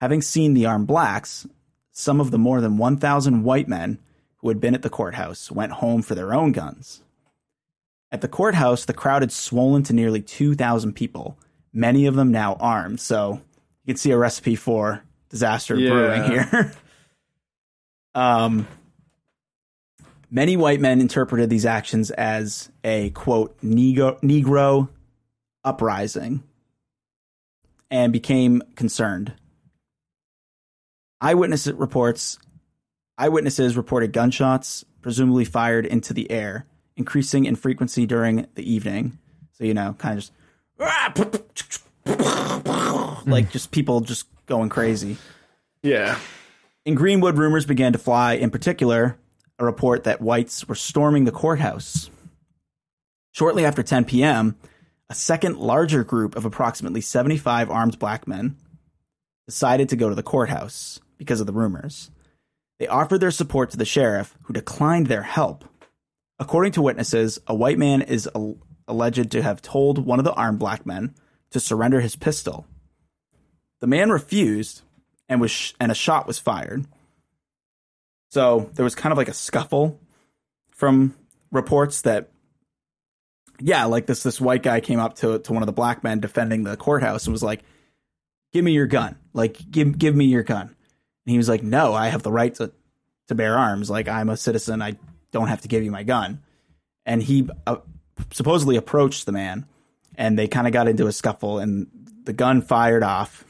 Having 0.02 0.22
seen 0.24 0.54
the 0.54 0.66
armed 0.66 0.88
blacks, 0.88 1.48
some 1.92 2.20
of 2.20 2.32
the 2.32 2.38
more 2.38 2.60
than 2.60 2.78
1,000 2.78 3.44
white 3.44 3.70
men 3.70 4.00
who 4.38 4.50
had 4.50 4.60
been 4.60 4.76
at 4.76 4.82
the 4.82 4.90
courthouse 4.90 5.50
went 5.50 5.72
home 5.72 6.02
for 6.02 6.16
their 6.16 6.34
own 6.34 6.52
guns. 6.52 7.02
At 8.12 8.20
the 8.20 8.28
courthouse, 8.28 8.84
the 8.84 8.94
crowd 8.94 9.22
had 9.22 9.32
swollen 9.32 9.84
to 9.84 9.94
nearly 9.94 10.22
2,000 10.22 10.94
people, 10.94 11.38
many 11.72 12.06
of 12.06 12.16
them 12.16 12.32
now 12.32 12.58
armed. 12.60 13.00
So 13.00 13.42
you 13.84 13.94
can 13.94 13.98
see 13.98 14.12
a 14.12 14.18
recipe 14.18 14.56
for 14.56 15.04
disaster 15.30 15.76
yeah. 15.76 15.90
brewing 15.90 16.24
here. 16.24 16.74
Um, 18.16 18.68
many 20.30 20.56
white 20.56 20.80
men 20.80 21.02
interpreted 21.02 21.50
these 21.50 21.66
actions 21.66 22.12
as 22.12 22.70
a 22.84 23.10
quote 23.10 23.60
Negro, 23.62 24.22
Negro 24.22 24.90
uprising 25.64 26.44
and 27.90 28.14
became 28.14 28.62
concerned. 28.76 29.34
Eyewitness 31.22 31.68
reports 31.68 32.38
eyewitnesses 33.18 33.78
reported 33.78 34.12
gunshots 34.12 34.84
presumably 35.02 35.46
fired 35.46 35.86
into 35.86 36.14
the 36.14 36.30
air, 36.32 36.66
increasing 36.96 37.46
in 37.46 37.56
frequency 37.56 38.06
during 38.06 38.48
the 38.56 38.72
evening. 38.72 39.18
So 39.54 39.64
you 39.64 39.74
know, 39.74 39.96
kind 39.98 40.20
of 40.20 41.54
just 41.54 41.84
like 43.26 43.52
just 43.52 43.72
people 43.72 44.02
just 44.02 44.28
going 44.46 44.70
crazy. 44.70 45.18
Yeah. 45.82 46.18
In 46.86 46.96
Greenwood, 46.96 47.38
rumors 47.38 47.66
began 47.66 47.94
to 47.94 48.00
fly, 48.00 48.34
in 48.34 48.50
particular, 48.50 49.18
a 49.60 49.66
report 49.66 50.04
that 50.04 50.22
whites 50.22 50.68
were 50.68 50.76
storming 50.76 51.26
the 51.26 51.32
courthouse. 51.32 52.10
Shortly 53.32 53.66
after 53.66 53.84
10 53.84 54.06
p.m., 54.06 54.58
a 55.10 55.16
second 55.16 55.58
larger 55.58 56.04
group 56.04 56.36
of 56.36 56.46
approximately 56.46 57.02
75 57.02 57.70
armed 57.70 58.00
black 58.00 58.28
men 58.28 58.58
decided 59.48 59.90
to 59.90 59.96
go 59.96 60.10
to 60.10 60.16
the 60.16 60.24
courthouse 60.24 61.00
because 61.18 61.40
of 61.40 61.48
the 61.48 61.54
rumors. 61.54 62.12
They 62.80 62.88
offered 62.88 63.20
their 63.20 63.32
support 63.32 63.70
to 63.72 63.78
the 63.78 63.86
sheriff, 63.86 64.38
who 64.44 64.54
declined 64.54 65.08
their 65.08 65.24
help. 65.24 65.66
According 66.40 66.74
to 66.74 66.82
witnesses, 66.82 67.40
a 67.48 67.56
white 67.56 67.78
man 67.78 68.02
is 68.02 68.30
alleged 68.88 69.32
to 69.32 69.42
have 69.42 69.62
told 69.62 70.06
one 70.06 70.20
of 70.20 70.26
the 70.26 70.34
armed 70.34 70.60
black 70.60 70.86
men 70.86 71.14
to 71.54 71.60
surrender 71.60 72.02
his 72.02 72.16
pistol. 72.16 72.66
The 73.80 73.88
man 73.88 74.10
refused, 74.10 74.82
and 75.30 75.40
was 75.42 75.52
sh- 75.52 75.74
and 75.80 75.92
a 75.92 75.96
shot 75.96 76.28
was 76.28 76.40
fired. 76.40 76.86
So 78.32 78.70
there 78.74 78.84
was 78.84 78.96
kind 78.96 79.12
of 79.12 79.18
like 79.18 79.30
a 79.30 79.34
scuffle 79.34 80.00
from 80.72 81.16
reports 81.52 82.02
that 82.02 82.30
yeah, 83.60 83.86
like 83.86 84.08
this 84.08 84.24
this 84.24 84.42
white 84.42 84.64
guy 84.64 84.80
came 84.80 85.00
up 85.00 85.16
to 85.18 85.40
to 85.40 85.54
one 85.54 85.62
of 85.62 85.68
the 85.68 85.74
black 85.74 86.04
men 86.04 86.20
defending 86.20 86.64
the 86.64 86.76
courthouse 86.76 87.26
and 87.26 87.32
was 87.32 87.44
like, 87.44 87.64
"Give 88.52 88.64
me 88.66 88.72
your 88.72 88.88
gun. 88.88 89.16
Like 89.34 89.70
give 89.70 89.98
give 89.98 90.16
me 90.16 90.26
your 90.26 90.44
gun." 90.44 90.68
And 90.68 91.32
he 91.32 91.38
was 91.38 91.48
like, 91.48 91.64
"No, 91.64 91.94
I 91.94 92.08
have 92.08 92.24
the 92.24 92.32
right 92.32 92.54
to 92.56 92.72
to 93.28 93.36
bear 93.36 93.58
arms. 93.58 93.90
Like 93.90 94.08
I'm 94.08 94.30
a 94.30 94.38
citizen. 94.38 94.82
I 94.82 94.98
don't 95.32 95.48
have 95.48 95.62
to 95.62 95.68
give 95.68 95.84
you 95.84 95.92
my 95.92 96.04
gun." 96.04 96.42
And 97.06 97.22
he 97.22 97.48
uh, 97.68 97.78
supposedly 98.32 98.76
approached 98.76 99.26
the 99.26 99.32
man 99.32 99.66
and 100.16 100.38
they 100.38 100.48
kind 100.48 100.68
of 100.68 100.74
got 100.74 100.88
into 100.88 101.08
a 101.08 101.12
scuffle 101.12 101.60
and 101.60 101.88
the 102.24 102.34
gun 102.34 102.62
fired 102.62 103.04
off 103.04 103.46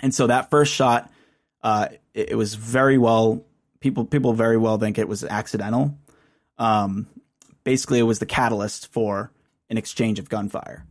and 0.00 0.14
so 0.14 0.26
that 0.28 0.50
first 0.50 0.72
shot, 0.72 1.10
uh, 1.62 1.88
it, 2.14 2.30
it, 2.30 2.34
was 2.34 2.54
very 2.54 2.98
well. 2.98 3.44
People 3.80 4.04
people 4.04 4.32
very 4.32 4.56
well 4.56 4.78
think 4.78 4.98
it 4.98 5.08
was 5.08 5.24
accidental. 5.24 5.96
Um, 6.56 7.06
basically, 7.64 7.98
it 7.98 8.04
was 8.04 8.18
the 8.18 8.26
catalyst 8.26 8.92
for 8.92 9.32
an 9.68 9.78
exchange 9.78 10.18
of 10.18 10.28
gunfire. 10.28 10.84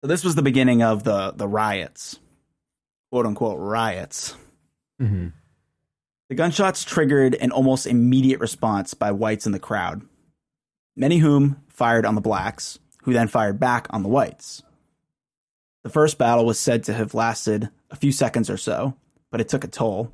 So 0.00 0.08
this 0.08 0.22
was 0.22 0.34
the 0.34 0.42
beginning 0.42 0.82
of 0.82 1.02
the 1.02 1.32
the 1.32 1.48
riots, 1.48 2.18
quote 3.10 3.26
unquote 3.26 3.58
riots. 3.58 4.34
Mm-hmm. 5.00 5.28
The 6.28 6.34
gunshots 6.34 6.84
triggered 6.84 7.34
an 7.36 7.52
almost 7.52 7.86
immediate 7.86 8.40
response 8.40 8.94
by 8.94 9.12
whites 9.12 9.46
in 9.46 9.52
the 9.52 9.58
crowd, 9.58 10.02
many 10.98 11.18
whom 11.18 11.62
fired 11.68 12.04
on 12.04 12.16
the 12.16 12.20
blacks, 12.20 12.78
who 13.04 13.12
then 13.12 13.28
fired 13.28 13.60
back 13.60 13.86
on 13.90 14.02
the 14.02 14.08
whites. 14.08 14.62
The 15.84 15.90
first 15.90 16.18
battle 16.18 16.44
was 16.44 16.58
said 16.58 16.82
to 16.84 16.92
have 16.92 17.14
lasted 17.14 17.70
a 17.90 17.96
few 17.96 18.10
seconds 18.10 18.50
or 18.50 18.56
so, 18.56 18.94
but 19.30 19.40
it 19.40 19.48
took 19.48 19.62
a 19.62 19.68
toll, 19.68 20.12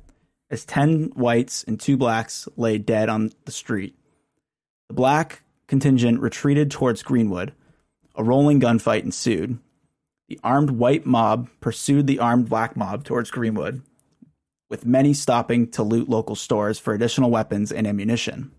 as 0.51 0.63
10 0.63 1.13
whites 1.15 1.63
and 1.63 1.79
2 1.79 1.97
blacks 1.97 2.47
lay 2.55 2.77
dead 2.77 3.09
on 3.09 3.31
the 3.45 3.51
street. 3.51 3.97
The 4.87 4.93
black 4.93 5.41
contingent 5.65 6.21
retreated 6.21 6.69
towards 6.69 7.01
Greenwood. 7.01 7.53
A 8.15 8.23
rolling 8.23 8.61
gunfight 8.61 9.03
ensued. 9.03 9.57
The 10.29 10.39
armed 10.43 10.69
white 10.69 11.05
mob 11.05 11.49
pursued 11.59 12.05
the 12.05 12.19
armed 12.19 12.47
black 12.47 12.77
mob 12.77 13.03
towards 13.03 13.31
Greenwood, 13.31 13.81
with 14.69 14.85
many 14.85 15.13
stopping 15.13 15.69
to 15.71 15.83
loot 15.83 16.07
local 16.07 16.35
stores 16.35 16.77
for 16.77 16.93
additional 16.93 17.31
weapons 17.31 17.71
and 17.71 17.87
ammunition. 17.87 18.51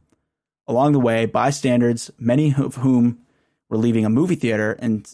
Along 0.68 0.92
the 0.92 1.00
way, 1.00 1.26
bystanders, 1.26 2.10
many 2.18 2.54
of 2.56 2.76
whom 2.76 3.20
were 3.68 3.76
leaving 3.76 4.04
a 4.04 4.10
movie 4.10 4.34
theater 4.34 4.76
and 4.78 5.08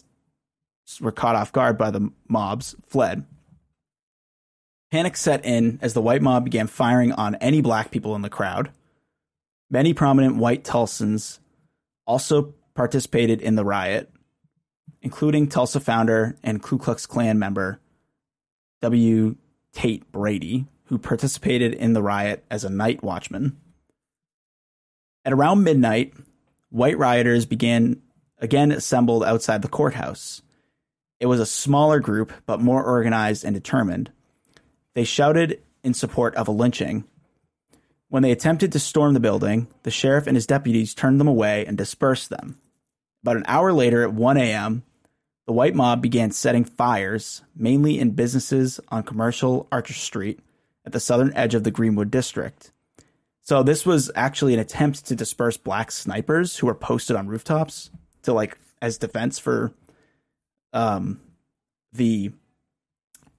were 0.99 1.11
caught 1.11 1.35
off 1.35 1.51
guard 1.51 1.77
by 1.77 1.91
the 1.91 2.11
mobs, 2.27 2.75
fled. 2.87 3.25
Panic 4.91 5.17
set 5.17 5.43
in 5.43 5.79
as 5.81 5.93
the 5.93 6.01
white 6.01 6.21
mob 6.21 6.43
began 6.43 6.67
firing 6.67 7.11
on 7.13 7.35
any 7.35 7.61
black 7.61 7.89
people 7.89 8.15
in 8.15 8.21
the 8.21 8.29
crowd. 8.29 8.71
Many 9.69 9.93
prominent 9.93 10.35
white 10.37 10.63
Tulsans 10.63 11.39
also 12.05 12.53
participated 12.75 13.41
in 13.41 13.55
the 13.55 13.65
riot, 13.65 14.11
including 15.01 15.47
Tulsa 15.47 15.79
founder 15.79 16.37
and 16.43 16.61
Ku 16.61 16.77
Klux 16.77 17.05
Klan 17.05 17.39
member 17.39 17.79
W. 18.81 19.35
Tate 19.71 20.11
Brady, 20.11 20.67
who 20.85 20.97
participated 20.97 21.73
in 21.73 21.93
the 21.93 22.03
riot 22.03 22.43
as 22.51 22.63
a 22.63 22.69
night 22.69 23.01
watchman. 23.01 23.57
At 25.25 25.33
around 25.33 25.63
midnight, 25.63 26.13
white 26.69 26.97
rioters 26.97 27.45
began 27.45 28.01
again 28.39 28.71
assembled 28.71 29.23
outside 29.23 29.61
the 29.61 29.69
courthouse. 29.69 30.41
It 31.19 31.27
was 31.27 31.39
a 31.39 31.45
smaller 31.45 31.99
group, 32.01 32.33
but 32.45 32.59
more 32.59 32.83
organized 32.83 33.45
and 33.45 33.53
determined. 33.53 34.11
They 34.93 35.05
shouted 35.05 35.61
in 35.81 35.93
support 35.93 36.35
of 36.35 36.49
a 36.49 36.51
lynching. 36.51 37.05
When 38.09 38.21
they 38.21 38.31
attempted 38.31 38.73
to 38.73 38.79
storm 38.79 39.13
the 39.13 39.21
building, 39.21 39.67
the 39.83 39.91
sheriff 39.91 40.27
and 40.27 40.35
his 40.35 40.45
deputies 40.45 40.93
turned 40.93 41.19
them 41.21 41.27
away 41.27 41.65
and 41.65 41.77
dispersed 41.77 42.29
them. 42.29 42.59
About 43.23 43.37
an 43.37 43.45
hour 43.47 43.71
later, 43.71 44.03
at 44.03 44.13
1 44.13 44.35
a.m., 44.35 44.83
the 45.47 45.53
white 45.53 45.75
mob 45.75 46.01
began 46.01 46.31
setting 46.31 46.65
fires, 46.65 47.41
mainly 47.55 47.97
in 47.97 48.11
businesses 48.11 48.81
on 48.89 49.03
commercial 49.03 49.67
Archer 49.71 49.93
Street 49.93 50.41
at 50.85 50.91
the 50.91 50.99
southern 50.99 51.33
edge 51.33 51.55
of 51.55 51.63
the 51.63 51.71
Greenwood 51.71 52.11
district. 52.11 52.72
So 53.43 53.61
this 53.61 53.85
was 53.85 54.09
actually 54.15 54.53
an 54.53 54.61
attempt 54.61 55.05
to 55.07 55.15
disperse 55.15 55.57
black 55.57 55.91
snipers 55.91 56.57
who 56.57 56.67
were 56.67 56.75
posted 56.75 57.15
on 57.17 57.27
rooftops 57.27 57.91
to 58.23 58.33
like 58.33 58.57
as 58.81 58.97
defense 58.97 59.37
for 59.37 59.73
um, 60.71 61.19
the 61.91 62.31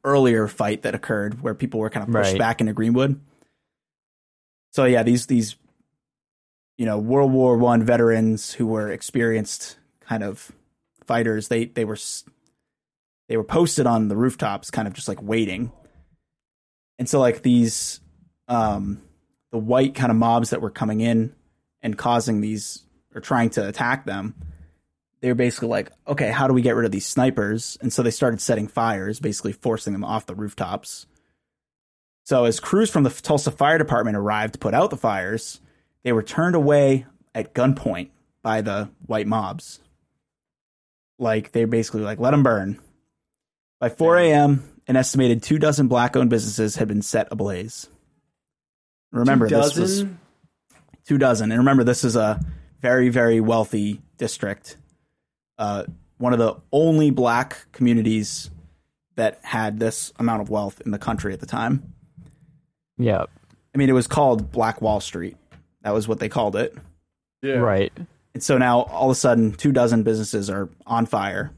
earlier 0.05 0.47
fight 0.47 0.83
that 0.83 0.95
occurred 0.95 1.43
where 1.43 1.55
people 1.55 1.81
were 1.81 1.88
kind 1.88 2.07
of 2.07 2.12
pushed 2.12 2.33
right. 2.33 2.38
back 2.38 2.61
into 2.61 2.75
Greenwood. 2.75 3.19
So 4.73 4.85
yeah, 4.85 5.03
these 5.03 5.27
these 5.27 5.57
you 6.77 6.85
know 6.85 6.99
World 6.99 7.33
War 7.33 7.57
One 7.57 7.83
veterans 7.83 8.53
who 8.53 8.67
were 8.67 8.90
experienced 8.90 9.79
kind 10.01 10.23
of 10.23 10.53
fighters, 11.07 11.49
they 11.49 11.67
they 11.67 11.87
were 11.87 11.99
they 13.29 13.38
were 13.38 13.45
posted 13.45 13.87
on 13.87 14.09
the 14.09 14.17
rooftops, 14.17 14.71
kind 14.71 14.87
of 14.87 14.93
just 14.93 15.09
like 15.09 15.23
waiting. 15.23 15.73
And 16.99 17.09
so 17.09 17.21
like 17.21 17.43
these 17.43 18.01
um 18.49 19.01
the 19.55 19.59
white 19.61 19.95
kind 19.95 20.11
of 20.11 20.19
mobs 20.19 20.51
that 20.51 20.61
were 20.61 20.71
coming 20.71 21.01
in 21.01 21.33
and 21.81 21.97
causing 21.97 22.40
these 22.40 22.83
or 23.14 23.21
trying 23.21 23.51
to 23.51 23.69
attack 23.69 24.05
them 24.05 24.35
they 25.25 25.31
were 25.31 25.35
basically 25.35 25.69
like, 25.69 25.90
okay, 26.07 26.31
how 26.31 26.47
do 26.47 26.53
we 26.53 26.61
get 26.61 26.77
rid 26.77 26.85
of 26.85 26.93
these 26.93 27.07
snipers? 27.07 27.79
And 27.81 27.90
so 27.90 28.03
they 28.03 28.11
started 28.11 28.43
setting 28.43 28.69
fires, 28.69 29.21
basically 29.21 29.53
forcing 29.53 29.95
them 29.95 30.05
off 30.05 30.27
the 30.27 30.35
rooftops. 30.35 31.07
So 32.25 32.45
as 32.45 32.61
crews 32.61 32.90
from 32.90 33.05
the 33.05 33.09
Tulsa 33.09 33.51
Fire 33.51 33.79
Department 33.79 34.19
arrived 34.19 34.53
to 34.53 34.59
put 34.59 34.75
out 34.75 34.90
the 34.90 34.99
fires, 34.99 35.62
they 36.03 36.12
were 36.12 36.23
turned 36.23 36.55
away 36.55 37.07
at 37.35 37.55
gunpoint 37.55 38.11
by 38.43 38.61
the 38.61 38.90
white 39.07 39.27
mobs. 39.27 39.81
Like 41.19 41.53
they 41.53 41.64
basically 41.64 42.03
like 42.03 42.21
let 42.21 42.33
them 42.33 42.43
burn. 42.43 42.79
By 43.81 43.88
4 43.88 44.19
a.m., 44.19 44.79
an 44.87 44.97
estimated 44.97 45.43
two 45.43 45.59
dozen 45.59 45.88
black-owned 45.88 46.29
businesses 46.29 46.77
had 46.77 46.88
been 46.88 47.01
set 47.01 47.29
ablaze. 47.31 47.88
Remember, 49.14 49.48
this 49.48 49.77
was 49.77 50.05
two 51.07 51.18
dozen, 51.18 51.53
and 51.53 51.61
remember, 51.61 51.85
this 51.85 52.05
is 52.05 52.16
a 52.16 52.40
very, 52.81 53.09
very 53.09 53.40
wealthy 53.40 54.00
district 54.18 54.77
uh, 55.59 55.85
one 56.18 56.33
of 56.33 56.38
the 56.38 56.57
only 56.72 57.11
black 57.11 57.66
communities 57.72 58.50
that 59.16 59.38
had 59.42 59.79
this 59.79 60.12
amount 60.18 60.42
of 60.42 60.50
wealth 60.50 60.81
in 60.85 60.90
the 60.90 60.98
country 60.98 61.33
at 61.33 61.40
the 61.40 61.46
time. 61.46 61.94
Yeah. 62.98 63.24
I 63.74 63.79
mean, 63.79 63.88
it 63.88 63.92
was 63.94 64.07
called 64.07 64.50
Black 64.53 64.81
Wall 64.81 65.00
Street. 65.00 65.37
That 65.83 65.92
was 65.92 66.09
what 66.09 66.20
they 66.20 66.29
called 66.29 66.57
it. 66.57 66.77
Yeah. 67.42 67.55
Right. 67.55 67.92
And 68.33 68.42
so 68.42 68.59
now 68.59 68.83
all 68.83 69.11
of 69.11 69.12
a 69.12 69.18
sudden, 69.18 69.53
two 69.53 69.72
dozen 69.72 70.03
businesses 70.03 70.48
are 70.50 70.68
on 70.87 71.07
fire. 71.07 71.53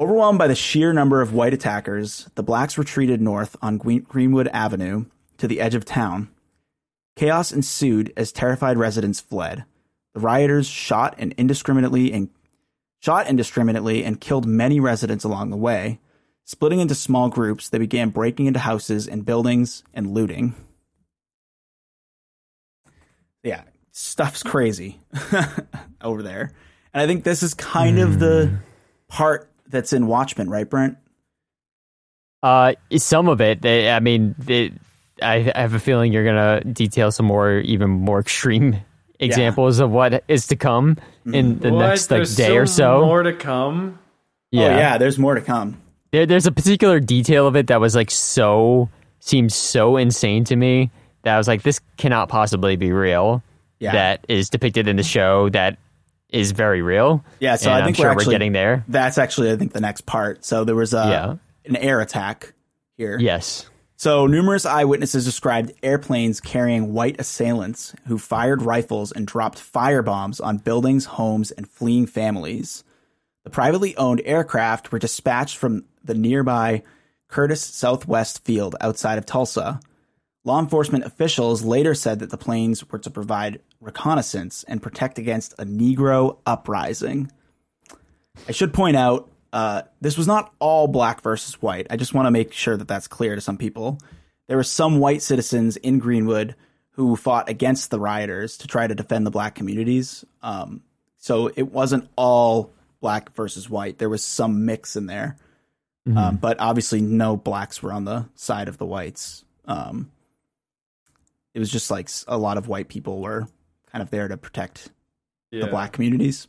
Overwhelmed 0.00 0.38
by 0.38 0.48
the 0.48 0.54
sheer 0.54 0.92
number 0.92 1.20
of 1.20 1.32
white 1.32 1.54
attackers, 1.54 2.28
the 2.34 2.42
blacks 2.42 2.78
retreated 2.78 3.20
north 3.20 3.56
on 3.62 3.78
Greenwood 3.78 4.48
Avenue 4.48 5.04
to 5.42 5.48
the 5.48 5.60
edge 5.60 5.74
of 5.74 5.84
town. 5.84 6.28
Chaos 7.16 7.50
ensued 7.50 8.12
as 8.16 8.30
terrified 8.30 8.78
residents 8.78 9.18
fled. 9.18 9.64
The 10.14 10.20
rioters 10.20 10.68
shot 10.68 11.16
and 11.18 11.32
indiscriminately 11.32 12.12
and 12.12 12.30
shot 13.00 13.26
indiscriminately 13.26 14.04
and 14.04 14.20
killed 14.20 14.46
many 14.46 14.78
residents 14.78 15.24
along 15.24 15.50
the 15.50 15.56
way. 15.56 15.98
Splitting 16.44 16.78
into 16.78 16.94
small 16.94 17.28
groups, 17.28 17.68
they 17.68 17.78
began 17.78 18.10
breaking 18.10 18.46
into 18.46 18.60
houses 18.60 19.08
and 19.08 19.26
buildings 19.26 19.82
and 19.92 20.14
looting. 20.14 20.54
Yeah, 23.42 23.64
stuff's 23.90 24.44
crazy 24.44 25.00
over 26.00 26.22
there. 26.22 26.52
And 26.94 27.02
I 27.02 27.08
think 27.08 27.24
this 27.24 27.42
is 27.42 27.52
kind 27.52 27.98
mm. 27.98 28.04
of 28.04 28.20
the 28.20 28.46
hmm. 28.46 28.56
part 29.08 29.50
that's 29.66 29.92
in 29.92 30.06
Watchmen, 30.06 30.48
right, 30.48 30.70
Brent? 30.70 30.98
Uh, 32.44 32.74
some 32.96 33.28
of 33.28 33.40
it. 33.40 33.60
They, 33.62 33.90
I 33.90 33.98
mean, 33.98 34.36
they, 34.38 34.72
I 35.22 35.58
have 35.58 35.74
a 35.74 35.78
feeling 35.78 36.12
you're 36.12 36.24
gonna 36.24 36.62
detail 36.64 37.10
some 37.12 37.26
more, 37.26 37.58
even 37.58 37.90
more 37.90 38.20
extreme 38.20 38.76
examples 39.18 39.78
yeah. 39.78 39.84
of 39.84 39.90
what 39.92 40.24
is 40.28 40.48
to 40.48 40.56
come 40.56 40.96
in 41.24 41.58
the 41.60 41.72
what? 41.72 41.86
next 41.86 42.10
like 42.10 42.18
there's 42.18 42.36
day 42.36 42.56
or 42.56 42.66
so. 42.66 43.04
More 43.04 43.22
to 43.22 43.32
come. 43.32 43.98
Oh, 43.98 44.06
yeah, 44.50 44.62
oh, 44.62 44.76
yeah. 44.76 44.98
There's 44.98 45.18
more 45.18 45.34
to 45.34 45.40
come. 45.40 45.80
There, 46.10 46.26
there's 46.26 46.46
a 46.46 46.52
particular 46.52 47.00
detail 47.00 47.46
of 47.46 47.56
it 47.56 47.68
that 47.68 47.80
was 47.80 47.94
like 47.94 48.10
so 48.10 48.90
seems 49.20 49.54
so 49.54 49.96
insane 49.96 50.44
to 50.44 50.56
me 50.56 50.90
that 51.22 51.34
I 51.34 51.38
was 51.38 51.48
like, 51.48 51.62
this 51.62 51.80
cannot 51.96 52.28
possibly 52.28 52.76
be 52.76 52.92
real. 52.92 53.42
Yeah. 53.78 53.92
That 53.92 54.24
is 54.28 54.50
depicted 54.50 54.88
in 54.88 54.96
the 54.96 55.02
show 55.02 55.48
that 55.50 55.78
is 56.28 56.52
very 56.52 56.82
real. 56.82 57.24
Yeah, 57.40 57.56
so 57.56 57.70
I 57.70 57.84
think 57.84 57.96
sure 57.96 58.06
we're, 58.06 58.12
actually, 58.12 58.26
we're, 58.26 58.32
getting 58.32 58.52
there. 58.52 58.84
That's 58.88 59.18
actually 59.18 59.52
I 59.52 59.56
think 59.56 59.72
the 59.72 59.80
next 59.80 60.06
part. 60.06 60.44
So 60.44 60.64
there 60.64 60.74
was 60.74 60.94
a 60.94 61.04
yeah. 61.08 61.36
an 61.66 61.76
air 61.76 62.00
attack 62.00 62.52
here. 62.96 63.18
Yes. 63.18 63.68
So 64.02 64.26
numerous 64.26 64.66
eyewitnesses 64.66 65.24
described 65.24 65.74
airplanes 65.80 66.40
carrying 66.40 66.92
white 66.92 67.20
assailants 67.20 67.94
who 68.08 68.18
fired 68.18 68.60
rifles 68.60 69.12
and 69.12 69.24
dropped 69.24 69.60
firebombs 69.60 70.44
on 70.44 70.56
buildings, 70.56 71.04
homes, 71.04 71.52
and 71.52 71.70
fleeing 71.70 72.06
families. 72.06 72.82
The 73.44 73.50
privately 73.50 73.96
owned 73.96 74.20
aircraft 74.24 74.90
were 74.90 74.98
dispatched 74.98 75.56
from 75.56 75.84
the 76.02 76.14
nearby 76.14 76.82
Curtiss 77.28 77.62
Southwest 77.62 78.44
Field 78.44 78.74
outside 78.80 79.18
of 79.18 79.26
Tulsa. 79.26 79.78
Law 80.42 80.58
enforcement 80.58 81.04
officials 81.04 81.62
later 81.62 81.94
said 81.94 82.18
that 82.18 82.30
the 82.30 82.36
planes 82.36 82.84
were 82.90 82.98
to 82.98 83.08
provide 83.08 83.60
reconnaissance 83.80 84.64
and 84.66 84.82
protect 84.82 85.16
against 85.16 85.52
a 85.60 85.64
Negro 85.64 86.38
uprising. 86.44 87.30
I 88.48 88.50
should 88.50 88.74
point 88.74 88.96
out 88.96 89.30
uh, 89.52 89.82
this 90.00 90.16
was 90.16 90.26
not 90.26 90.52
all 90.58 90.88
black 90.88 91.20
versus 91.20 91.60
white. 91.60 91.86
I 91.90 91.96
just 91.96 92.14
want 92.14 92.26
to 92.26 92.30
make 92.30 92.52
sure 92.52 92.76
that 92.76 92.88
that's 92.88 93.06
clear 93.06 93.34
to 93.34 93.40
some 93.40 93.58
people. 93.58 93.98
There 94.48 94.56
were 94.56 94.64
some 94.64 94.98
white 94.98 95.22
citizens 95.22 95.76
in 95.76 95.98
Greenwood 95.98 96.54
who 96.92 97.16
fought 97.16 97.48
against 97.48 97.90
the 97.90 98.00
rioters 98.00 98.58
to 98.58 98.66
try 98.66 98.86
to 98.86 98.94
defend 98.94 99.26
the 99.26 99.30
black 99.30 99.54
communities. 99.54 100.24
Um, 100.42 100.82
so 101.18 101.50
it 101.54 101.70
wasn't 101.70 102.08
all 102.16 102.72
black 103.00 103.34
versus 103.34 103.68
white. 103.68 103.98
There 103.98 104.08
was 104.08 104.24
some 104.24 104.64
mix 104.64 104.96
in 104.96 105.06
there, 105.06 105.36
mm-hmm. 106.08 106.18
um, 106.18 106.36
but 106.36 106.58
obviously 106.60 107.00
no 107.00 107.36
blacks 107.36 107.82
were 107.82 107.92
on 107.92 108.04
the 108.04 108.28
side 108.34 108.68
of 108.68 108.78
the 108.78 108.86
whites. 108.86 109.44
Um, 109.66 110.10
it 111.54 111.58
was 111.58 111.70
just 111.70 111.90
like 111.90 112.08
a 112.26 112.38
lot 112.38 112.56
of 112.56 112.68
white 112.68 112.88
people 112.88 113.20
were 113.20 113.46
kind 113.90 114.02
of 114.02 114.10
there 114.10 114.28
to 114.28 114.36
protect 114.36 114.90
yeah. 115.50 115.64
the 115.64 115.70
black 115.70 115.92
communities. 115.92 116.48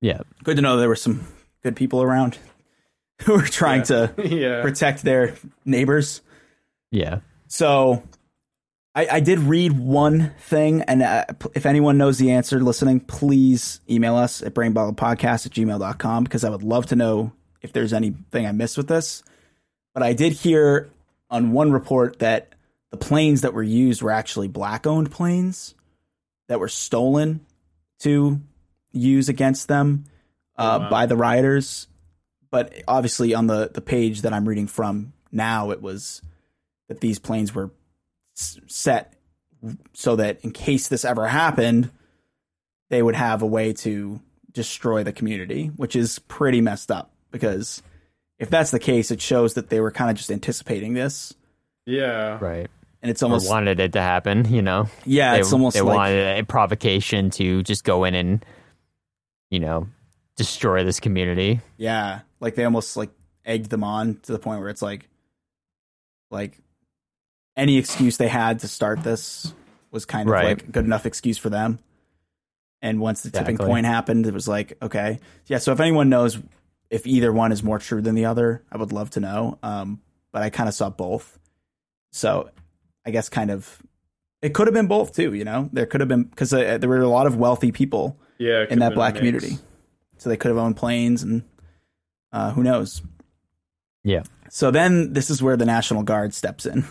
Yeah. 0.00 0.20
Good 0.42 0.56
to 0.56 0.62
know 0.62 0.78
there 0.78 0.88
were 0.88 0.96
some 0.96 1.26
good 1.62 1.76
people 1.76 2.02
around 2.02 2.38
who 3.22 3.34
are 3.34 3.46
trying 3.46 3.80
yeah. 3.80 4.06
to 4.06 4.14
yeah. 4.28 4.62
protect 4.62 5.02
their 5.02 5.36
neighbors. 5.64 6.22
Yeah. 6.90 7.20
So 7.48 8.02
I, 8.94 9.06
I 9.12 9.20
did 9.20 9.38
read 9.40 9.72
one 9.72 10.32
thing, 10.40 10.82
and 10.82 11.02
uh, 11.02 11.24
if 11.54 11.66
anyone 11.66 11.98
knows 11.98 12.18
the 12.18 12.32
answer 12.32 12.60
listening, 12.60 13.00
please 13.00 13.80
email 13.88 14.16
us 14.16 14.42
at 14.42 14.54
brainboggledpodcast 14.54 15.46
at 15.46 15.52
gmail.com 15.52 16.24
because 16.24 16.44
I 16.44 16.50
would 16.50 16.62
love 16.62 16.86
to 16.86 16.96
know 16.96 17.32
if 17.62 17.72
there's 17.72 17.92
anything 17.92 18.46
I 18.46 18.52
missed 18.52 18.76
with 18.76 18.88
this. 18.88 19.22
But 19.94 20.02
I 20.02 20.12
did 20.12 20.32
hear 20.32 20.90
on 21.28 21.52
one 21.52 21.72
report 21.72 22.18
that 22.18 22.54
the 22.90 22.96
planes 22.96 23.42
that 23.42 23.54
were 23.54 23.62
used 23.62 24.02
were 24.02 24.10
actually 24.10 24.48
black 24.48 24.86
owned 24.86 25.10
planes 25.10 25.74
that 26.48 26.58
were 26.58 26.68
stolen 26.68 27.46
to 28.00 28.40
use 28.92 29.28
against 29.28 29.68
them 29.68 30.04
uh, 30.60 30.76
oh, 30.76 30.78
wow. 30.80 30.90
by 30.90 31.06
the 31.06 31.16
rioters. 31.16 31.88
But 32.50 32.82
obviously, 32.88 33.34
on 33.34 33.46
the, 33.46 33.70
the 33.72 33.80
page 33.80 34.22
that 34.22 34.32
I'm 34.32 34.48
reading 34.48 34.66
from 34.66 35.12
now, 35.30 35.70
it 35.70 35.80
was 35.80 36.22
that 36.88 37.00
these 37.00 37.18
planes 37.18 37.54
were 37.54 37.70
set 38.34 39.14
so 39.92 40.16
that 40.16 40.40
in 40.42 40.50
case 40.50 40.88
this 40.88 41.04
ever 41.04 41.28
happened, 41.28 41.90
they 42.88 43.02
would 43.02 43.14
have 43.14 43.42
a 43.42 43.46
way 43.46 43.72
to 43.72 44.20
destroy 44.52 45.04
the 45.04 45.12
community, 45.12 45.66
which 45.76 45.94
is 45.94 46.18
pretty 46.18 46.60
messed 46.60 46.90
up 46.90 47.12
because 47.30 47.82
if 48.38 48.50
that's 48.50 48.70
the 48.70 48.78
case, 48.78 49.10
it 49.10 49.20
shows 49.20 49.54
that 49.54 49.68
they 49.68 49.80
were 49.80 49.92
kind 49.92 50.10
of 50.10 50.16
just 50.16 50.30
anticipating 50.30 50.94
this. 50.94 51.34
Yeah. 51.86 52.38
Right 52.40 52.70
and 53.02 53.10
it's 53.10 53.22
almost 53.22 53.46
or 53.46 53.50
wanted 53.50 53.80
it 53.80 53.92
to 53.92 54.00
happen. 54.00 54.52
You 54.52 54.62
know, 54.62 54.88
yeah, 55.04 55.34
they, 55.34 55.40
it's 55.40 55.52
almost 55.52 55.74
they 55.74 55.80
like, 55.80 55.96
wanted 55.96 56.38
a 56.38 56.44
provocation 56.44 57.30
to 57.30 57.62
just 57.62 57.84
go 57.84 58.04
in 58.04 58.14
and 58.14 58.44
you 59.50 59.60
know 59.60 59.86
destroy 60.40 60.84
this 60.84 61.00
community. 61.00 61.60
Yeah, 61.76 62.20
like 62.40 62.54
they 62.54 62.64
almost 62.64 62.96
like 62.96 63.10
egged 63.44 63.68
them 63.68 63.84
on 63.84 64.20
to 64.22 64.32
the 64.32 64.38
point 64.38 64.60
where 64.60 64.70
it's 64.70 64.80
like, 64.80 65.06
like 66.30 66.56
any 67.58 67.76
excuse 67.76 68.16
they 68.16 68.28
had 68.28 68.60
to 68.60 68.68
start 68.68 69.02
this 69.02 69.52
was 69.90 70.06
kind 70.06 70.26
of 70.26 70.32
right. 70.32 70.46
like 70.46 70.72
good 70.72 70.86
enough 70.86 71.04
excuse 71.04 71.36
for 71.36 71.50
them. 71.50 71.78
And 72.80 73.00
once 73.00 73.20
the 73.20 73.28
exactly. 73.28 73.52
tipping 73.52 73.66
point 73.66 73.84
happened, 73.84 74.24
it 74.24 74.32
was 74.32 74.48
like, 74.48 74.78
okay, 74.80 75.20
yeah. 75.46 75.58
So 75.58 75.72
if 75.72 75.80
anyone 75.80 76.08
knows 76.08 76.38
if 76.88 77.06
either 77.06 77.30
one 77.30 77.52
is 77.52 77.62
more 77.62 77.78
true 77.78 78.00
than 78.00 78.14
the 78.14 78.24
other, 78.24 78.64
I 78.72 78.78
would 78.78 78.92
love 78.92 79.10
to 79.10 79.20
know. 79.20 79.58
Um, 79.62 80.00
but 80.32 80.40
I 80.40 80.48
kind 80.48 80.70
of 80.70 80.74
saw 80.74 80.88
both. 80.88 81.38
So 82.12 82.48
I 83.04 83.10
guess 83.10 83.28
kind 83.28 83.50
of 83.50 83.82
it 84.40 84.54
could 84.54 84.68
have 84.68 84.74
been 84.74 84.86
both 84.86 85.14
too. 85.14 85.34
You 85.34 85.44
know, 85.44 85.68
there 85.70 85.84
could 85.84 86.00
have 86.00 86.08
been 86.08 86.22
because 86.22 86.54
uh, 86.54 86.78
there 86.78 86.88
were 86.88 87.00
a 87.00 87.08
lot 87.08 87.26
of 87.26 87.36
wealthy 87.36 87.72
people 87.72 88.18
yeah, 88.38 88.64
in 88.70 88.78
that 88.78 88.94
black 88.94 89.16
community, 89.16 89.58
so 90.20 90.28
they 90.28 90.36
could 90.36 90.50
have 90.50 90.58
owned 90.58 90.76
planes 90.76 91.22
and 91.22 91.42
uh, 92.30 92.52
who 92.52 92.62
knows. 92.62 93.00
Yeah. 94.04 94.22
So 94.50 94.70
then 94.70 95.14
this 95.14 95.30
is 95.30 95.42
where 95.42 95.56
the 95.56 95.64
National 95.64 96.02
Guard 96.02 96.34
steps 96.34 96.66
in, 96.66 96.84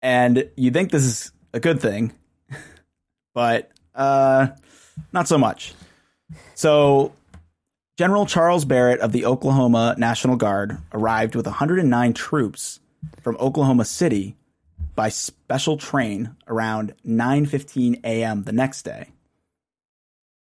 and 0.00 0.48
you 0.56 0.70
think 0.70 0.90
this 0.90 1.02
is 1.02 1.32
a 1.52 1.60
good 1.60 1.80
thing, 1.80 2.12
but 3.34 3.70
uh, 3.94 4.48
not 5.12 5.26
so 5.26 5.38
much. 5.38 5.74
So 6.54 7.12
General 7.98 8.26
Charles 8.26 8.64
Barrett 8.64 9.00
of 9.00 9.12
the 9.12 9.26
Oklahoma 9.26 9.94
National 9.98 10.36
Guard 10.36 10.78
arrived 10.92 11.34
with 11.34 11.46
109 11.46 12.12
troops 12.12 12.80
from 13.22 13.36
Oklahoma 13.38 13.84
City 13.84 14.36
by 14.94 15.08
special 15.08 15.76
train 15.76 16.36
around 16.46 16.94
9:15 17.06 18.00
a.m. 18.04 18.44
the 18.44 18.52
next 18.52 18.82
day. 18.82 19.08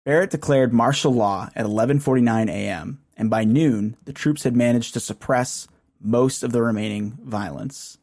Barrett 0.04 0.30
declared 0.30 0.72
martial 0.72 1.12
law 1.12 1.48
at 1.56 1.64
11:49 1.64 2.50
a.m., 2.50 3.00
and 3.16 3.30
by 3.30 3.44
noon, 3.44 3.96
the 4.04 4.12
troops 4.12 4.42
had 4.42 4.54
managed 4.54 4.92
to 4.94 5.00
suppress 5.00 5.66
most 6.00 6.42
of 6.42 6.52
the 6.52 6.62
remaining 6.62 7.18
violence. 7.22 7.98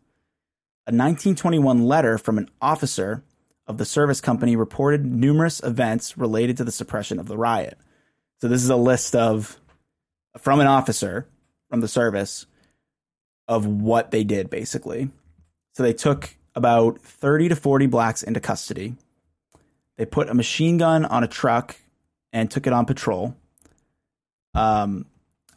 A 0.88 0.92
1921 0.92 1.86
letter 1.86 2.18
from 2.18 2.40
an 2.40 2.50
officer 2.60 3.24
of 3.68 3.78
the 3.78 3.86
service 3.86 4.20
company 4.20 4.56
reported 4.56 5.06
numerous 5.06 5.62
events 5.64 6.18
related 6.18 6.58
to 6.58 6.64
the 6.64 6.72
suppression 6.72 7.20
of 7.20 7.28
the 7.28 7.38
riot. 7.38 7.78
So 8.42 8.48
this 8.48 8.64
is 8.64 8.70
a 8.70 8.76
list 8.76 9.16
of 9.16 9.60
from 10.40 10.60
an 10.60 10.68
officer 10.68 11.28
from 11.70 11.82
the 11.82 11.88
service 11.88 12.48
of 13.48 13.68
what 13.68 14.10
they 14.10 14.24
did 14.24 14.50
basically. 14.50 15.12
So 15.74 15.84
they 15.84 15.94
took 15.94 16.36
about 16.56 17.00
30 17.00 17.50
to 17.50 17.56
40 17.56 17.86
blacks 17.86 18.24
into 18.24 18.40
custody. 18.40 18.96
They 19.98 20.06
put 20.06 20.30
a 20.30 20.34
machine 20.34 20.78
gun 20.78 21.06
on 21.06 21.24
a 21.24 21.28
truck 21.28 21.76
and 22.34 22.50
took 22.50 22.68
it 22.68 22.74
on 22.74 22.86
patrol. 22.86 23.36
Um, 24.54 25.06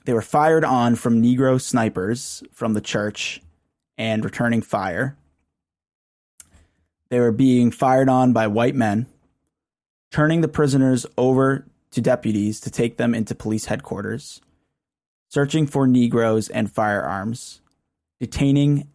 they 0.04 0.12
were 0.12 0.22
fired 0.22 0.64
on 0.64 0.96
from 0.96 1.22
Negro 1.22 1.60
snipers 1.60 2.42
from 2.52 2.74
the 2.74 2.80
church 2.80 3.40
and 3.96 4.24
returning 4.24 4.62
fire. 4.62 5.16
They 7.08 7.20
were 7.20 7.32
being 7.32 7.70
fired 7.70 8.08
on 8.08 8.32
by 8.32 8.46
white 8.46 8.74
men, 8.74 9.06
turning 10.10 10.40
the 10.40 10.48
prisoners 10.48 11.06
over 11.16 11.66
to 11.92 12.00
deputies 12.00 12.60
to 12.60 12.70
take 12.70 12.96
them 12.96 13.14
into 13.14 13.34
police 13.34 13.66
headquarters, 13.66 14.40
searching 15.28 15.66
for 15.66 15.86
Negroes 15.86 16.48
and 16.48 16.70
firearms, 16.70 17.60
detaining 18.20 18.88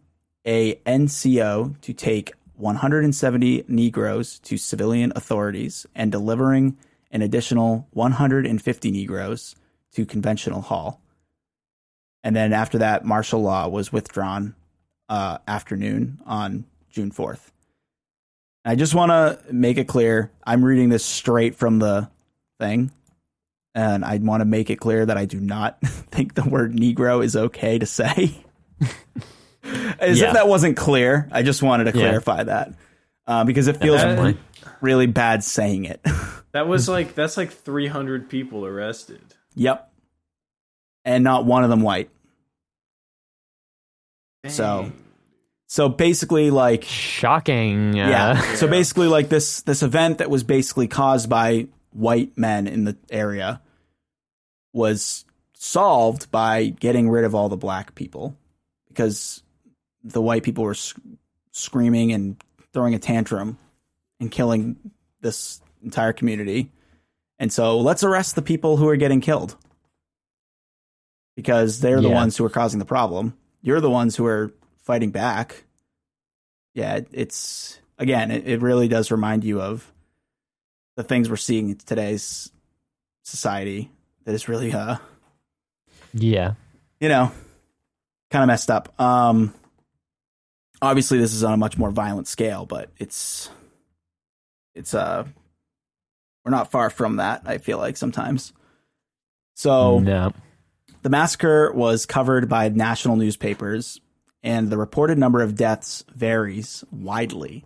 a 0.46 0.74
NCO 0.86 1.80
to 1.80 1.92
take 1.92 2.32
170 2.56 3.64
Negroes 3.68 4.38
to 4.40 4.58
civilian 4.58 5.12
authorities 5.16 5.86
and 5.94 6.12
delivering 6.12 6.76
an 7.10 7.22
additional 7.22 7.88
150 7.92 8.90
Negroes 8.90 9.56
to 9.92 10.06
Conventional 10.06 10.60
Hall. 10.60 11.00
And 12.22 12.36
then 12.36 12.52
after 12.52 12.78
that, 12.78 13.04
martial 13.04 13.42
law 13.42 13.68
was 13.68 13.92
withdrawn 13.92 14.54
uh, 15.08 15.38
afternoon 15.48 16.20
on 16.26 16.64
June 16.90 17.10
4th. 17.10 17.50
I 18.64 18.74
just 18.74 18.94
want 18.94 19.10
to 19.10 19.52
make 19.52 19.78
it 19.78 19.88
clear 19.88 20.30
I'm 20.44 20.64
reading 20.64 20.90
this 20.90 21.04
straight 21.04 21.56
from 21.56 21.78
the 21.78 22.10
thing. 22.58 22.90
and 23.74 24.04
I 24.04 24.18
want 24.18 24.42
to 24.42 24.44
make 24.44 24.68
it 24.68 24.76
clear 24.76 25.06
that 25.06 25.16
I 25.16 25.24
do 25.24 25.40
not 25.40 25.80
think 25.84 26.34
the 26.34 26.48
word 26.48 26.74
Negro 26.74 27.24
is 27.24 27.36
okay 27.36 27.78
to 27.78 27.86
say. 27.86 28.34
As 29.98 30.20
yeah. 30.20 30.28
if 30.28 30.34
that 30.34 30.48
wasn't 30.48 30.76
clear, 30.76 31.28
I 31.32 31.42
just 31.42 31.62
wanted 31.62 31.84
to 31.84 31.92
clarify 31.92 32.38
yeah. 32.38 32.44
that 32.44 32.74
uh, 33.26 33.44
because 33.44 33.68
it 33.68 33.76
feels 33.76 34.34
really 34.80 35.06
bad 35.06 35.44
saying 35.44 35.84
it. 35.84 36.00
that 36.52 36.66
was 36.66 36.88
like 36.88 37.14
that's 37.14 37.36
like 37.36 37.50
300 37.52 38.28
people 38.28 38.66
arrested. 38.66 39.22
Yep, 39.54 39.90
and 41.04 41.24
not 41.24 41.44
one 41.44 41.64
of 41.64 41.70
them 41.70 41.82
white. 41.82 42.10
Dang. 44.42 44.52
So, 44.52 44.92
so 45.66 45.88
basically, 45.88 46.50
like 46.50 46.84
shocking. 46.84 47.98
Uh, 47.98 48.08
yeah. 48.08 48.54
So 48.54 48.66
basically, 48.66 49.08
like 49.08 49.28
this 49.28 49.62
this 49.62 49.82
event 49.82 50.18
that 50.18 50.30
was 50.30 50.42
basically 50.44 50.88
caused 50.88 51.28
by 51.28 51.68
white 51.92 52.36
men 52.36 52.66
in 52.66 52.84
the 52.84 52.96
area 53.10 53.60
was 54.72 55.24
solved 55.54 56.30
by 56.30 56.66
getting 56.66 57.10
rid 57.10 57.24
of 57.24 57.34
all 57.34 57.48
the 57.48 57.56
black 57.56 57.94
people 57.94 58.36
because 58.88 59.42
the 60.02 60.22
white 60.22 60.42
people 60.42 60.64
were 60.64 60.74
sc- 60.74 60.98
screaming 61.52 62.12
and 62.12 62.42
throwing 62.72 62.94
a 62.94 62.98
tantrum 62.98 63.58
and 64.20 64.30
killing 64.30 64.76
this 65.20 65.60
entire 65.82 66.12
community. 66.12 66.70
And 67.38 67.52
so 67.52 67.78
let's 67.78 68.04
arrest 68.04 68.34
the 68.34 68.42
people 68.42 68.76
who 68.76 68.88
are 68.88 68.96
getting 68.96 69.20
killed 69.20 69.56
because 71.36 71.80
they're 71.80 72.02
the 72.02 72.10
ones 72.10 72.36
who 72.36 72.44
are 72.44 72.50
causing 72.50 72.78
the 72.78 72.84
problem. 72.84 73.36
You're 73.62 73.80
the 73.80 73.90
ones 73.90 74.16
who 74.16 74.26
are 74.26 74.52
fighting 74.82 75.10
back. 75.10 75.64
Yeah, 76.74 77.00
it's 77.12 77.80
again, 77.98 78.30
it, 78.30 78.46
it 78.46 78.60
really 78.60 78.88
does 78.88 79.10
remind 79.10 79.44
you 79.44 79.60
of 79.60 79.90
the 80.96 81.02
things 81.02 81.30
we're 81.30 81.36
seeing 81.36 81.70
in 81.70 81.76
today's 81.76 82.50
society 83.22 83.90
that 84.24 84.34
is 84.34 84.48
really 84.48 84.72
uh 84.72 84.96
yeah 86.12 86.54
you 86.98 87.08
know 87.08 87.30
kind 88.30 88.42
of 88.42 88.48
messed 88.48 88.70
up 88.70 89.00
um 89.00 89.54
obviously 90.82 91.18
this 91.18 91.32
is 91.32 91.44
on 91.44 91.52
a 91.52 91.56
much 91.56 91.78
more 91.78 91.90
violent 91.90 92.26
scale 92.26 92.66
but 92.66 92.90
it's 92.98 93.48
it's 94.74 94.94
uh 94.94 95.24
we're 96.44 96.50
not 96.50 96.70
far 96.70 96.90
from 96.90 97.16
that 97.16 97.42
i 97.46 97.58
feel 97.58 97.78
like 97.78 97.96
sometimes 97.96 98.52
so 99.54 99.98
no. 99.98 100.32
the 101.02 101.10
massacre 101.10 101.72
was 101.72 102.06
covered 102.06 102.48
by 102.48 102.68
national 102.68 103.16
newspapers 103.16 104.00
and 104.42 104.70
the 104.70 104.78
reported 104.78 105.18
number 105.18 105.42
of 105.42 105.54
deaths 105.54 106.04
varies 106.14 106.84
widely 106.90 107.64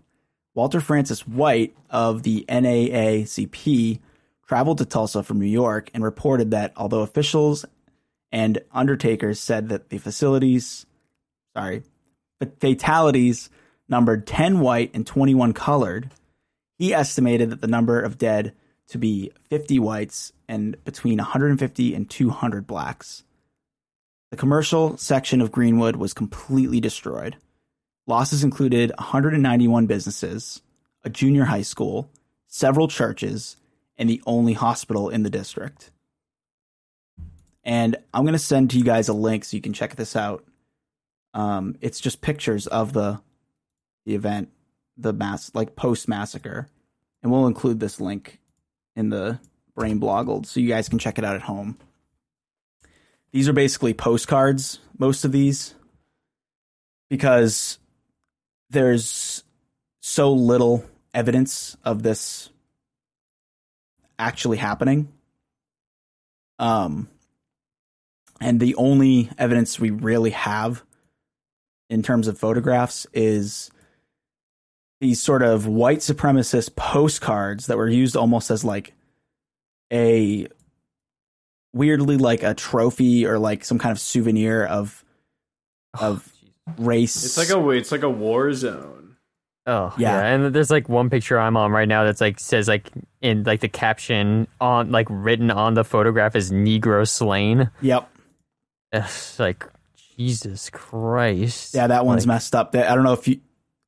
Walter 0.55 0.81
Francis 0.81 1.27
White 1.27 1.77
of 1.91 2.23
the 2.23 2.45
NAACP 2.49 3.99
traveled 4.47 4.79
to 4.79 4.85
Tulsa 4.85 5.23
from 5.23 5.41
New 5.41 5.47
York 5.47 5.91
and 5.93 6.05
reported 6.05 6.53
that 6.53 6.73
although 6.77 7.01
officials 7.01 7.65
and 8.31 8.63
undertakers 8.73 9.41
said 9.41 9.69
that 9.71 9.91
the 9.91 9.99
facilities, 9.99 10.87
sorry, 11.57 11.83
fatalities 12.61 13.51
numbered 13.89 14.27
10 14.27 14.61
white 14.61 14.93
and 14.95 15.07
21 15.07 15.53
colored, 15.55 16.11
he 16.79 16.95
estimated 16.95 17.51
that 17.51 17.61
the 17.61 17.67
number 17.67 18.01
of 18.01 18.19
dead 18.19 18.55
to 18.88 18.99
be 18.99 19.33
50 19.49 19.79
whites 19.79 20.33
and 20.49 20.83
between 20.85 21.18
150 21.18 21.94
and 21.94 22.09
200 22.09 22.66
blacks. 22.66 23.25
The 24.31 24.37
commercial 24.37 24.97
section 24.97 25.40
of 25.40 25.53
Greenwood 25.53 25.97
was 25.97 26.12
completely 26.12 26.81
destroyed. 26.81 27.37
Losses 28.07 28.44
included 28.44 28.92
191 28.99 29.87
businesses, 29.87 30.61
a 31.03 31.11
junior 31.11 31.44
high 31.44 31.62
school, 31.62 32.11
several 32.47 32.88
churches, 32.88 33.57
and 33.97 34.09
the 34.09 34.23
only 34.27 34.53
hospital 34.53 35.09
in 35.09 35.23
the 35.23 35.31
district. 35.31 35.90
And 37.62 37.97
I'm 38.12 38.25
going 38.25 38.35
to 38.35 38.38
send 38.38 38.70
to 38.70 38.79
you 38.79 38.85
guys 38.85 39.09
a 39.09 39.14
link 39.14 39.44
so 39.44 39.57
you 39.57 39.62
can 39.62 39.73
check 39.73 39.97
this 39.97 40.16
out. 40.16 40.44
Um, 41.33 41.77
it's 41.81 42.01
just 42.01 42.20
pictures 42.20 42.66
of 42.66 42.92
the 42.92 43.20
the 44.05 44.14
event, 44.14 44.51
the 44.99 45.14
mass 45.14 45.51
like 45.55 45.77
post 45.77 46.09
massacre, 46.09 46.68
and 47.23 47.33
we'll 47.33 47.47
include 47.47 47.81
this 47.81 48.01
link 48.01 48.38
in 48.97 49.09
the 49.11 49.41
Brain 49.75 49.99
Boggled 49.99 50.47
so 50.47 50.61
you 50.61 50.69
guys 50.69 50.89
can 50.89 50.99
check 50.99 51.19
it 51.19 51.25
out 51.25 51.37
at 51.37 51.43
home. 51.43 51.79
These 53.33 53.49
are 53.49 53.53
basically 53.53 53.95
postcards, 53.95 54.79
most 54.97 55.25
of 55.25 55.33
these, 55.33 55.75
because 57.11 57.79
there's 58.71 59.43
so 60.01 60.33
little 60.33 60.85
evidence 61.13 61.77
of 61.85 62.03
this 62.03 62.51
actually 64.19 64.59
happening. 64.59 65.09
Um, 66.59 67.09
and 68.41 68.61
the 68.61 68.77
only 68.77 69.31
evidence 69.39 69.81
we 69.81 69.91
really 69.91 70.31
have 70.31 70.85
in 71.91 72.03
terms 72.03 72.29
of 72.29 72.39
photographs 72.39 73.07
is 73.13 73.71
these 75.05 75.21
sort 75.21 75.43
of 75.43 75.67
white 75.67 75.99
supremacist 75.99 76.75
postcards 76.77 77.67
that 77.67 77.77
were 77.77 77.90
used 77.90 78.17
almost 78.17 78.51
as 78.51 78.64
like 78.64 78.95
a 79.93 80.49
weirdly 81.75 82.17
like 82.17 82.43
a 82.43 82.55
trophy 82.55 83.27
or 83.27 83.38
like 83.38 83.67
some 83.67 83.79
kind 83.79 83.93
of 83.93 84.01
souvenir 84.01 84.64
of 84.64 85.05
oh, 86.01 86.12
of 86.12 86.33
race. 86.79 87.23
It's 87.23 87.37
like 87.37 87.51
a 87.51 87.69
it's 87.69 87.93
like 87.93 88.03
a 88.03 88.09
war 88.09 88.55
zone. 88.55 89.17
Oh 89.67 89.93
yeah. 89.99 90.23
yeah. 90.23 90.35
and 90.35 90.55
there's 90.55 90.71
like 90.71 90.88
one 90.88 91.11
picture 91.11 91.38
I'm 91.38 91.59
on 91.59 91.71
right 91.71 91.87
now 91.87 92.05
that's 92.05 92.23
like 92.23 92.40
says 92.40 92.67
like 92.67 92.90
in 93.21 93.43
like 93.43 93.61
the 93.61 93.69
caption 93.69 94.49
on 94.59 94.90
like 94.90 95.09
written 95.11 95.51
on 95.51 95.75
the 95.75 95.85
photograph 95.85 96.35
is 96.35 96.51
Negro 96.51 97.07
slain. 97.07 97.71
Yep. 97.83 98.09
It's 98.90 99.38
like 99.38 99.67
Jesus 100.17 100.71
Christ. 100.71 101.75
Yeah, 101.75 101.88
that 101.88 102.07
one's 102.07 102.23
like, 102.23 102.37
messed 102.37 102.55
up. 102.55 102.75
I 102.75 102.95
don't 102.95 103.05
know 103.05 103.12
if 103.12 103.29
you. 103.29 103.40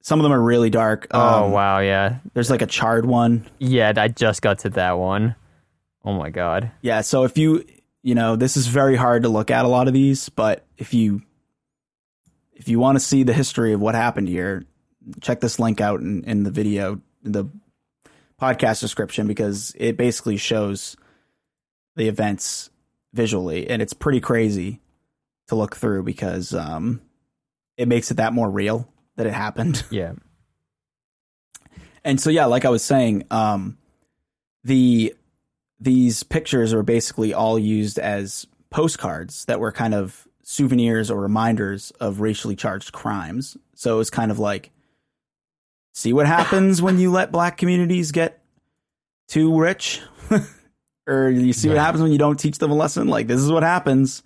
Some 0.06 0.20
of 0.20 0.22
them 0.22 0.32
are 0.32 0.40
really 0.40 0.70
dark. 0.70 1.08
Oh 1.10 1.46
um, 1.46 1.50
wow, 1.50 1.80
yeah. 1.80 2.18
There's 2.32 2.48
like 2.48 2.62
a 2.62 2.66
charred 2.66 3.06
one. 3.06 3.44
Yeah, 3.58 3.92
I 3.96 4.06
just 4.06 4.40
got 4.40 4.60
to 4.60 4.70
that 4.70 4.98
one. 4.98 5.34
Oh 6.04 6.12
my 6.12 6.30
god. 6.30 6.70
Yeah, 6.80 7.00
so 7.00 7.24
if 7.24 7.36
you 7.36 7.64
you 8.04 8.14
know 8.14 8.36
this 8.36 8.56
is 8.56 8.68
very 8.68 8.94
hard 8.94 9.24
to 9.24 9.28
look 9.28 9.50
at 9.50 9.64
a 9.64 9.68
lot 9.68 9.88
of 9.88 9.94
these, 9.94 10.28
but 10.28 10.64
if 10.76 10.94
you 10.94 11.22
if 12.52 12.68
you 12.68 12.78
want 12.78 12.94
to 12.94 13.00
see 13.04 13.24
the 13.24 13.32
history 13.32 13.72
of 13.72 13.80
what 13.80 13.96
happened 13.96 14.28
here, 14.28 14.64
check 15.22 15.40
this 15.40 15.58
link 15.58 15.80
out 15.80 15.98
in, 15.98 16.22
in 16.22 16.44
the 16.44 16.52
video, 16.52 17.00
in 17.24 17.32
the 17.32 17.46
podcast 18.40 18.78
description, 18.78 19.26
because 19.26 19.74
it 19.76 19.96
basically 19.96 20.36
shows 20.36 20.96
the 21.96 22.06
events 22.06 22.70
visually, 23.12 23.68
and 23.68 23.82
it's 23.82 23.92
pretty 23.92 24.20
crazy 24.20 24.80
to 25.48 25.56
look 25.56 25.74
through 25.74 26.04
because 26.04 26.54
um, 26.54 27.02
it 27.76 27.88
makes 27.88 28.12
it 28.12 28.18
that 28.18 28.32
more 28.32 28.48
real 28.48 28.88
that 29.16 29.26
it 29.26 29.32
happened. 29.34 29.84
Yeah. 29.90 30.12
And 32.04 32.20
so 32.20 32.30
yeah, 32.30 32.44
like 32.44 32.64
I 32.64 32.68
was 32.68 32.84
saying, 32.84 33.24
um, 33.32 33.78
the 34.62 35.12
these 35.80 36.22
pictures 36.22 36.72
are 36.72 36.84
basically 36.84 37.34
all 37.34 37.58
used 37.58 37.98
as 37.98 38.46
postcards 38.70 39.44
that 39.46 39.58
were 39.58 39.72
kind 39.72 39.92
of 39.92 40.28
souvenirs 40.42 41.10
or 41.10 41.20
reminders 41.20 41.90
of 41.98 42.20
racially 42.20 42.54
charged 42.54 42.92
crimes. 42.92 43.56
So 43.74 43.98
it's 43.98 44.10
kind 44.10 44.30
of 44.30 44.38
like, 44.38 44.70
see 45.94 46.12
what 46.12 46.26
happens 46.26 46.80
when 46.80 47.00
you 47.00 47.10
let 47.10 47.32
black 47.32 47.56
communities 47.56 48.12
get 48.12 48.40
too 49.26 49.58
rich, 49.58 50.00
or 51.08 51.28
you 51.30 51.52
see 51.52 51.66
yeah. 51.66 51.74
what 51.74 51.80
happens 51.80 52.02
when 52.02 52.12
you 52.12 52.18
don't 52.18 52.38
teach 52.38 52.58
them 52.58 52.70
a 52.70 52.74
lesson. 52.74 53.08
Like 53.08 53.26
this 53.26 53.40
is 53.40 53.50
what 53.50 53.64
happens, 53.64 54.22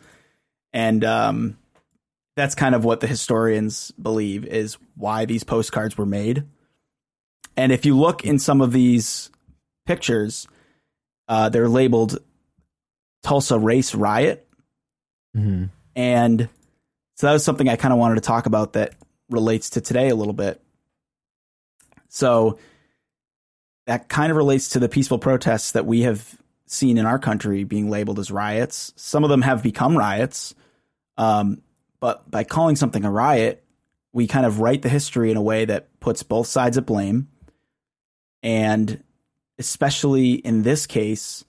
and 0.74 1.03
um, 1.03 1.59
that's 2.41 2.55
kind 2.55 2.74
of 2.74 2.86
what 2.86 3.01
the 3.01 3.07
historians 3.07 3.91
believe 4.01 4.47
is 4.47 4.78
why 4.97 5.26
these 5.26 5.45
postcards 5.45 5.99
were 5.99 6.07
made. 6.07 6.45
And 7.55 7.70
if 7.70 7.84
you 7.84 7.99
look 7.99 8.24
in 8.24 8.38
some 8.38 8.62
of 8.62 8.72
these 8.72 9.30
pictures, 9.84 10.49
uh, 11.28 11.51
they're 11.51 11.68
labeled 11.68 12.18
Tulsa 13.22 13.59
Race 13.59 13.95
Riot. 13.95 14.49
Mm-hmm. 15.36 15.66
And 15.95 16.49
so 17.16 17.26
that 17.26 17.34
was 17.34 17.45
something 17.45 17.68
I 17.68 17.76
kind 17.76 17.93
of 17.93 17.99
wanted 17.99 18.14
to 18.14 18.20
talk 18.22 18.47
about 18.47 18.72
that 18.72 18.95
relates 19.28 19.68
to 19.70 19.82
today 19.82 20.09
a 20.09 20.14
little 20.14 20.32
bit. 20.32 20.62
So 22.09 22.59
that 23.86 24.09
kind 24.09 24.30
of 24.30 24.38
relates 24.38 24.70
to 24.70 24.78
the 24.78 24.88
peaceful 24.88 25.18
protests 25.18 25.72
that 25.72 25.84
we 25.84 26.03
have 26.03 26.36
seen 26.64 26.97
in 26.97 27.05
our 27.05 27.18
country 27.18 27.64
being 27.64 27.91
labeled 27.91 28.18
as 28.18 28.30
riots. 28.30 28.95
Some 28.97 29.24
of 29.24 29.30
them 29.30 29.43
have 29.43 29.62
become 29.62 29.95
riots. 29.95 30.55
Um, 31.18 31.61
but 32.01 32.30
by 32.30 32.44
calling 32.44 32.76
something 32.76 33.05
a 33.05 33.11
riot, 33.11 33.64
we 34.12 34.26
kind 34.26 34.46
of 34.46 34.59
write 34.59 34.82
the 34.82 34.88
history 34.88 35.30
in 35.30 35.36
a 35.36 35.42
way 35.42 35.64
that 35.64 36.01
puts 36.01 36.22
both 36.22 36.46
sides 36.46 36.76
at 36.76 36.86
blame. 36.86 37.28
And 38.42 39.05
especially 39.59 40.32
in 40.32 40.62
this 40.62 40.86
case, 40.86 41.44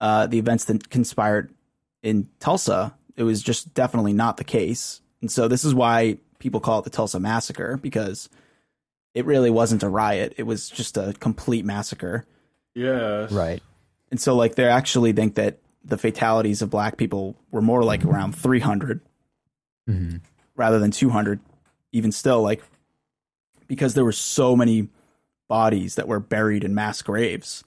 uh, 0.00 0.26
the 0.26 0.38
events 0.38 0.64
that 0.66 0.88
conspired 0.88 1.52
in 2.02 2.28
Tulsa 2.38 2.94
it 3.16 3.22
was 3.22 3.42
just 3.42 3.74
definitely 3.74 4.12
not 4.12 4.36
the 4.36 4.44
case. 4.44 5.00
And 5.20 5.30
so 5.30 5.48
this 5.48 5.64
is 5.64 5.74
why 5.74 6.18
people 6.38 6.60
call 6.60 6.80
it 6.80 6.84
the 6.84 6.90
Tulsa 6.90 7.18
Massacre 7.18 7.78
because 7.78 8.28
it 9.14 9.24
really 9.24 9.50
wasn't 9.50 9.82
a 9.82 9.88
riot. 9.88 10.34
It 10.36 10.42
was 10.44 10.68
just 10.68 10.96
a 10.96 11.14
complete 11.18 11.64
massacre. 11.64 12.26
Yeah. 12.74 13.26
Right. 13.30 13.62
And 14.10 14.20
so 14.20 14.36
like 14.36 14.54
they 14.54 14.66
actually 14.66 15.12
think 15.12 15.34
that 15.36 15.58
the 15.82 15.96
fatalities 15.96 16.60
of 16.62 16.68
black 16.68 16.98
people 16.98 17.36
were 17.50 17.62
more 17.62 17.82
like 17.82 18.04
around 18.04 18.36
300 18.36 19.00
mm-hmm. 19.88 20.16
rather 20.54 20.78
than 20.78 20.90
200 20.90 21.40
even 21.92 22.12
still 22.12 22.42
like 22.42 22.62
because 23.68 23.94
there 23.94 24.04
were 24.04 24.12
so 24.12 24.54
many 24.54 24.88
bodies 25.48 25.94
that 25.94 26.08
were 26.08 26.20
buried 26.20 26.64
in 26.64 26.74
mass 26.74 27.02
graves 27.02 27.64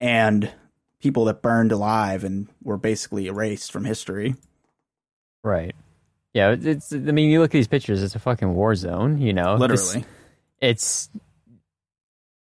and 0.00 0.50
people 1.00 1.24
that 1.26 1.42
burned 1.42 1.72
alive 1.72 2.24
and 2.24 2.48
were 2.62 2.76
basically 2.76 3.26
erased 3.26 3.72
from 3.72 3.84
history. 3.84 4.34
Right. 5.42 5.74
Yeah, 6.34 6.56
it's. 6.60 6.92
I 6.92 6.98
mean, 6.98 7.30
you 7.30 7.40
look 7.40 7.50
at 7.50 7.52
these 7.52 7.68
pictures; 7.68 8.02
it's 8.02 8.14
a 8.14 8.18
fucking 8.18 8.54
war 8.54 8.74
zone. 8.74 9.18
You 9.18 9.32
know, 9.32 9.54
literally. 9.54 10.04
It's, 10.60 11.08
it's 11.08 11.10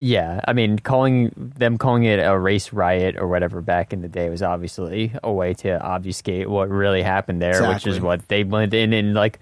yeah, 0.02 0.42
I 0.48 0.54
mean, 0.54 0.78
calling 0.80 1.32
them 1.36 1.78
calling 1.78 2.04
it 2.04 2.18
a 2.18 2.38
race 2.38 2.74
riot 2.74 3.16
or 3.18 3.28
whatever 3.28 3.62
back 3.62 3.94
in 3.94 4.02
the 4.02 4.10
day 4.10 4.30
was 4.30 4.42
obviously 4.42 5.14
a 5.24 5.32
way 5.32 5.54
to 5.56 5.82
obfuscate 5.82 6.50
what 6.50 6.70
really 6.70 7.02
happened 7.02 7.42
there, 7.42 7.52
exactly. 7.52 7.74
which 7.74 7.88
is 7.88 8.02
what 8.02 8.28
they 8.28 8.44
went 8.44 8.74
in 8.74 8.94
and 8.94 9.14
like 9.14 9.40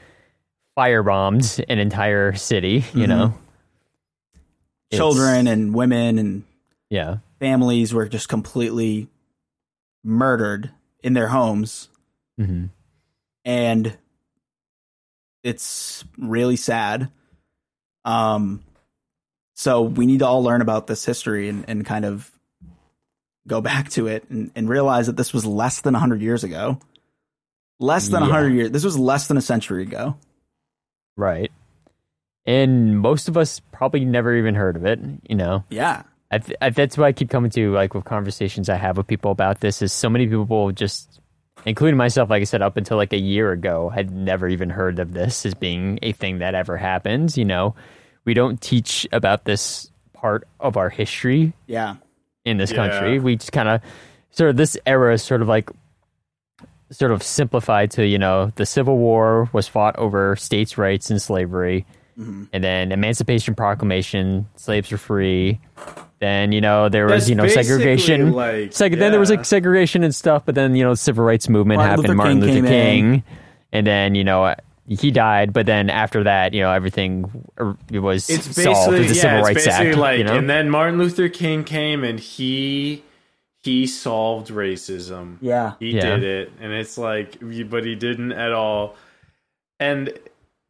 firebombed 0.78 1.64
an 1.68 1.80
entire 1.80 2.34
city. 2.34 2.76
You 2.76 2.82
mm-hmm. 2.82 3.06
know, 3.06 3.34
children 4.91 5.47
it's, 5.47 5.54
and 5.54 5.74
women 5.74 6.20
and 6.20 6.43
yeah, 6.89 7.18
families 7.39 7.93
were 7.93 8.08
just 8.08 8.30
completely 8.30 9.08
murdered 10.04 10.70
in 11.04 11.14
their 11.14 11.30
homes, 11.30 11.89
mm-hmm. 12.39 12.66
and 13.43 13.97
it's 15.43 16.06
really 16.18 16.58
sad. 16.58 17.12
Um, 18.06 18.64
so 19.56 19.82
we 19.84 20.06
need 20.06 20.20
to 20.20 20.26
all 20.26 20.43
learn 20.43 20.62
about 20.62 20.88
this 20.88 21.06
history 21.06 21.49
and, 21.49 21.66
and 21.68 21.86
kind 21.86 22.06
of 22.06 22.32
go 23.47 23.62
back 23.62 23.89
to 23.91 24.08
it 24.08 24.30
and, 24.30 24.51
and 24.56 24.70
realize 24.70 25.08
that 25.08 25.18
this 25.18 25.34
was 25.34 25.45
less 25.45 25.82
than 25.82 25.93
100 25.93 26.22
years 26.22 26.43
ago. 26.43 26.80
Less 27.80 28.08
than 28.08 28.22
yeah. 28.24 28.30
100 28.30 28.54
years. 28.54 28.72
This 28.72 28.84
was 28.84 28.97
less 28.97 29.28
than 29.28 29.38
a 29.38 29.41
century 29.41 29.84
ago. 29.84 30.16
Right. 31.18 31.51
And 32.45 32.99
most 32.99 33.28
of 33.28 33.38
us 33.38 33.62
probably 33.72 34.06
never 34.06 34.36
even 34.36 34.56
heard 34.56 34.76
of 34.76 34.86
it, 34.86 34.99
you 35.28 35.36
know? 35.36 35.64
Yeah. 35.70 36.04
I 36.32 36.38
th- 36.39 36.58
I, 36.62 36.70
that's 36.72 36.97
why 36.97 37.08
I 37.08 37.12
keep 37.12 37.30
coming 37.30 37.51
to, 37.51 37.72
like, 37.74 37.93
with 37.93 38.06
conversations 38.06 38.70
I 38.70 38.76
have 38.76 38.97
with 38.97 39.08
people 39.08 39.32
about 39.32 39.60
this, 39.60 39.82
is 39.82 39.93
so 39.93 40.10
many 40.10 40.26
people 40.26 40.72
just, 40.72 41.20
including 41.66 41.95
myself, 41.97 42.30
like 42.30 42.41
I 42.41 42.45
said, 42.45 42.62
up 42.62 42.76
until 42.76 42.97
like 42.97 43.14
a 43.14 43.20
year 43.20 43.51
ago, 43.51 43.89
had 43.89 44.12
never 44.12 44.47
even 44.47 44.70
heard 44.70 44.99
of 44.99 45.14
this 45.14 45.45
as 45.45 45.54
being 45.54 45.99
a 46.01 46.12
thing 46.12 46.39
that 46.39 46.56
ever 46.56 46.76
happens, 46.76 47.38
you 47.38 47.45
know? 47.45 47.76
We 48.26 48.34
don't 48.34 48.61
teach 48.61 49.07
about 49.11 49.45
this 49.45 49.89
part 50.13 50.47
of 50.59 50.78
our 50.78 50.89
history. 50.89 51.53
Yeah. 51.67 51.95
In 52.45 52.57
this 52.57 52.71
yeah. 52.71 52.88
country, 52.88 53.19
we 53.19 53.36
just 53.36 53.51
kind 53.51 53.69
of 53.69 53.82
sort 54.32 54.49
of 54.49 54.57
this 54.57 54.78
era 54.86 55.13
is 55.13 55.24
sort 55.24 55.41
of 55.41 55.47
like 55.47 55.69
sort 56.91 57.11
of 57.11 57.24
simplified 57.24 57.91
to 57.91 58.05
you 58.05 58.17
know 58.17 58.51
the 58.55 58.65
Civil 58.65 58.97
War 58.97 59.49
was 59.53 59.67
fought 59.67 59.95
over 59.97 60.36
states' 60.36 60.78
rights 60.78 61.09
and 61.09 61.21
slavery, 61.21 61.86
mm-hmm. 62.17 62.45
and 62.51 62.63
then 62.63 62.91
Emancipation 62.91 63.55
Proclamation, 63.55 64.47
slaves 64.55 64.91
were 64.91 64.97
free. 64.97 65.59
Then 66.19 66.51
you 66.51 66.61
know 66.61 66.89
there 66.89 67.05
was 67.05 67.24
That's 67.24 67.30
you 67.30 67.36
know 67.36 67.47
segregation. 67.47 68.34
Like, 68.34 68.71
Seg- 68.71 68.91
yeah. 68.91 68.97
Then 68.97 69.11
there 69.11 69.19
was 69.19 69.30
like 69.30 69.45
segregation 69.45 70.03
and 70.03 70.13
stuff, 70.13 70.43
but 70.45 70.55
then 70.55 70.76
you 70.76 70.84
know 70.84 70.91
the 70.91 70.97
civil 70.97 71.24
rights 71.24 71.49
movement 71.49 71.78
Martin 71.78 71.89
happened. 71.89 72.07
Luther 72.07 72.15
Martin 72.15 72.41
King 72.41 72.55
Luther 72.55 72.67
King, 72.67 73.13
in. 73.13 73.24
and 73.71 73.88
then 73.88 74.15
you 74.15 74.24
know 74.24 74.53
he 74.88 75.11
died, 75.11 75.53
but 75.53 75.65
then 75.65 75.89
after 75.89 76.23
that, 76.23 76.53
you 76.53 76.61
know, 76.61 76.71
everything 76.71 77.45
er, 77.59 77.77
was 77.91 78.29
it's 78.29 78.61
solved 78.61 78.91
with 78.91 79.07
the 79.09 79.15
yeah, 79.15 79.21
Civil 79.21 79.41
Rights 79.41 79.67
Act. 79.67 79.97
Like, 79.97 80.17
you 80.17 80.23
know? 80.25 80.36
And 80.36 80.49
then 80.49 80.69
Martin 80.69 80.97
Luther 80.97 81.29
King 81.29 81.63
came 81.63 82.03
and 82.03 82.19
he 82.19 83.03
he 83.61 83.88
solved 83.88 84.49
racism. 84.49 85.38
Yeah, 85.41 85.73
he 85.79 85.91
yeah. 85.91 86.01
did 86.01 86.23
it, 86.23 86.51
and 86.59 86.73
it's 86.73 86.97
like, 86.97 87.38
but 87.39 87.86
he 87.86 87.95
didn't 87.95 88.34
at 88.34 88.51
all. 88.51 88.95
And 89.79 90.13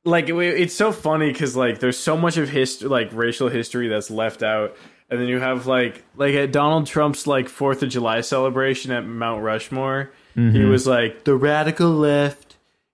like, 0.05 0.29
it, 0.29 0.35
it's 0.35 0.75
so 0.75 0.91
funny 0.91 1.31
because 1.31 1.55
like, 1.55 1.79
there's 1.79 1.97
so 1.97 2.17
much 2.17 2.37
of 2.37 2.49
history, 2.49 2.89
like 2.89 3.09
racial 3.13 3.49
history, 3.49 3.87
that's 3.87 4.11
left 4.11 4.43
out. 4.43 4.75
And 5.09 5.19
then 5.19 5.27
you 5.27 5.39
have 5.39 5.67
like, 5.67 6.03
like 6.15 6.33
at 6.33 6.51
Donald 6.51 6.87
Trump's 6.87 7.27
like 7.27 7.47
Fourth 7.49 7.83
of 7.83 7.89
July 7.89 8.21
celebration 8.21 8.91
at 8.91 9.05
Mount 9.05 9.43
Rushmore, 9.43 10.11
mm-hmm. 10.35 10.55
he 10.55 10.63
was 10.63 10.87
like, 10.87 11.23
the 11.23 11.35
radical 11.35 11.91
left 11.91 12.52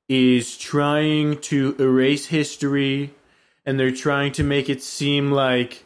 is 0.09 0.57
trying 0.57 1.39
to 1.39 1.75
erase 1.79 2.25
history 2.25 3.13
and 3.65 3.79
they're 3.79 3.91
trying 3.91 4.31
to 4.33 4.43
make 4.43 4.67
it 4.67 4.81
seem 4.81 5.31
like 5.31 5.85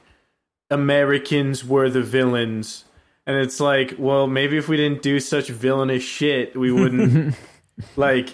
Americans 0.71 1.65
were 1.65 1.89
the 1.89 2.01
villains. 2.01 2.85
And 3.27 3.37
it's 3.37 3.59
like, 3.59 3.95
well, 3.99 4.25
maybe 4.25 4.57
if 4.57 4.67
we 4.67 4.77
didn't 4.77 5.01
do 5.01 5.19
such 5.19 5.49
villainous 5.49 6.03
shit, 6.03 6.55
we 6.55 6.71
wouldn't 6.71 7.35
like 7.95 8.29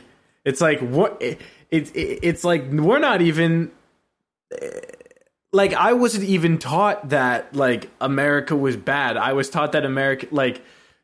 it's 0.45 0.61
like 0.61 0.79
what 0.79 1.17
it, 1.21 1.39
it, 1.71 1.91
it's 1.95 2.43
like 2.43 2.69
we're 2.71 2.99
not 2.99 3.21
even 3.21 3.71
like 5.51 5.73
I 5.73 5.93
wasn't 5.93 6.25
even 6.25 6.57
taught 6.57 7.09
that 7.09 7.55
like 7.55 7.89
America 7.99 8.55
was 8.55 8.77
bad. 8.77 9.17
I 9.17 9.33
was 9.33 9.49
taught 9.49 9.71
that 9.73 9.85
America 9.85 10.27
like 10.31 10.61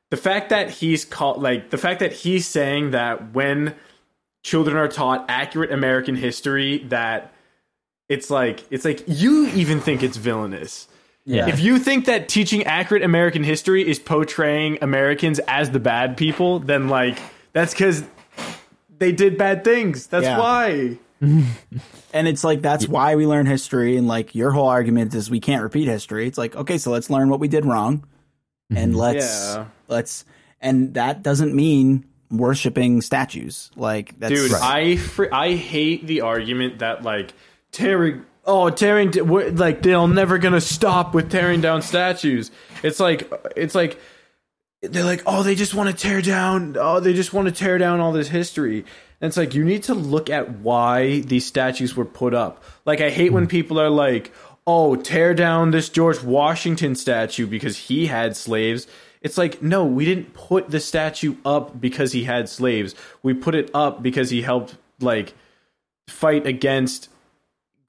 the 0.09 0.17
fact 0.17 0.49
that 0.49 0.69
he's 0.69 1.05
called 1.05 1.41
like 1.41 1.69
the 1.69 1.77
fact 1.77 1.99
that 1.99 2.13
he's 2.13 2.47
saying 2.47 2.91
that 2.91 3.33
when 3.33 3.75
children 4.45 4.77
are 4.77 4.87
taught 4.87 5.25
accurate 5.27 5.71
American 5.71 6.15
history 6.15 6.77
that 6.89 7.33
it's 8.07 8.29
like 8.29 8.63
it's 8.69 8.85
like 8.85 9.03
you 9.07 9.47
even 9.47 9.79
think 9.79 10.03
it's 10.03 10.17
villainous. 10.17 10.87
Yeah. 11.25 11.47
If 11.47 11.59
you 11.59 11.79
think 11.79 12.05
that 12.05 12.29
teaching 12.29 12.63
accurate 12.65 13.01
American 13.01 13.43
history 13.43 13.85
is 13.85 13.97
portraying 13.97 14.77
Americans 14.83 15.39
as 15.47 15.71
the 15.71 15.79
bad 15.79 16.15
people, 16.15 16.59
then 16.59 16.89
like 16.89 17.17
that's 17.53 17.73
because 17.73 18.03
they 18.99 19.11
did 19.11 19.35
bad 19.35 19.63
things. 19.63 20.05
That's 20.05 20.25
yeah. 20.25 20.37
why. 20.37 20.99
and 21.21 22.27
it's 22.27 22.43
like 22.43 22.61
that's 22.61 22.87
why 22.87 23.15
we 23.15 23.25
learn 23.25 23.47
history 23.47 23.97
and 23.97 24.07
like 24.07 24.35
your 24.35 24.51
whole 24.51 24.67
argument 24.67 25.15
is 25.15 25.27
we 25.27 25.39
can't 25.39 25.63
repeat 25.63 25.87
history. 25.87 26.27
It's 26.27 26.37
like, 26.37 26.55
okay, 26.55 26.77
so 26.77 26.91
let's 26.91 27.09
learn 27.09 27.29
what 27.29 27.39
we 27.39 27.47
did 27.47 27.65
wrong. 27.65 28.05
And 28.69 28.91
mm-hmm. 28.91 28.99
let's 28.99 29.55
yeah. 29.55 29.65
let's 29.87 30.23
and 30.61 30.93
that 30.93 31.23
doesn't 31.23 31.55
mean 31.55 32.05
worshiping 32.37 33.01
statues. 33.01 33.71
Like, 33.75 34.19
that's, 34.19 34.33
dude, 34.33 34.51
right. 34.51 34.61
I 34.63 34.97
fr- 34.97 35.33
I 35.33 35.53
hate 35.53 36.07
the 36.07 36.21
argument 36.21 36.79
that 36.79 37.03
like 37.03 37.33
tearing 37.71 38.25
oh 38.45 38.69
tearing 38.69 39.11
like 39.55 39.81
they're 39.81 40.07
never 40.07 40.37
gonna 40.37 40.61
stop 40.61 41.13
with 41.13 41.31
tearing 41.31 41.61
down 41.61 41.81
statues. 41.81 42.51
It's 42.83 42.99
like 42.99 43.31
it's 43.55 43.75
like 43.75 43.99
they're 44.81 45.03
like 45.03 45.23
oh 45.25 45.43
they 45.43 45.55
just 45.55 45.73
want 45.73 45.89
to 45.89 45.95
tear 45.95 46.21
down 46.21 46.77
oh 46.79 46.99
they 46.99 47.13
just 47.13 47.33
want 47.33 47.47
to 47.47 47.51
tear 47.51 47.77
down 47.77 47.99
all 47.99 48.11
this 48.11 48.29
history. 48.29 48.85
And 49.21 49.29
it's 49.29 49.37
like 49.37 49.53
you 49.53 49.63
need 49.63 49.83
to 49.83 49.93
look 49.93 50.29
at 50.29 50.59
why 50.59 51.21
these 51.21 51.45
statues 51.45 51.95
were 51.95 52.05
put 52.05 52.33
up. 52.33 52.63
Like 52.85 53.01
I 53.01 53.09
hate 53.09 53.33
when 53.33 53.47
people 53.47 53.79
are 53.79 53.89
like 53.89 54.31
oh 54.67 54.95
tear 54.95 55.33
down 55.33 55.71
this 55.71 55.89
George 55.89 56.21
Washington 56.23 56.95
statue 56.95 57.47
because 57.47 57.77
he 57.77 58.07
had 58.07 58.37
slaves 58.37 58.87
it's 59.25 59.39
like, 59.39 59.59
no, 59.59 59.83
we 59.85 60.05
didn't 60.05 60.35
put 60.35 60.69
the 60.69 60.79
statue 60.79 61.35
up 61.43 61.81
because 61.81 62.11
he 62.11 62.25
had 62.25 62.47
slaves. 62.47 62.93
We 63.23 63.33
put 63.33 63.55
it 63.55 63.71
up 63.73 64.03
because 64.03 64.29
he 64.29 64.43
helped 64.43 64.77
like 64.99 65.33
fight 66.07 66.45
against 66.45 67.09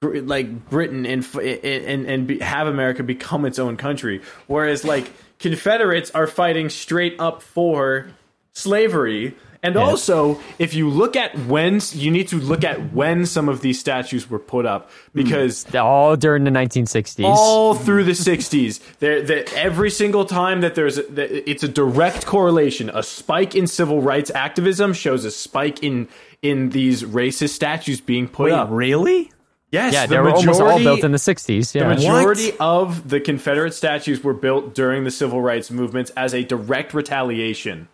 like 0.01 0.67
Britain 0.67 1.05
and 1.05 1.23
and 1.35 2.07
and 2.07 2.41
have 2.41 2.65
America 2.65 3.03
become 3.03 3.45
its 3.45 3.59
own 3.59 3.77
country. 3.77 4.23
Whereas 4.47 4.83
like 4.83 5.11
Confederates 5.37 6.09
are 6.09 6.25
fighting 6.25 6.71
straight 6.71 7.15
up 7.19 7.43
for 7.43 8.07
slavery 8.53 9.35
and 9.63 9.75
yeah. 9.75 9.81
also, 9.81 10.39
if 10.59 10.73
you 10.73 10.89
look 10.89 11.15
at 11.15 11.37
when 11.45 11.79
you 11.91 12.11
need 12.11 12.27
to 12.29 12.37
look 12.37 12.63
at 12.63 12.93
when 12.93 13.25
some 13.25 13.49
of 13.49 13.61
these 13.61 13.79
statues 13.79 14.29
were 14.29 14.39
put 14.39 14.65
up 14.65 14.89
because 15.13 15.65
mm. 15.65 15.83
all 15.83 16.15
during 16.15 16.43
the 16.43 16.51
1960s, 16.51 17.23
all 17.23 17.73
through 17.73 18.03
the 18.03 18.11
60s, 18.11 18.79
there, 18.99 19.45
every 19.55 19.89
single 19.89 20.25
time 20.25 20.61
that 20.61 20.75
there's 20.75 20.97
a, 20.97 21.49
it's 21.49 21.63
a 21.63 21.67
direct 21.67 22.25
correlation. 22.25 22.91
A 22.93 23.03
spike 23.03 23.55
in 23.55 23.67
civil 23.67 24.01
rights 24.01 24.31
activism 24.33 24.93
shows 24.93 25.25
a 25.25 25.31
spike 25.31 25.83
in 25.83 26.07
in 26.41 26.69
these 26.69 27.03
racist 27.03 27.49
statues 27.49 27.99
being 27.99 28.27
put 28.27 28.51
Wait, 28.51 28.53
up. 28.53 28.69
Really? 28.71 29.31
Yes, 29.71 29.91
yeah, 29.93 30.05
the 30.05 30.15
they 30.15 30.21
were 30.21 30.31
almost 30.31 30.61
all 30.61 30.79
built 30.79 31.03
in 31.03 31.11
the 31.11 31.17
60s. 31.17 31.75
Yeah. 31.75 31.83
The 31.83 31.95
majority 31.95 32.51
what? 32.51 32.61
of 32.61 33.09
the 33.09 33.19
Confederate 33.19 33.73
statues 33.73 34.23
were 34.23 34.33
built 34.33 34.73
during 34.73 35.03
the 35.03 35.11
civil 35.11 35.41
rights 35.41 35.69
movements 35.69 36.09
as 36.11 36.33
a 36.33 36.43
direct 36.43 36.93
retaliation 36.93 37.89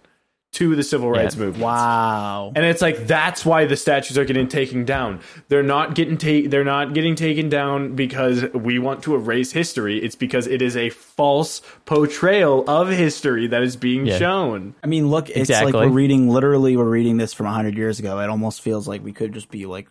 to 0.53 0.75
the 0.75 0.83
civil 0.83 1.09
rights 1.09 1.35
yeah. 1.35 1.45
movement. 1.45 1.63
Wow. 1.63 2.51
And 2.55 2.63
it's 2.65 2.81
like 2.81 3.07
that's 3.07 3.45
why 3.45 3.65
the 3.65 3.75
statues 3.75 4.17
are 4.17 4.25
getting 4.25 4.47
taken 4.47 4.85
down. 4.85 5.19
They're 5.47 5.63
not 5.63 5.95
getting 5.95 6.17
ta- 6.17 6.47
they're 6.47 6.63
not 6.63 6.93
getting 6.93 7.15
taken 7.15 7.49
down 7.49 7.95
because 7.95 8.43
we 8.53 8.79
want 8.79 9.03
to 9.03 9.15
erase 9.15 9.51
history. 9.51 9.97
It's 9.97 10.15
because 10.15 10.47
it 10.47 10.61
is 10.61 10.77
a 10.77 10.91
false 10.91 11.61
portrayal 11.85 12.63
of 12.69 12.89
history 12.89 13.47
that 13.47 13.63
is 13.63 13.75
being 13.75 14.05
yeah. 14.05 14.19
shown. 14.19 14.75
I 14.83 14.87
mean, 14.87 15.09
look, 15.09 15.29
it's 15.29 15.49
exactly. 15.49 15.71
like 15.71 15.87
we're 15.87 15.93
reading 15.93 16.29
literally 16.29 16.77
we're 16.77 16.83
reading 16.85 17.17
this 17.17 17.33
from 17.33 17.47
100 17.47 17.75
years 17.75 17.99
ago. 17.99 18.19
It 18.19 18.29
almost 18.29 18.61
feels 18.61 18.87
like 18.87 19.03
we 19.03 19.11
could 19.11 19.33
just 19.33 19.49
be 19.49 19.65
like 19.65 19.87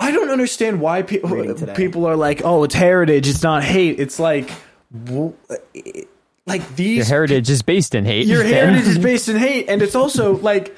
I 0.00 0.10
don't 0.10 0.30
understand 0.30 0.80
why 0.80 1.02
people 1.02 1.54
people 1.74 2.06
are 2.06 2.16
like, 2.16 2.42
"Oh, 2.44 2.64
it's 2.64 2.74
heritage, 2.74 3.28
it's 3.28 3.44
not 3.44 3.62
hate." 3.62 4.00
It's 4.00 4.18
like 4.18 4.50
like 6.46 6.76
these 6.76 6.96
Your 6.98 7.06
heritage 7.06 7.48
is 7.50 7.62
based 7.62 7.94
in 7.94 8.04
hate. 8.04 8.26
your 8.26 8.42
heritage 8.56 8.86
is 8.86 8.98
based 8.98 9.28
in 9.28 9.36
hate 9.36 9.68
and 9.68 9.82
it's 9.82 9.94
also 9.94 10.36
like 10.38 10.74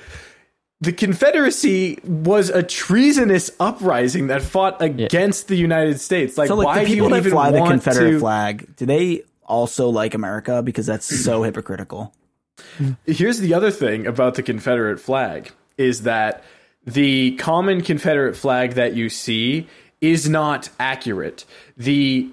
the 0.81 0.93
confederacy 0.93 1.99
was 2.05 2.51
a 2.51 2.63
treasonous 2.63 3.51
uprising 3.59 4.27
that 4.27 4.43
fought 4.43 4.83
against 4.83 5.49
the 5.49 5.57
united 5.57 6.01
states 6.01 6.37
like 6.37 6.49
So 6.49 6.55
like 6.57 6.67
why 6.67 6.75
the 6.81 6.87
do 6.87 6.87
people 6.95 7.09
you 7.09 7.15
that 7.15 7.19
even 7.21 7.33
fly 7.33 7.51
the 7.51 7.65
Confederate 7.65 8.11
to 8.13 8.19
flag, 8.21 8.77
do 8.77 8.85
they 8.87 9.23
also 9.47 9.89
like 9.89 10.15
America? 10.15 10.63
Because 10.63 10.87
that's 10.87 11.07
so 11.07 11.43
hypocritical. 11.43 12.13
here's 13.07 13.39
the 13.39 13.55
other 13.55 13.71
thing 13.71 14.07
about 14.07 14.35
the 14.35 14.43
confederate 14.43 14.99
flag 15.01 15.51
is 15.79 16.03
that 16.03 16.43
the 16.87 17.35
common 17.37 17.81
confederate 17.83 18.37
flag 18.37 18.73
that 18.73 18.95
you 18.95 19.09
see 19.09 19.67
is 20.01 20.29
not 20.29 20.69
accurate 20.79 21.45
the 21.77 22.29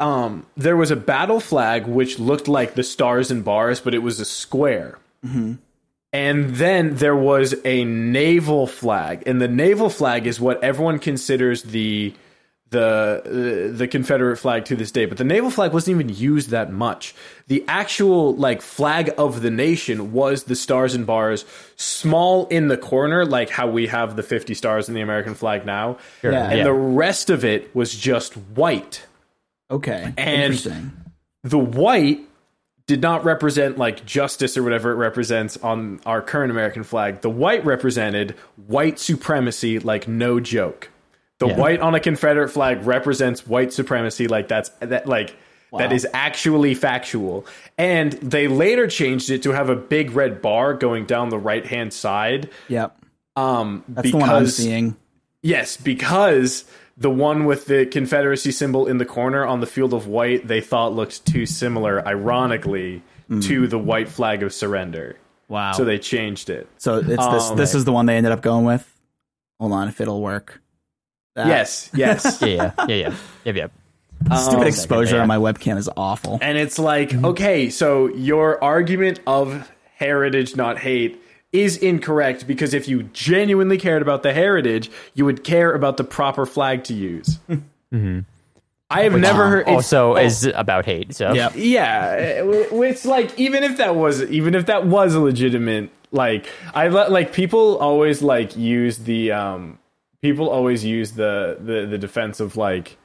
um 0.00 0.44
there 0.56 0.76
was 0.76 0.90
a 0.90 0.96
battle 0.96 1.40
flag 1.40 1.86
which 1.86 2.18
looked 2.18 2.48
like 2.48 2.74
the 2.74 2.82
stars 2.82 3.30
and 3.30 3.44
bars 3.44 3.80
but 3.80 3.94
it 3.94 4.00
was 4.02 4.20
a 4.20 4.24
square 4.24 4.98
And 6.12 6.54
then 6.56 6.96
there 6.96 7.16
was 7.16 7.54
a 7.64 7.84
naval 7.84 8.66
flag, 8.68 9.24
and 9.26 9.40
the 9.40 9.48
naval 9.48 9.88
flag 9.90 10.26
is 10.28 10.38
what 10.38 10.62
everyone 10.62 10.98
considers 11.00 11.62
the 11.62 12.12
the 12.70 13.70
uh, 13.72 13.76
the 13.76 13.88
Confederate 13.88 14.36
flag 14.36 14.64
to 14.66 14.76
this 14.76 14.90
day. 14.92 15.06
But 15.06 15.18
the 15.18 15.24
naval 15.24 15.50
flag 15.50 15.72
wasn't 15.72 15.96
even 16.00 16.14
used 16.14 16.50
that 16.50 16.70
much. 16.72 17.14
The 17.48 17.64
actual 17.66 18.34
like 18.36 18.62
flag 18.62 19.12
of 19.18 19.42
the 19.42 19.50
nation 19.50 20.12
was 20.12 20.44
the 20.44 20.54
stars 20.56 20.94
and 20.94 21.04
bars, 21.06 21.44
small 21.76 22.46
in 22.46 22.68
the 22.68 22.76
corner, 22.76 23.24
like 23.24 23.50
how 23.50 23.66
we 23.68 23.86
have 23.88 24.14
the 24.14 24.22
fifty 24.22 24.54
stars 24.54 24.88
in 24.88 24.94
the 24.94 25.00
American 25.00 25.34
flag 25.34 25.64
now. 25.66 25.98
Yeah. 26.22 26.48
And 26.50 26.58
Yeah. 26.58 26.64
the 26.64 26.72
rest 26.72 27.28
of 27.30 27.44
it 27.44 27.74
was 27.74 27.92
just 27.94 28.34
white. 28.54 29.04
Okay, 29.70 30.12
And- 30.16 30.42
interesting. 30.44 30.92
The 31.42 31.58
white 31.58 32.20
did 32.86 33.00
not 33.00 33.24
represent 33.24 33.78
like 33.78 34.04
justice 34.04 34.56
or 34.56 34.62
whatever 34.62 34.92
it 34.92 34.96
represents 34.96 35.56
on 35.58 36.00
our 36.04 36.20
current 36.20 36.50
American 36.50 36.82
flag. 36.84 37.22
The 37.22 37.30
white 37.30 37.64
represented 37.64 38.34
white 38.66 38.98
supremacy 38.98 39.78
like 39.78 40.06
no 40.06 40.38
joke. 40.40 40.90
The 41.38 41.48
Yeah. 41.48 41.56
white 41.56 41.80
on 41.80 41.94
a 41.94 42.00
Confederate 42.00 42.50
flag 42.50 42.86
represents 42.86 43.46
white 43.46 43.72
supremacy 43.72 44.28
like 44.28 44.48
that's 44.48 44.68
that 44.80 45.06
like 45.08 45.36
that 45.76 45.92
is 45.92 46.06
actually 46.14 46.74
factual. 46.74 47.44
And 47.76 48.12
they 48.12 48.46
later 48.48 48.86
changed 48.86 49.28
it 49.30 49.42
to 49.42 49.50
have 49.52 49.68
a 49.70 49.74
big 49.76 50.12
red 50.12 50.40
bar 50.40 50.72
going 50.74 51.04
down 51.06 51.30
the 51.30 51.38
right 51.38 51.66
hand 51.66 51.92
side. 51.92 52.48
Yep, 52.68 52.96
Um 53.34 53.82
that's 53.88 54.10
the 54.12 54.16
one 54.16 54.28
I'm 54.30 54.42
because 54.42 54.56
seeing. 54.56 54.96
Yes, 55.42 55.76
because 55.76 56.64
the 56.96 57.10
one 57.10 57.44
with 57.44 57.66
the 57.66 57.86
Confederacy 57.86 58.52
symbol 58.52 58.86
in 58.86 58.98
the 58.98 59.04
corner 59.04 59.44
on 59.44 59.60
the 59.60 59.66
field 59.66 59.92
of 59.94 60.06
white, 60.06 60.46
they 60.46 60.60
thought 60.60 60.92
looked 60.94 61.26
too 61.26 61.46
similar, 61.46 62.06
ironically, 62.06 63.02
to 63.42 63.66
the 63.66 63.78
white 63.78 64.08
flag 64.08 64.42
of 64.42 64.52
surrender. 64.52 65.16
Wow. 65.48 65.72
So 65.72 65.84
they 65.84 65.98
changed 65.98 66.50
it. 66.50 66.68
So 66.78 66.98
it's 66.98 67.06
this. 67.08 67.18
Um, 67.18 67.56
this 67.56 67.74
is 67.74 67.84
the 67.84 67.92
one 67.92 68.06
they 68.06 68.16
ended 68.16 68.32
up 68.32 68.42
going 68.42 68.64
with. 68.64 68.88
Hold 69.58 69.72
on, 69.72 69.88
if 69.88 70.00
it'll 70.00 70.20
work. 70.22 70.60
That- 71.34 71.48
Yes, 71.48 71.90
yes. 71.94 72.38
yeah, 72.42 72.46
yeah, 72.46 72.72
yeah, 72.86 72.94
yeah, 72.96 73.14
yeah, 73.44 73.52
yeah. 73.52 74.36
Stupid 74.36 74.60
Um, 74.62 74.66
exposure 74.66 75.20
on 75.20 75.26
my 75.28 75.36
webcam 75.36 75.76
is 75.78 75.90
awful. 75.96 76.38
and 76.40 76.56
it's 76.56 76.78
like, 76.78 77.12
okay, 77.12 77.68
so 77.70 78.08
your 78.14 78.62
argument 78.62 79.20
of 79.26 79.70
heritage, 79.96 80.54
not 80.56 80.78
hate, 80.78 81.20
is 81.54 81.76
incorrect 81.76 82.46
because 82.46 82.74
if 82.74 82.88
you 82.88 83.04
genuinely 83.04 83.78
cared 83.78 84.02
about 84.02 84.24
the 84.24 84.34
heritage, 84.34 84.90
you 85.14 85.24
would 85.24 85.44
care 85.44 85.72
about 85.72 85.96
the 85.96 86.04
proper 86.04 86.44
flag 86.44 86.84
to 86.84 86.92
use. 86.92 87.38
I 88.90 89.02
have 89.02 89.16
never 89.18 89.48
heard. 89.48 89.66
Also, 89.66 90.14
oh. 90.14 90.16
is 90.16 90.44
about 90.54 90.84
hate. 90.84 91.14
So 91.14 91.32
Yep. 91.32 91.52
Yeah, 91.56 92.16
it's 92.16 93.06
like 93.06 93.38
even 93.38 93.62
if 93.62 93.78
that 93.78 93.96
was 93.96 94.22
even 94.24 94.54
if 94.54 94.66
that 94.66 94.86
was 94.86 95.14
a 95.14 95.20
legitimate 95.20 95.90
like 96.10 96.46
I 96.74 96.88
let 96.88 97.10
like 97.10 97.32
people 97.32 97.78
always 97.78 98.22
like 98.22 98.56
use 98.56 98.98
the 98.98 99.32
um 99.32 99.78
people 100.22 100.48
always 100.48 100.84
use 100.84 101.12
the 101.12 101.56
the 101.60 101.86
the 101.86 101.98
defense 101.98 102.40
of 102.40 102.56
like 102.56 102.96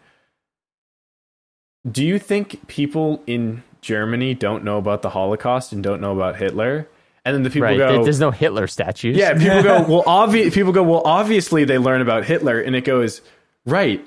do 1.90 2.06
you 2.06 2.20
think 2.20 2.68
people 2.68 3.24
in 3.26 3.64
Germany 3.82 4.34
don't 4.34 4.64
know 4.64 4.78
about 4.78 5.02
the 5.02 5.12
Holocaust 5.12 5.72
and 5.72 5.82
don't 5.82 6.02
know 6.02 6.14
about 6.14 6.36
Hitler? 6.36 6.88
And 7.26 7.36
then 7.36 7.44
the 7.44 7.50
people 7.50 7.68
right. 7.68 7.78
go 7.78 8.04
There's 8.04 8.20
no 8.20 8.32
Hitler 8.32 8.66
statues. 8.68 9.18
Yeah, 9.18 9.34
people 9.38 9.62
go, 9.64 9.82
well 9.84 10.04
obvi- 10.28 10.52
people 10.54 10.72
go, 10.72 10.84
well 10.84 11.02
obviously 11.06 11.66
they 11.66 11.78
learn 11.78 12.02
about 12.02 12.24
Hitler 12.26 12.60
and 12.62 12.76
it 12.76 12.86
goes, 12.86 13.22
right. 13.66 14.04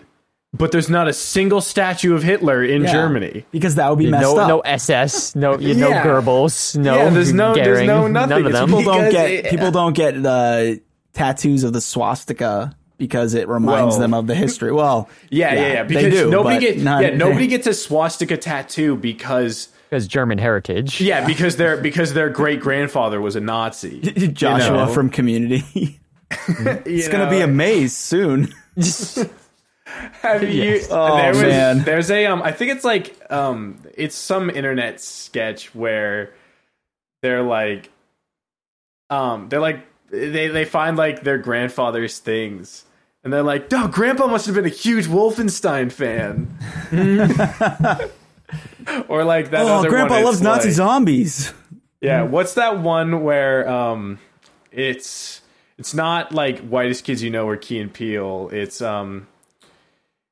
But 0.54 0.70
there's 0.70 0.90
not 0.90 1.08
a 1.08 1.14
single 1.14 1.62
statue 1.62 2.14
of 2.14 2.22
Hitler 2.22 2.62
in 2.62 2.82
Yeah. 2.82 2.92
Germany. 2.92 3.46
because 3.52 3.76
that 3.76 3.88
would 3.88 3.98
be 3.98 4.10
messed 4.10 4.22
no, 4.34 4.38
up. 4.38 4.48
no 4.48 4.60
SS, 4.60 5.34
no, 5.34 5.58
you 5.58 5.74
no 5.76 5.88
Yeah. 5.88 6.04
Goebbels, 6.04 6.76
no. 6.76 6.94
Yeah, 6.96 7.08
there's 7.10 7.32
no- 7.32 7.54
there's 7.54 7.86
no 7.86 8.06
nothing. 8.06 8.28
None 8.30 8.46
of 8.46 8.52
them. 8.52 8.66
people 8.68 8.82
don't 8.92 9.10
get 9.10 9.30
it- 9.30 9.44
people 9.50 9.70
don't 9.70 9.94
get 9.94 10.26
uh, 10.26 10.74
tattoos 11.14 11.64
of 11.64 11.72
the 11.72 11.80
swastika 11.80 12.76
because 12.98 13.32
it 13.34 13.48
reminds 13.48 13.92
Well- 13.94 14.00
them 14.00 14.14
of 14.14 14.26
the 14.26 14.34
history. 14.34 14.72
Well, 14.72 15.08
Yeah, 15.30 15.54
yeah, 15.54 15.60
yeah. 15.72 15.82
they 15.84 15.94
Because 16.04 16.20
do, 16.20 16.30
nobody 16.30 16.56
but 16.56 16.60
get 16.60 16.78
not- 16.80 17.02
yeah, 17.02 17.10
nobody 17.14 17.46
gets 17.46 17.66
a 17.66 17.74
swastika 17.74 18.36
tattoo 18.36 18.96
because 18.96 19.68
because 19.92 20.08
German 20.08 20.38
heritage. 20.38 21.02
yeah, 21.02 21.26
because 21.26 21.56
their 21.56 21.76
because 21.76 22.14
their 22.14 22.30
great 22.30 22.60
grandfather 22.60 23.20
was 23.20 23.36
a 23.36 23.40
Nazi. 23.40 24.00
Joshua 24.32 24.86
know. 24.86 24.92
from 24.92 25.10
Community. 25.10 26.00
it's 26.30 27.08
gonna 27.08 27.28
be 27.28 27.42
a 27.42 27.46
maze 27.46 27.94
soon. 27.94 28.54
Have 29.84 30.42
you, 30.50 30.80
Oh, 30.90 31.16
there 31.18 31.32
was, 31.32 31.42
man. 31.42 31.82
There's 31.82 32.10
a 32.10 32.24
um. 32.24 32.40
I 32.40 32.52
think 32.52 32.72
it's 32.72 32.86
like 32.86 33.14
um. 33.30 33.82
It's 33.94 34.16
some 34.16 34.48
internet 34.48 34.98
sketch 35.02 35.74
where 35.74 36.32
they're 37.20 37.42
like, 37.42 37.90
um. 39.10 39.50
They're 39.50 39.60
like 39.60 39.84
they 40.08 40.48
they 40.48 40.64
find 40.64 40.96
like 40.96 41.22
their 41.22 41.36
grandfather's 41.36 42.18
things. 42.18 42.86
And 43.24 43.32
they're 43.32 43.42
like, 43.42 43.70
"No, 43.70 43.88
Grandpa 43.88 44.26
must 44.26 44.46
have 44.46 44.54
been 44.54 44.64
a 44.64 44.70
huge 44.70 45.06
Wolfenstein 45.06 45.92
fan." 45.92 46.48
or 49.08 49.24
like 49.24 49.50
that. 49.50 49.62
Oh, 49.66 49.88
Grandpa 49.88 50.14
one, 50.16 50.24
loves 50.24 50.40
Nazi 50.42 50.68
like- 50.68 50.74
zombies. 50.74 51.52
Yeah, 52.00 52.24
what's 52.24 52.54
that 52.54 52.80
one 52.80 53.22
where 53.22 53.68
um 53.68 54.18
it's 54.72 55.40
it's 55.78 55.94
not 55.94 56.32
like 56.32 56.58
whitest 56.60 57.04
kids 57.04 57.22
you 57.22 57.30
know 57.30 57.46
or 57.48 57.56
Key 57.56 57.78
and 57.78 57.92
Peele. 57.92 58.48
It's 58.52 58.80
um 58.82 59.28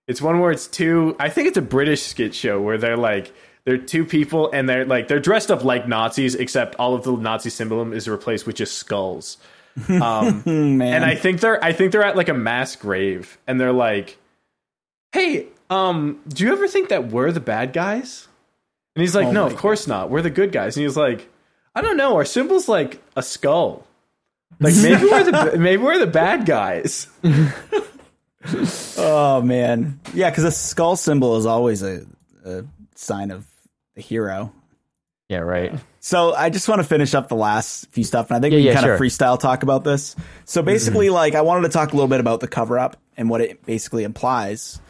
it's 0.08 0.20
one 0.20 0.40
where 0.40 0.50
it's 0.50 0.66
two 0.66 1.14
I 1.20 1.28
think 1.28 1.46
it's 1.46 1.56
a 1.56 1.62
British 1.62 2.02
skit 2.02 2.34
show 2.34 2.60
where 2.60 2.76
they're 2.76 2.96
like 2.96 3.32
they're 3.64 3.78
two 3.78 4.04
people 4.04 4.50
and 4.52 4.68
they're 4.68 4.84
like 4.84 5.06
they're 5.06 5.20
dressed 5.20 5.50
up 5.52 5.62
like 5.62 5.86
Nazis 5.86 6.34
except 6.34 6.74
all 6.76 6.94
of 6.94 7.04
the 7.04 7.12
Nazi 7.12 7.50
symbolism 7.50 7.92
is 7.92 8.08
replaced 8.08 8.46
with 8.46 8.56
just 8.56 8.74
skulls. 8.76 9.36
Um 9.88 10.42
and 10.46 11.04
I 11.04 11.14
think 11.14 11.40
they're 11.40 11.62
I 11.62 11.72
think 11.72 11.92
they're 11.92 12.02
at 12.04 12.16
like 12.16 12.28
a 12.28 12.34
mass 12.34 12.74
grave 12.74 13.38
and 13.46 13.60
they're 13.60 13.72
like, 13.72 14.18
"Hey, 15.12 15.46
um, 15.70 16.20
do 16.28 16.44
you 16.44 16.52
ever 16.52 16.68
think 16.68 16.88
that 16.90 17.08
we're 17.08 17.32
the 17.32 17.40
bad 17.40 17.72
guys?" 17.72 18.28
And 18.96 19.02
he's 19.02 19.14
like, 19.14 19.28
Oh 19.28 19.32
"No, 19.32 19.46
of 19.46 19.56
course 19.56 19.86
not. 19.86 20.10
We're 20.10 20.22
the 20.22 20.30
good 20.30 20.52
guys." 20.52 20.76
And 20.76 20.84
he's 20.84 20.96
like, 20.96 21.28
"I 21.74 21.80
don't 21.80 21.96
know. 21.96 22.16
Our 22.16 22.24
symbol's 22.24 22.68
like 22.68 23.02
a 23.16 23.22
skull. 23.22 23.86
Like 24.62 24.74
maybe 24.74 25.04
we're 25.04 25.24
the 25.24 25.58
maybe 25.58 25.82
we're 25.82 25.98
the 25.98 26.06
bad 26.06 26.44
guys." 26.44 27.06
oh 28.98 29.40
man, 29.42 30.00
yeah, 30.14 30.30
because 30.30 30.44
a 30.44 30.50
skull 30.50 30.96
symbol 30.96 31.36
is 31.36 31.46
always 31.46 31.82
a, 31.82 32.04
a 32.44 32.64
sign 32.94 33.30
of 33.30 33.46
a 33.96 34.00
hero. 34.00 34.52
Yeah, 35.28 35.38
right. 35.38 35.72
So 36.00 36.34
I 36.34 36.50
just 36.50 36.68
want 36.68 36.80
to 36.80 36.86
finish 36.86 37.14
up 37.14 37.28
the 37.28 37.36
last 37.36 37.90
few 37.92 38.02
stuff, 38.04 38.30
and 38.30 38.36
I 38.36 38.40
think 38.40 38.52
we 38.54 38.60
Yeah, 38.62 38.72
can 38.74 38.82
yeah, 38.82 38.88
kind 38.88 38.92
of 38.92 39.00
freestyle 39.00 39.38
talk 39.38 39.62
about 39.62 39.84
this. 39.84 40.16
So 40.44 40.62
basically, 40.62 41.10
like 41.10 41.34
I 41.34 41.42
wanted 41.42 41.68
to 41.68 41.72
talk 41.72 41.92
a 41.92 41.96
little 41.96 42.08
bit 42.08 42.20
about 42.20 42.40
the 42.40 42.48
cover 42.48 42.78
up 42.78 42.96
and 43.16 43.30
what 43.30 43.40
it 43.40 43.64
basically 43.64 44.04
implies. 44.04 44.80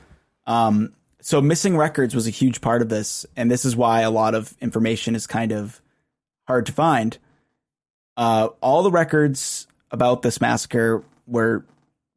Um, 0.51 0.95
so 1.21 1.41
missing 1.41 1.77
records 1.77 2.13
was 2.13 2.27
a 2.27 2.31
huge 2.31 2.61
part 2.61 2.83
of 2.83 2.89
this, 2.89 3.25
and 3.37 3.49
this 3.49 3.65
is 3.65 3.77
why 3.77 4.01
a 4.01 4.11
lot 4.11 4.35
of 4.35 4.53
information 4.61 5.15
is 5.15 5.29
kind 5.29 5.53
of 5.53 5.81
hard 6.49 6.67
to 6.67 6.73
find. 6.73 7.17
Uh, 8.17 8.49
all 8.61 8.83
the 8.83 8.91
records 8.91 9.69
about 9.93 10.23
this 10.23 10.41
massacre 10.41 11.05
were 11.29 11.65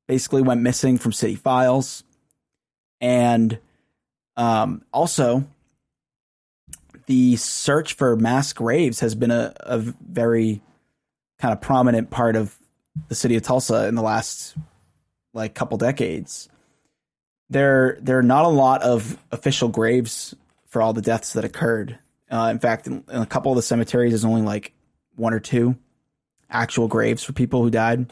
basically 0.07 0.41
went 0.41 0.61
missing 0.61 0.97
from 0.97 1.11
city 1.11 1.35
files, 1.35 2.03
and 2.99 3.59
um, 4.35 4.83
also 4.91 5.45
the 7.05 7.35
search 7.35 7.93
for 7.93 8.15
mass 8.15 8.51
graves 8.51 9.01
has 9.01 9.13
been 9.13 9.29
a, 9.29 9.53
a 9.59 9.77
very 9.77 10.59
kind 11.37 11.51
of 11.51 11.61
prominent 11.61 12.09
part 12.09 12.35
of 12.35 12.57
the 13.09 13.15
city 13.15 13.35
of 13.35 13.43
Tulsa 13.43 13.87
in 13.87 13.93
the 13.93 14.01
last 14.01 14.55
like 15.35 15.53
couple 15.53 15.77
decades. 15.77 16.49
There, 17.49 17.97
there 18.01 18.17
are 18.17 18.23
not 18.23 18.45
a 18.45 18.49
lot 18.49 18.81
of 18.81 19.17
official 19.31 19.69
graves 19.69 20.35
for 20.67 20.81
all 20.81 20.93
the 20.93 21.01
deaths 21.01 21.33
that 21.33 21.45
occurred. 21.45 21.99
Uh, 22.31 22.49
in 22.51 22.59
fact, 22.59 22.87
in, 22.87 23.03
in 23.11 23.21
a 23.21 23.25
couple 23.25 23.51
of 23.51 23.55
the 23.57 23.61
cemeteries, 23.61 24.11
there's 24.11 24.25
only 24.25 24.41
like 24.41 24.73
one 25.15 25.33
or 25.33 25.39
two 25.39 25.77
actual 26.49 26.87
graves 26.87 27.23
for 27.23 27.33
people 27.33 27.61
who 27.61 27.69
died. 27.69 28.11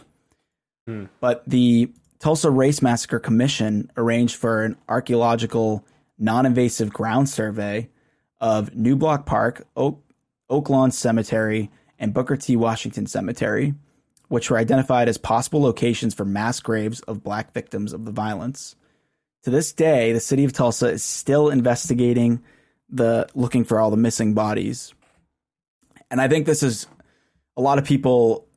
But 1.19 1.43
the 1.47 1.91
Tulsa 2.19 2.51
Race 2.51 2.81
Massacre 2.81 3.19
Commission 3.19 3.91
arranged 3.97 4.35
for 4.35 4.63
an 4.63 4.77
archaeological, 4.89 5.85
non-invasive 6.19 6.91
ground 6.91 7.29
survey 7.29 7.89
of 8.39 8.71
Newblock 8.71 9.25
Park, 9.25 9.67
Oak, 9.75 10.03
Oaklawn 10.49 10.91
Cemetery, 10.91 11.71
and 11.97 12.13
Booker 12.13 12.35
T. 12.35 12.55
Washington 12.55 13.07
Cemetery, 13.07 13.73
which 14.27 14.49
were 14.49 14.57
identified 14.57 15.07
as 15.07 15.17
possible 15.17 15.61
locations 15.61 16.13
for 16.13 16.25
mass 16.25 16.59
graves 16.59 16.99
of 17.01 17.23
black 17.23 17.53
victims 17.53 17.93
of 17.93 18.05
the 18.05 18.11
violence. 18.11 18.75
To 19.43 19.49
this 19.49 19.73
day, 19.73 20.13
the 20.13 20.19
city 20.19 20.45
of 20.45 20.53
Tulsa 20.53 20.87
is 20.87 21.03
still 21.03 21.49
investigating 21.49 22.43
the 22.89 23.27
looking 23.33 23.63
for 23.63 23.79
all 23.79 23.89
the 23.89 23.97
missing 23.97 24.33
bodies. 24.33 24.93
And 26.11 26.21
I 26.21 26.27
think 26.27 26.45
this 26.45 26.61
is 26.61 26.87
a 27.57 27.61
lot 27.61 27.79
of 27.79 27.85
people 27.85 28.47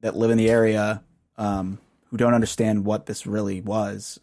that 0.00 0.16
live 0.16 0.30
in 0.30 0.38
the 0.38 0.50
area 0.50 1.02
um, 1.38 1.78
who 2.10 2.16
don't 2.16 2.34
understand 2.34 2.84
what 2.84 3.06
this 3.06 3.26
really 3.26 3.60
was. 3.60 4.20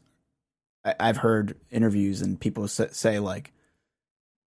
I, 0.86 0.96
I've 1.00 1.18
heard 1.18 1.58
interviews 1.72 2.22
and 2.22 2.40
people 2.40 2.68
say, 2.68 2.90
say 2.92 3.20
like, 3.20 3.52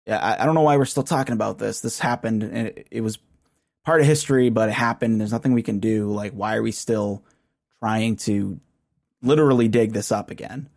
"Yeah, 0.05 0.19
I, 0.19 0.41
I 0.41 0.45
don't 0.45 0.55
know 0.55 0.61
why 0.61 0.77
we're 0.77 0.85
still 0.85 1.03
talking 1.03 1.33
about 1.33 1.57
this. 1.57 1.81
This 1.81 1.99
happened, 1.99 2.43
and 2.43 2.67
it, 2.67 2.87
it 2.91 3.01
was 3.01 3.19
part 3.85 3.99
of 3.99 4.07
history, 4.07 4.49
but 4.49 4.69
it 4.69 4.73
happened. 4.73 5.19
There's 5.19 5.33
nothing 5.33 5.53
we 5.53 5.63
can 5.63 5.79
do. 5.79 6.11
Like, 6.13 6.31
why 6.31 6.55
are 6.55 6.63
we 6.63 6.71
still 6.71 7.23
trying 7.79 8.15
to 8.17 8.59
literally 9.21 9.67
dig 9.67 9.91
this 9.91 10.11
up 10.11 10.31
again?" 10.31 10.69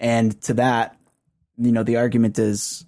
And 0.00 0.40
to 0.42 0.54
that, 0.54 0.96
you 1.56 1.72
know, 1.72 1.82
the 1.82 1.96
argument 1.96 2.38
is, 2.38 2.84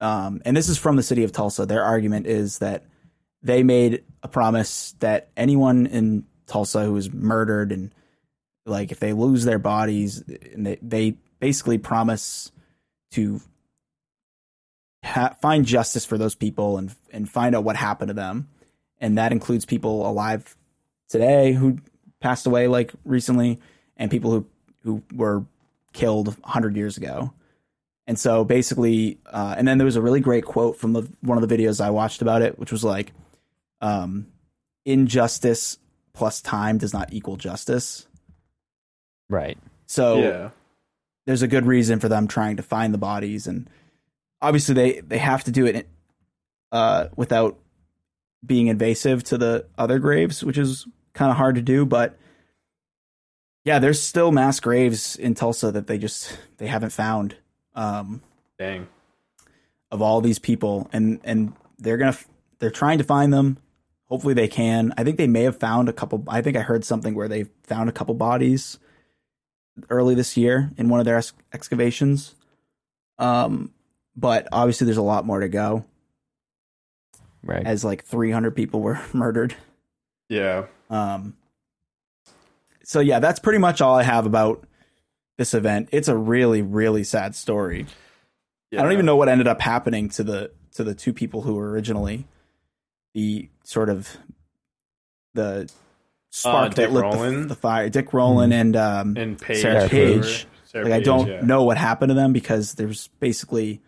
um, 0.00 0.42
and 0.44 0.56
this 0.56 0.68
is 0.68 0.78
from 0.78 0.96
the 0.96 1.02
city 1.02 1.24
of 1.24 1.32
Tulsa. 1.32 1.66
Their 1.66 1.82
argument 1.82 2.26
is 2.26 2.58
that 2.58 2.84
they 3.42 3.62
made 3.62 4.04
a 4.22 4.28
promise 4.28 4.94
that 5.00 5.30
anyone 5.36 5.86
in 5.86 6.24
Tulsa 6.46 6.84
who 6.84 6.92
was 6.92 7.12
murdered 7.12 7.72
and 7.72 7.94
like 8.66 8.92
if 8.92 9.00
they 9.00 9.12
lose 9.12 9.44
their 9.44 9.58
bodies 9.58 10.22
and 10.52 10.66
they, 10.66 10.78
they 10.82 11.16
basically 11.40 11.78
promise 11.78 12.52
to 13.12 13.40
ha- 15.04 15.34
find 15.40 15.66
justice 15.66 16.04
for 16.04 16.16
those 16.16 16.34
people 16.34 16.78
and 16.78 16.94
and 17.10 17.28
find 17.28 17.54
out 17.54 17.64
what 17.64 17.76
happened 17.76 18.08
to 18.08 18.14
them 18.14 18.48
and 19.00 19.18
that 19.18 19.32
includes 19.32 19.64
people 19.64 20.08
alive 20.08 20.56
today 21.08 21.52
who 21.52 21.78
passed 22.20 22.46
away 22.46 22.68
like 22.68 22.92
recently 23.04 23.60
and 23.96 24.10
people 24.10 24.30
who 24.30 24.46
who 24.84 25.02
were 25.14 25.44
killed 25.92 26.28
100 26.28 26.76
years 26.76 26.96
ago 26.96 27.32
and 28.06 28.18
so 28.18 28.44
basically 28.44 29.18
uh, 29.26 29.54
and 29.56 29.66
then 29.68 29.78
there 29.78 29.84
was 29.84 29.96
a 29.96 30.02
really 30.02 30.20
great 30.20 30.44
quote 30.44 30.76
from 30.76 30.92
the 30.92 31.08
one 31.20 31.40
of 31.40 31.46
the 31.48 31.56
videos 31.56 31.80
i 31.80 31.90
watched 31.90 32.22
about 32.22 32.42
it 32.42 32.58
which 32.58 32.72
was 32.72 32.82
like 32.84 33.12
um, 33.80 34.26
injustice 34.84 35.78
plus 36.12 36.40
time 36.40 36.78
does 36.78 36.92
not 36.92 37.12
equal 37.12 37.36
justice 37.36 38.06
Right. 39.28 39.56
so 39.86 40.18
yeah. 40.18 40.50
there's 41.26 41.42
a 41.42 41.48
good 41.48 41.64
reason 41.66 42.00
for 42.00 42.08
them 42.08 42.28
trying 42.28 42.56
to 42.56 42.62
find 42.62 42.92
the 42.92 42.98
bodies 42.98 43.46
and 43.46 43.68
obviously 44.40 44.74
they 44.74 45.00
they 45.00 45.18
have 45.18 45.44
to 45.44 45.50
do 45.50 45.66
it 45.66 45.88
uh 46.70 47.08
without 47.16 47.58
being 48.44 48.66
invasive 48.66 49.22
to 49.24 49.38
the 49.38 49.66
other 49.78 49.98
graves 49.98 50.42
which 50.44 50.58
is 50.58 50.86
kind 51.14 51.30
of 51.30 51.36
hard 51.36 51.54
to 51.54 51.62
do 51.62 51.86
but 51.86 52.18
yeah 53.64 53.78
there's 53.78 54.00
still 54.00 54.32
mass 54.32 54.60
graves 54.60 55.16
in 55.16 55.34
Tulsa 55.34 55.70
that 55.72 55.86
they 55.86 55.98
just 55.98 56.38
they 56.58 56.66
haven't 56.66 56.90
found 56.90 57.36
um 57.74 58.22
Dang. 58.58 58.88
of 59.90 60.02
all 60.02 60.20
these 60.20 60.38
people 60.38 60.88
and 60.92 61.20
and 61.24 61.52
they're 61.78 61.96
to 61.96 62.16
they're 62.58 62.70
trying 62.70 62.98
to 62.98 63.04
find 63.04 63.32
them 63.32 63.58
hopefully 64.06 64.34
they 64.34 64.48
can 64.48 64.92
i 64.98 65.04
think 65.04 65.16
they 65.16 65.26
may 65.26 65.42
have 65.44 65.58
found 65.58 65.88
a 65.88 65.92
couple 65.92 66.22
i 66.28 66.40
think 66.42 66.56
i 66.56 66.60
heard 66.60 66.84
something 66.84 67.14
where 67.14 67.28
they 67.28 67.44
found 67.64 67.88
a 67.88 67.92
couple 67.92 68.14
bodies 68.14 68.78
early 69.88 70.14
this 70.14 70.36
year 70.36 70.70
in 70.76 70.88
one 70.90 71.00
of 71.00 71.06
their 71.06 71.16
ex- 71.16 71.32
excavations 71.52 72.34
um 73.18 73.72
but 74.14 74.46
obviously 74.52 74.84
there's 74.84 74.96
a 74.98 75.02
lot 75.02 75.24
more 75.26 75.40
to 75.40 75.48
go 75.48 75.84
Right. 77.44 77.66
as 77.66 77.82
like 77.84 78.04
300 78.04 78.52
people 78.54 78.80
were 78.82 79.00
murdered 79.12 79.56
Yeah. 80.28 80.66
um 80.90 81.34
so 82.84 83.00
yeah 83.00 83.18
that's 83.18 83.38
pretty 83.38 83.58
much 83.58 83.80
all 83.80 83.96
i 83.96 84.02
have 84.02 84.26
about 84.26 84.64
this 85.38 85.54
event 85.54 85.88
it's 85.92 86.08
a 86.08 86.16
really 86.16 86.62
really 86.62 87.04
sad 87.04 87.34
story 87.34 87.86
yeah. 88.72 88.80
I 88.80 88.84
don't 88.84 88.92
even 88.92 89.06
know 89.06 89.16
what 89.16 89.28
ended 89.28 89.46
up 89.46 89.60
happening 89.60 90.08
to 90.10 90.24
the 90.24 90.50
to 90.74 90.82
the 90.82 90.94
two 90.94 91.12
people 91.12 91.42
who 91.42 91.54
were 91.54 91.70
originally 91.70 92.26
the 93.14 93.50
sort 93.64 93.90
of 93.90 94.08
the 95.34 95.70
spark 96.30 96.72
Uh, 96.72 96.74
that 96.76 96.92
lit 96.92 97.12
the, 97.12 97.44
the 97.48 97.54
fire. 97.54 97.90
Dick 97.90 98.14
Rowland 98.14 98.54
and 98.54 98.74
um, 98.74 99.16
And 99.18 99.38
Page. 99.38 99.60
Sarah 99.60 99.84
or 99.84 99.88
Page. 99.88 100.46
Sarah 100.64 100.84
like 100.84 100.94
I 100.94 101.00
don't 101.00 101.28
yeah. 101.28 101.40
know 101.42 101.64
what 101.64 101.76
happened 101.76 102.08
to 102.10 102.14
them 102.14 102.32
because 102.32 102.72
there's 102.74 103.08
basically 103.20 103.82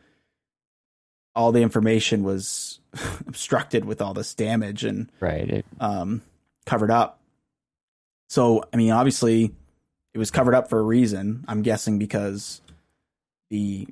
all 1.35 1.51
the 1.51 1.63
information 1.63 2.23
was 2.23 2.79
obstructed 3.27 3.87
with 3.87 4.03
all 4.03 4.13
this 4.13 4.35
damage 4.35 4.85
and 4.85 5.11
Right. 5.19 5.49
It, 5.49 5.67
um, 5.81 6.21
covered 6.67 6.91
up. 6.91 7.21
So, 8.29 8.65
I 8.73 8.77
mean, 8.77 8.91
obviously, 8.91 9.55
it 10.13 10.19
was 10.19 10.31
covered 10.31 10.55
up 10.55 10.69
for 10.69 10.79
a 10.79 10.83
reason. 10.83 11.45
I'm 11.49 11.63
guessing 11.63 11.99
because 11.99 12.61
the 13.51 13.87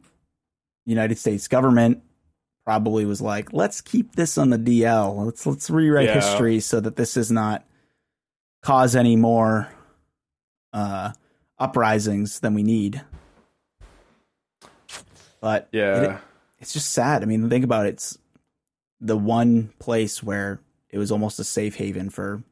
United 0.86 1.18
States 1.18 1.48
government 1.48 2.02
probably 2.64 3.04
was 3.04 3.20
like, 3.20 3.52
"Let's 3.52 3.80
keep 3.80 4.14
this 4.16 4.38
on 4.38 4.50
the 4.50 4.58
DL. 4.58 5.24
Let's 5.26 5.44
let's 5.46 5.68
rewrite 5.70 6.06
Yeah. 6.08 6.14
history 6.14 6.60
so 6.60 6.80
that 6.80 6.96
this 6.96 7.14
does 7.14 7.30
not 7.30 7.64
cause 8.62 8.94
any 8.96 9.16
more 9.16 9.68
uh, 10.72 11.12
uprisings 11.58 12.40
than 12.40 12.54
we 12.54 12.62
need." 12.62 13.02
But 15.40 15.68
Yeah. 15.72 16.02
it- 16.14 16.20
it's 16.60 16.72
just 16.72 16.92
sad. 16.92 17.22
I 17.22 17.26
mean, 17.26 17.50
think 17.50 17.64
about 17.64 17.86
it. 17.86 17.90
It's 17.94 18.18
the 19.00 19.16
one 19.18 19.72
place 19.80 20.22
where 20.22 20.60
it 20.90 20.98
was 20.98 21.10
almost 21.10 21.40
a 21.40 21.44
safe 21.44 21.74
haven 21.76 22.08
for 22.10 22.42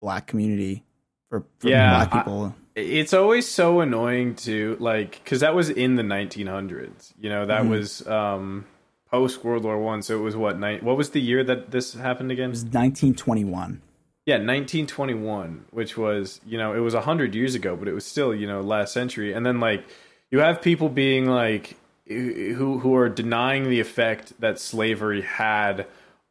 black 0.00 0.26
community 0.26 0.84
for, 1.30 1.44
for 1.58 1.68
Yeah, 1.68 1.90
black 2.06 2.14
I- 2.14 2.18
people. 2.22 2.54
it's 2.74 3.12
always 3.12 3.48
so 3.48 3.80
annoying 3.80 4.34
to 4.36 4.76
like 4.80 5.20
because 5.24 5.40
that 5.40 5.54
was 5.54 5.68
in 5.70 5.96
the 5.96 6.02
1900s 6.02 7.12
you 7.20 7.28
know 7.28 7.44
that 7.46 7.62
Mhm. 7.64 7.68
was 7.70 8.06
um 8.06 8.64
post 9.10 9.42
world 9.44 9.64
war 9.64 9.78
one 9.82 10.02
so 10.02 10.16
it 10.18 10.22
was 10.22 10.36
what 10.36 10.58
night 10.58 10.82
what 10.82 10.96
was 10.96 11.10
the 11.10 11.20
year 11.20 11.42
that 11.42 11.70
this 11.72 11.94
happened 11.94 12.30
again 12.30 12.46
it 12.50 12.50
was 12.50 12.64
1921. 12.64 13.80
yeah 14.26 14.36
1921 14.36 15.64
which 15.70 15.96
was 15.98 16.40
you 16.46 16.56
know 16.58 16.72
it 16.74 16.80
was 16.80 16.94
100 16.94 17.34
years 17.34 17.54
ago 17.54 17.74
but 17.76 17.88
it 17.88 17.94
was 17.94 18.06
still 18.06 18.34
you 18.34 18.46
know 18.46 18.60
last 18.60 18.92
century 18.92 19.32
and 19.32 19.44
then 19.44 19.58
like 19.60 19.84
you 20.30 20.38
have 20.38 20.62
people 20.62 20.88
being 20.88 21.26
like 21.26 21.76
who 22.06 22.78
who 22.78 22.94
are 22.94 23.08
denying 23.08 23.68
the 23.68 23.80
effect 23.80 24.32
that 24.40 24.58
slavery 24.60 25.22
had 25.22 25.86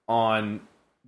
on 0.07 0.61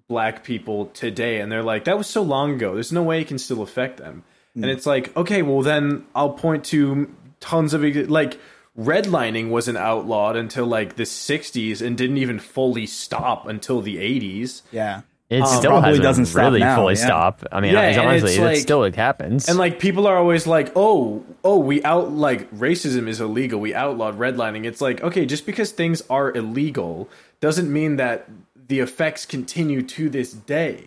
black 0.09 0.43
people 0.43 0.87
today 0.87 1.39
and 1.39 1.49
they're 1.51 1.63
like 1.63 1.85
that 1.85 1.97
was 1.97 2.07
so 2.07 2.21
long 2.21 2.51
ago 2.55 2.73
there's 2.73 2.91
no 2.91 3.01
way 3.03 3.21
it 3.21 3.27
can 3.27 3.37
still 3.37 3.61
affect 3.61 3.97
them 3.97 4.23
and 4.55 4.65
it's 4.65 4.85
like 4.85 5.15
okay 5.15 5.41
well 5.43 5.61
then 5.61 6.03
i'll 6.15 6.31
point 6.33 6.65
to 6.65 7.09
tons 7.39 7.73
of 7.73 7.83
like 8.09 8.37
redlining 8.77 9.49
wasn't 9.49 9.77
outlawed 9.77 10.35
until 10.35 10.65
like 10.65 10.95
the 10.95 11.03
60s 11.03 11.81
and 11.85 11.97
didn't 11.97 12.17
even 12.17 12.39
fully 12.39 12.85
stop 12.85 13.47
until 13.47 13.81
the 13.81 13.97
80s 13.97 14.61
Yeah. 14.71 15.01
it 15.29 15.41
Um, 15.41 15.47
still 15.47 15.71
probably 15.71 15.99
doesn't 15.99 16.25
stop 16.25 16.41
really 16.43 16.59
now, 16.59 16.75
fully 16.77 16.95
yeah. 16.95 17.05
stop. 17.05 17.43
I 17.51 17.61
mean, 17.61 17.73
Yeah, 17.73 17.81
honestly, 17.81 18.03
and 18.05 18.23
it's 18.23 18.37
it 18.37 18.41
like- 18.41 18.57
still 18.57 18.83
it 18.83 18.95
happens. 18.95 19.47
And 19.47 19.57
like 19.59 19.79
people 19.79 20.07
are 20.07 20.17
always 20.17 20.47
like, 20.47 20.71
"Oh, 20.75 21.23
oh, 21.43 21.59
we 21.59 21.83
out 21.83 22.11
like 22.11 22.49
racism 22.51 23.07
is 23.07 23.21
illegal. 23.21 23.59
We 23.59 23.75
outlawed 23.75 24.17
redlining." 24.17 24.65
It's 24.65 24.81
like, 24.81 25.03
okay, 25.03 25.25
just 25.27 25.45
because 25.45 25.71
things 25.71 26.01
are 26.09 26.31
illegal 26.35 27.09
doesn't 27.41 27.71
mean 27.71 27.97
that 27.97 28.27
the 28.69 28.79
effects 28.79 29.25
continue 29.25 29.81
to 29.81 30.09
this 30.09 30.31
day. 30.31 30.85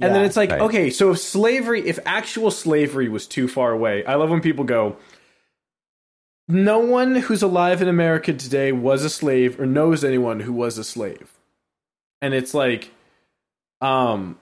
And 0.00 0.14
then 0.14 0.24
it's 0.24 0.36
like, 0.36 0.50
right. 0.50 0.60
okay, 0.60 0.90
so 0.90 1.10
if 1.10 1.18
slavery, 1.18 1.86
if 1.86 1.98
actual 2.06 2.50
slavery 2.50 3.08
was 3.08 3.26
too 3.26 3.48
far 3.48 3.72
away, 3.72 4.04
I 4.04 4.14
love 4.14 4.30
when 4.30 4.40
people 4.40 4.64
go, 4.64 4.96
"No 6.46 6.78
one 6.78 7.16
who's 7.16 7.42
alive 7.42 7.82
in 7.82 7.88
America 7.88 8.32
today 8.32 8.70
was 8.70 9.04
a 9.04 9.10
slave 9.10 9.58
or 9.58 9.66
knows 9.66 10.04
anyone 10.04 10.40
who 10.40 10.52
was 10.52 10.78
a 10.78 10.84
slave." 10.84 11.32
And 12.22 12.32
it's 12.32 12.54
like 12.54 12.92
um 13.80 14.38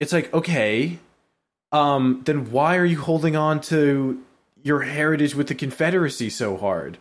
it's 0.00 0.12
like, 0.12 0.32
okay, 0.34 0.98
um, 1.72 2.22
then 2.24 2.50
why 2.50 2.76
are 2.76 2.84
you 2.84 3.00
holding 3.00 3.36
on 3.36 3.60
to 3.62 4.22
your 4.62 4.82
heritage 4.82 5.34
with 5.34 5.48
the 5.48 5.54
Confederacy 5.54 6.30
so 6.30 6.56
hard? 6.56 6.98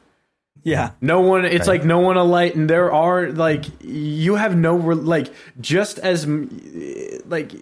Yeah. 0.65 0.91
No 0.99 1.21
one, 1.21 1.45
it's 1.45 1.67
Right. 1.67 1.79
like 1.79 1.85
no 1.85 1.99
one 1.99 2.17
alight, 2.17 2.55
and 2.55 2.69
there 2.69 2.91
are 2.91 3.29
like 3.31 3.63
you 3.81 4.35
have 4.35 4.57
no 4.57 4.75
re- 4.75 4.95
like 4.95 5.31
just 5.61 5.99
as 5.99 6.25
like 7.25 7.53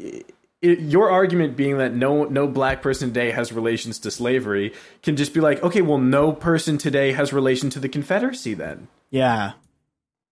it, 0.62 0.80
your 0.80 1.12
argument 1.12 1.58
being 1.58 1.78
that 1.80 1.94
no 1.94 2.24
no 2.24 2.48
black 2.48 2.82
person 2.82 3.10
today 3.10 3.32
has 3.32 3.52
relations 3.52 4.00
to 4.00 4.10
slavery 4.10 4.72
can 5.04 5.18
just 5.18 5.34
be 5.34 5.42
like 5.42 5.62
okay, 5.62 5.82
well, 5.82 5.98
no 5.98 6.32
person 6.32 6.78
today 6.78 7.12
has 7.12 7.34
relation 7.34 7.70
to 7.72 7.80
the 7.80 7.90
Confederacy. 7.90 8.54
Then 8.54 8.88
Yeah. 9.12 9.52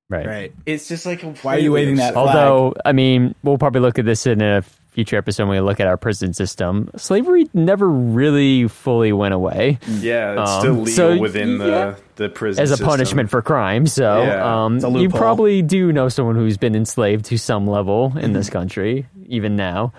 right. 0.10 0.26
Right. 0.26 0.54
it's 0.66 0.88
just 0.88 1.06
like 1.06 1.22
Why 1.44 1.58
are 1.58 1.60
you 1.60 1.74
waving 1.74 1.98
that 1.98 2.14
flag? 2.14 2.28
Although, 2.36 2.74
I 2.86 2.94
mean, 2.94 3.36
we'll 3.44 3.58
probably 3.58 3.82
look 3.82 4.00
at 4.00 4.06
this 4.06 4.26
in 4.26 4.42
a 4.42 4.64
future 4.92 5.18
episode 5.18 5.48
when 5.48 5.58
we 5.58 5.62
look 5.62 5.80
at 5.80 5.88
our 5.88 5.98
prison 5.98 6.34
system, 6.34 6.90
slavery 6.98 7.50
never 7.54 7.90
really 7.90 8.68
fully 8.68 9.12
went 9.14 9.34
away 9.34 9.80
Yeah, 9.88 10.42
it's 10.42 10.52
Um, 10.52 10.60
still 10.60 10.74
legal 10.74 10.88
so, 10.94 11.18
within 11.18 11.52
yeah. 11.60 11.96
the 12.16 12.24
the 12.24 12.30
prison 12.30 12.62
as 12.62 12.70
a 12.72 12.74
system. 12.78 12.88
punishment 12.90 13.30
for 13.30 13.42
crime. 13.42 13.88
So 13.88 14.22
Yeah. 14.22 14.66
um, 14.66 14.78
you 14.98 15.10
probably 15.10 15.62
do 15.62 15.92
know 15.92 16.10
someone 16.10 16.36
who's 16.36 16.58
been 16.58 16.76
enslaved 16.76 17.26
to 17.26 17.38
some 17.38 17.66
level 17.68 18.14
in 18.20 18.34
this 18.34 18.50
country, 18.50 19.08
even 19.28 19.56
now. 19.56 19.94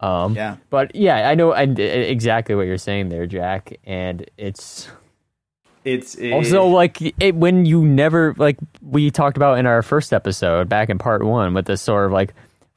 Um, 0.00 0.34
Yeah. 0.34 0.56
But 0.70 0.94
yeah, 0.94 1.28
I 1.28 1.34
know 1.34 1.52
I, 1.52 1.62
exactly 1.62 2.54
what 2.54 2.66
you're 2.66 2.78
saying 2.78 3.08
there, 3.08 3.26
Jack. 3.26 3.78
And 3.84 4.24
it's 4.38 4.88
It's 5.84 6.14
it, 6.16 6.32
also 6.32 6.66
like 6.66 7.00
it, 7.20 7.34
when 7.34 7.64
you 7.66 7.84
never 7.84 8.34
like 8.38 8.56
we 8.82 9.10
talked 9.10 9.36
about 9.36 9.58
in 9.58 9.66
our 9.66 9.82
first 9.82 10.12
episode 10.12 10.68
back 10.68 10.88
in 10.88 10.98
part 10.98 11.24
one 11.24 11.54
with 11.54 11.66
this 11.66 11.80
sort 11.82 12.06
of 12.06 12.12
like 12.12 12.34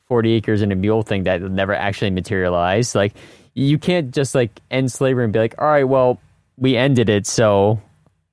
40 0.09 0.33
acres 0.33 0.61
and 0.61 0.71
a 0.71 0.75
mule 0.75 1.03
thing 1.03 1.23
that 1.23 1.41
never 1.41 1.73
actually 1.73 2.09
materialized. 2.11 2.95
Like 2.95 3.13
you 3.53 3.77
can't 3.77 4.11
just 4.11 4.35
like 4.35 4.59
end 4.69 4.91
slavery 4.91 5.23
and 5.23 5.31
be 5.31 5.39
like, 5.39 5.55
all 5.57 5.67
right, 5.67 5.85
well, 5.87 6.19
we 6.57 6.75
ended 6.75 7.09
it, 7.09 7.25
so 7.25 7.81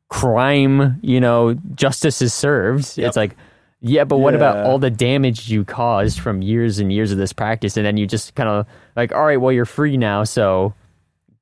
crime, 0.08 0.98
you 1.02 1.20
know, 1.20 1.54
justice 1.74 2.22
is 2.22 2.34
served. 2.34 2.98
It's 2.98 3.16
like, 3.16 3.36
yeah, 3.80 4.04
but 4.04 4.18
what 4.18 4.34
about 4.34 4.64
all 4.64 4.78
the 4.78 4.90
damage 4.90 5.48
you 5.48 5.64
caused 5.64 6.18
from 6.18 6.42
years 6.42 6.78
and 6.78 6.92
years 6.92 7.12
of 7.12 7.18
this 7.18 7.32
practice? 7.32 7.76
And 7.76 7.86
then 7.86 7.96
you 7.96 8.06
just 8.06 8.34
kind 8.34 8.48
of 8.48 8.66
like, 8.96 9.12
all 9.12 9.24
right, 9.24 9.36
well, 9.36 9.52
you're 9.52 9.64
free 9.64 9.96
now, 9.96 10.24
so 10.24 10.74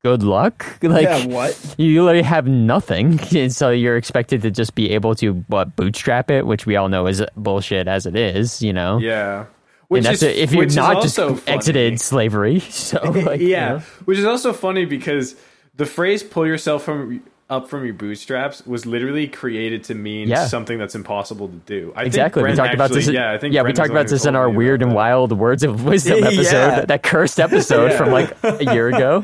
good 0.02 0.22
luck. 0.22 0.66
Like, 0.82 1.04
yeah, 1.04 1.26
what? 1.26 1.74
you 1.78 2.04
literally 2.04 2.22
have 2.22 2.46
nothing, 2.46 3.18
and 3.34 3.54
so 3.54 3.70
you're 3.70 3.96
expected 3.96 4.42
to 4.42 4.50
just 4.50 4.74
be 4.74 4.90
able 4.90 5.14
to 5.16 5.32
what 5.48 5.74
bootstrap 5.76 6.30
it, 6.30 6.46
which 6.46 6.66
we 6.66 6.76
all 6.76 6.88
know 6.88 7.06
is 7.06 7.22
bullshit 7.36 7.88
as 7.88 8.04
it 8.04 8.16
is. 8.16 8.62
You 8.62 8.72
know, 8.72 8.98
yeah. 8.98 9.46
Which 9.94 10.00
and 10.00 10.06
that's 10.06 10.22
is, 10.22 10.28
it, 10.30 10.36
if 10.36 10.52
you're 10.52 10.66
not 10.66 11.02
just 11.02 11.18
also 11.18 11.34
funny. 11.36 11.56
exited 11.56 12.00
slavery. 12.00 12.60
So 12.70 12.98
like, 13.10 13.40
you 13.40 13.48
yeah, 13.48 13.68
know. 13.68 13.78
which 14.04 14.18
is 14.18 14.24
also 14.26 14.52
funny 14.52 14.84
because 14.84 15.34
the 15.76 15.86
phrase 15.86 16.22
"pull 16.22 16.46
yourself 16.46 16.84
from 16.84 17.22
up 17.50 17.68
from 17.68 17.84
your 17.84 17.92
bootstraps" 17.94 18.64
was 18.66 18.86
literally 18.86 19.28
created 19.28 19.84
to 19.84 19.94
mean 19.94 20.28
Yeah. 20.28 20.46
something 20.46 20.78
that's 20.78 20.94
impossible 20.94 21.48
to 21.48 21.54
do. 21.66 21.92
I 21.94 22.04
Exactly. 22.04 22.40
Think 22.40 22.52
we 22.52 22.54
Brent 22.54 22.56
talked 22.56 22.74
about 22.74 22.90
this. 22.90 23.06
Yeah, 23.08 23.32
I 23.32 23.38
think 23.38 23.52
yeah, 23.54 23.62
we 23.62 23.72
talked 23.74 23.90
about 23.90 24.08
this 24.08 24.24
in 24.24 24.34
our 24.34 24.48
weird 24.48 24.80
and 24.82 24.94
wild 24.94 25.32
words 25.32 25.62
of 25.68 25.84
wisdom 25.84 26.20
Yeah. 26.20 26.26
episode. 26.28 26.88
That 26.88 27.02
cursed 27.02 27.38
episode 27.38 27.92
from 27.92 28.10
like 28.12 28.32
a 28.44 28.64
year 28.72 28.88
ago. 28.88 29.20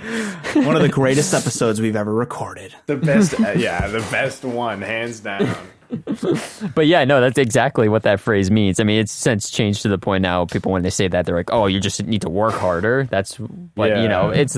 One 0.54 0.76
of 0.76 0.82
the 0.82 0.88
greatest 0.90 1.32
episodes 1.32 1.80
we've 1.80 1.96
ever 1.96 2.12
recorded. 2.12 2.74
The 2.86 2.96
best, 2.96 3.40
uh, 3.40 3.52
yeah, 3.56 3.86
the 3.88 4.00
best 4.10 4.44
one, 4.44 4.82
hands 4.82 5.20
down. 5.20 5.56
But 6.74 6.86
yeah, 6.86 7.04
no, 7.04 7.20
that's 7.20 7.38
exactly 7.38 7.88
what 7.88 8.02
that 8.04 8.20
phrase 8.20 8.50
means. 8.50 8.80
I 8.80 8.84
mean, 8.84 9.00
it's 9.00 9.12
since 9.12 9.50
changed 9.50 9.82
to 9.82 9.88
the 9.88 9.98
point 9.98 10.22
now. 10.22 10.44
People 10.46 10.72
when 10.72 10.82
they 10.82 10.90
say 10.90 11.08
that, 11.08 11.26
they're 11.26 11.36
like, 11.36 11.52
"Oh, 11.52 11.66
you 11.66 11.80
just 11.80 12.02
need 12.04 12.22
to 12.22 12.30
work 12.30 12.54
harder." 12.54 13.08
That's 13.10 13.36
what 13.36 13.88
you 13.90 14.08
know. 14.08 14.30
It's 14.30 14.56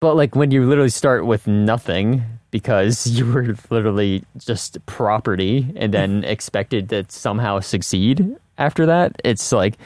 but 0.00 0.14
like 0.14 0.36
when 0.36 0.50
you 0.50 0.66
literally 0.66 0.90
start 0.90 1.26
with 1.26 1.46
nothing 1.46 2.22
because 2.50 3.06
you 3.10 3.30
were 3.30 3.56
literally 3.70 4.24
just 4.38 4.84
property 4.86 5.72
and 5.76 5.92
then 5.92 6.24
expected 6.34 6.88
to 6.90 7.04
somehow 7.08 7.60
succeed 7.60 8.36
after 8.58 8.86
that. 8.86 9.20
It's 9.24 9.52
like, 9.52 9.76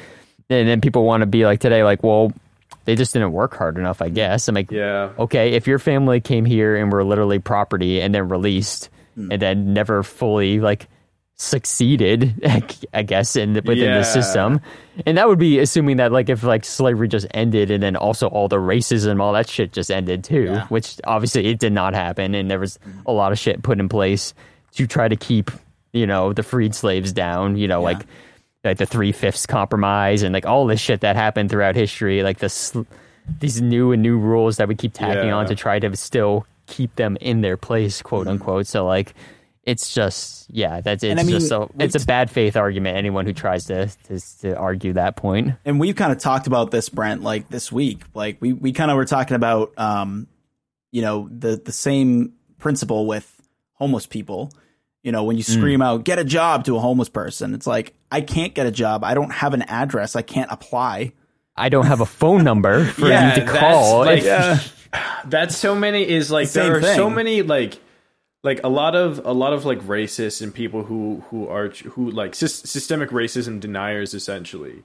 and 0.51 0.69
then 0.69 0.81
people 0.81 1.05
want 1.05 1.23
to 1.23 1.27
be 1.27 1.45
like 1.45 1.61
today, 1.61 1.83
like, 1.85 2.03
well, 2.03 2.33
they 2.85 2.95
just 2.95 3.13
didn't 3.13 3.33
work 3.33 3.55
hard 3.55 3.79
enough. 3.79 4.03
I 4.03 4.09
guess. 4.09 4.49
I'm 4.49 4.55
like, 4.55 4.71
Yeah, 4.71 5.11
okay, 5.19 5.53
if 5.53 5.67
your 5.67 5.79
family 5.79 6.21
came 6.21 6.45
here 6.45 6.77
and 6.77 6.91
were 6.93 7.05
literally 7.05 7.39
property 7.39 8.01
and 8.01 8.15
then 8.15 8.29
released 8.29 8.91
and 9.17 9.41
then 9.43 9.73
never 9.75 10.03
fully 10.03 10.61
like 10.61 10.89
succeeded, 11.37 12.35
I 12.95 13.03
guess, 13.03 13.37
in 13.37 13.55
within 13.55 13.79
Yeah. 13.79 13.99
the 13.99 14.05
system, 14.05 14.61
and 15.07 15.17
that 15.19 15.29
would 15.29 15.39
be 15.39 15.59
assuming 15.59 15.97
that 15.97 16.13
like 16.13 16.29
if 16.29 16.43
like 16.45 16.65
slavery 16.65 17.09
just 17.09 17.27
ended 17.33 17.71
and 17.71 17.83
then 17.83 17.97
also 17.97 18.29
all 18.29 18.49
the 18.49 18.57
racism, 18.57 19.21
all 19.21 19.33
that 19.33 19.49
shit 19.49 19.73
just 19.73 19.91
ended 19.91 20.25
too, 20.25 20.45
Yeah. 20.45 20.67
which 20.69 20.97
obviously 21.05 21.47
it 21.47 21.59
did 21.59 21.73
not 21.73 21.95
happen, 21.95 22.35
and 22.35 22.51
there 22.51 22.61
was 22.61 22.79
a 23.07 23.13
lot 23.13 23.33
of 23.33 23.39
shit 23.39 23.63
put 23.63 23.81
in 23.81 23.89
place 23.89 24.35
to 24.75 24.87
try 24.87 25.09
to 25.09 25.17
keep 25.17 25.51
you 25.93 26.07
know 26.07 26.33
the 26.33 26.43
freed 26.43 26.75
slaves 26.75 27.13
down, 27.13 27.57
you 27.57 27.67
know, 27.69 27.83
like 27.83 28.07
like 28.65 28.79
the 28.79 28.87
three 28.87 29.11
fifths 29.13 29.45
compromise 29.45 30.23
and 30.23 30.33
like 30.33 30.47
all 30.47 30.67
this 30.67 30.81
shit 30.81 31.01
that 31.01 31.17
happened 31.17 31.51
throughout 31.51 31.75
history, 31.75 32.23
like 32.23 32.39
this 32.39 32.73
these 33.41 33.61
new 33.61 33.93
and 33.93 34.03
new 34.03 34.17
rules 34.19 34.57
that 34.59 34.69
we 34.69 34.75
keep 34.75 34.93
tacking 34.95 35.33
on 35.33 35.47
to 35.47 35.55
try 35.55 35.79
to 35.79 35.95
still 35.97 36.47
keep 36.67 36.95
them 36.97 37.17
in 37.21 37.41
their 37.41 37.57
place, 37.57 38.03
quote 38.03 38.27
unquote. 38.29 38.67
So 38.67 38.87
like 38.87 39.15
it's 39.65 39.95
just 39.95 40.51
yeah, 40.51 40.81
that's 40.81 41.05
it's 41.05 41.21
I 41.21 41.23
mean, 41.23 41.35
just 41.37 41.49
so 41.49 41.71
it's 41.79 41.95
a 41.95 42.05
bad 42.05 42.31
faith 42.31 42.57
argument. 42.57 42.97
Anyone 42.97 43.27
who 43.27 43.33
tries 43.33 43.67
to 43.67 43.87
to, 44.09 44.39
to 44.41 44.57
argue 44.57 44.95
that 44.95 45.17
point, 45.17 45.53
and 45.65 45.79
we've 45.79 45.95
kind 45.97 46.11
of 46.13 46.19
talked 46.19 46.47
about 46.47 46.71
this, 46.71 46.89
Brent, 46.89 47.23
like 47.23 47.49
this 47.49 47.71
week. 47.71 48.03
Like 48.15 48.39
we, 48.41 48.53
we 48.53 48.73
kind 48.73 48.91
of 48.91 48.97
were 48.97 49.05
talking 49.05 49.37
about, 49.37 49.73
um, 49.79 50.27
you 50.91 51.03
know, 51.03 51.29
the 51.31 51.57
the 51.65 51.71
same 51.73 52.33
principle 52.59 53.07
with 53.07 53.41
homeless 53.75 54.07
people. 54.07 54.53
You 55.05 55.11
know, 55.13 55.25
when 55.25 55.37
you 55.37 55.43
scream 55.43 55.81
out, 55.83 56.05
"Get 56.05 56.19
a 56.19 56.25
job" 56.25 56.65
to 56.65 56.77
a 56.77 56.81
homeless 56.81 57.09
person, 57.09 57.55
it's 57.55 57.67
like 57.67 57.95
I 58.11 58.21
can't 58.21 58.55
get 58.55 58.67
a 58.67 58.71
job. 58.73 59.05
I 59.05 59.15
don't 59.15 59.33
have 59.33 59.55
an 59.55 59.63
address. 59.63 60.17
I 60.17 60.23
can't 60.23 60.51
apply. 60.51 61.13
I 61.57 61.69
don't 61.69 61.87
have 61.87 62.01
a 62.01 62.07
phone 62.07 62.45
number 62.45 62.85
for 62.85 63.09
Yeah, 63.09 63.35
you 63.37 63.43
to 63.43 63.47
call. 63.47 63.99
like- 64.01 64.23
If- 64.25 64.82
that's 65.25 65.57
so 65.57 65.75
many. 65.75 66.09
Is 66.09 66.31
like 66.31 66.49
Same 66.49 66.73
there 66.73 66.79
are 66.79 66.95
so 66.95 67.11
many 67.11 67.43
like 67.43 67.79
like 68.43 68.61
a 68.65 68.69
lot 68.69 68.95
of 68.95 69.25
a 69.25 69.33
lot 69.33 69.53
of 69.53 69.65
like 69.65 69.81
racists 69.81 70.43
and 70.43 70.55
people 70.55 70.83
who 70.85 71.23
who 71.31 71.49
are 71.49 71.69
who 71.69 72.11
like 72.11 72.33
sys- 72.33 72.67
systemic 72.67 73.11
racism 73.11 73.61
deniers 73.61 74.15
essentially 74.15 74.83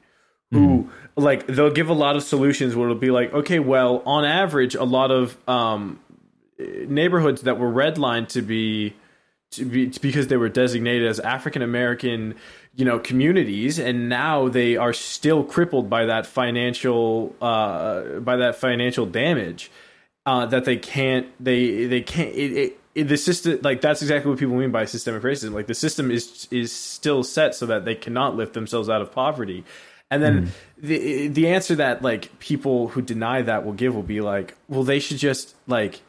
who 0.51 0.89
like 1.17 1.45
they'll 1.47 1.69
give 1.69 1.89
a 1.89 1.93
lot 1.93 2.15
of 2.15 2.23
solutions 2.23 2.73
where 2.73 2.87
it'll 2.87 2.97
be 2.97 3.11
like 3.11 3.33
okay 3.33 3.59
well 3.59 4.01
on 4.05 4.23
average 4.23 4.75
a 4.75 4.83
lot 4.85 5.11
of 5.11 5.37
um 5.49 5.99
neighborhoods 6.57 7.41
that 7.41 7.59
were 7.59 7.71
redlined 7.71 8.29
to 8.29 8.41
be 8.41 8.93
to 9.51 9.65
be 9.65 9.87
because 10.01 10.27
they 10.27 10.37
were 10.37 10.49
designated 10.49 11.07
as 11.07 11.19
African 11.19 11.61
American, 11.61 12.35
you 12.75 12.85
know, 12.85 12.99
communities, 12.99 13.79
and 13.79 14.09
now 14.09 14.49
they 14.49 14.75
are 14.75 14.93
still 14.93 15.43
crippled 15.43 15.89
by 15.89 16.05
that 16.05 16.25
financial 16.25 17.35
uh, 17.41 18.19
by 18.19 18.37
that 18.37 18.55
financial 18.55 19.05
damage 19.05 19.71
uh, 20.27 20.45
that 20.45 20.65
they 20.65 20.75
can't 20.75 21.27
they 21.43 21.85
they 21.85 22.01
can't 22.01 22.35
it, 22.35 22.51
it, 22.51 22.79
it, 22.93 23.03
the 23.05 23.15
system 23.15 23.59
like 23.63 23.79
that's 23.79 24.01
exactly 24.01 24.29
what 24.29 24.37
people 24.37 24.55
mean 24.55 24.71
by 24.71 24.83
systemic 24.83 25.23
racism. 25.23 25.53
Like 25.53 25.67
the 25.67 25.73
system 25.73 26.11
is 26.11 26.49
is 26.51 26.71
still 26.71 27.23
set 27.23 27.55
so 27.55 27.65
that 27.67 27.85
they 27.85 27.95
cannot 27.95 28.35
lift 28.35 28.53
themselves 28.53 28.89
out 28.89 29.01
of 29.01 29.11
poverty. 29.11 29.63
And 30.11 30.21
then 30.21 30.51
the 30.77 31.29
the 31.29 31.47
answer 31.47 31.75
that 31.75 32.01
like 32.01 32.37
people 32.39 32.89
who 32.89 33.01
deny 33.01 33.41
that 33.41 33.65
will 33.65 33.73
give 33.73 33.95
will 33.95 34.03
be 34.03 34.19
like, 34.19 34.55
well, 34.67 34.83
they 34.83 34.99
should 34.99 35.17
just 35.17 35.55
like 35.65 36.01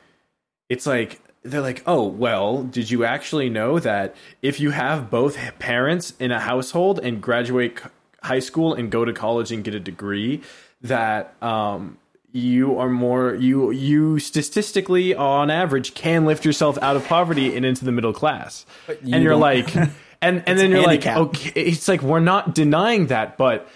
it's 0.68 0.84
like 0.84 1.20
they're 1.44 1.60
like, 1.60 1.84
oh 1.86 2.04
well, 2.04 2.64
did 2.64 2.90
you 2.90 3.04
actually 3.04 3.48
know 3.48 3.78
that 3.78 4.16
if 4.42 4.58
you 4.58 4.70
have 4.70 5.10
both 5.10 5.38
parents 5.60 6.12
in 6.18 6.32
a 6.32 6.40
household 6.40 6.98
and 6.98 7.22
graduate 7.22 7.80
high 8.20 8.40
school 8.40 8.74
and 8.74 8.90
go 8.90 9.04
to 9.04 9.12
college 9.12 9.52
and 9.52 9.62
get 9.62 9.74
a 9.76 9.80
degree, 9.80 10.42
that 10.82 11.40
um, 11.40 11.98
you 12.32 12.78
are 12.78 12.88
more 12.88 13.34
you 13.34 13.70
you 13.70 14.18
statistically 14.18 15.14
on 15.14 15.50
average 15.50 15.94
can 15.94 16.26
lift 16.26 16.44
yourself 16.44 16.78
out 16.82 16.96
of 16.96 17.06
poverty 17.06 17.56
and 17.56 17.64
into 17.64 17.84
the 17.84 17.92
middle 17.92 18.12
class, 18.12 18.66
you 18.88 19.14
and 19.14 19.22
you're 19.22 19.32
don't. 19.32 19.40
like, 19.40 19.74
and 20.22 20.42
and 20.46 20.58
then 20.58 20.70
you're 20.70 20.82
like, 20.82 21.06
okay, 21.06 21.60
it's 21.60 21.88
like 21.88 22.02
we're 22.02 22.20
not 22.20 22.54
denying 22.54 23.06
that, 23.06 23.38
but 23.38 23.68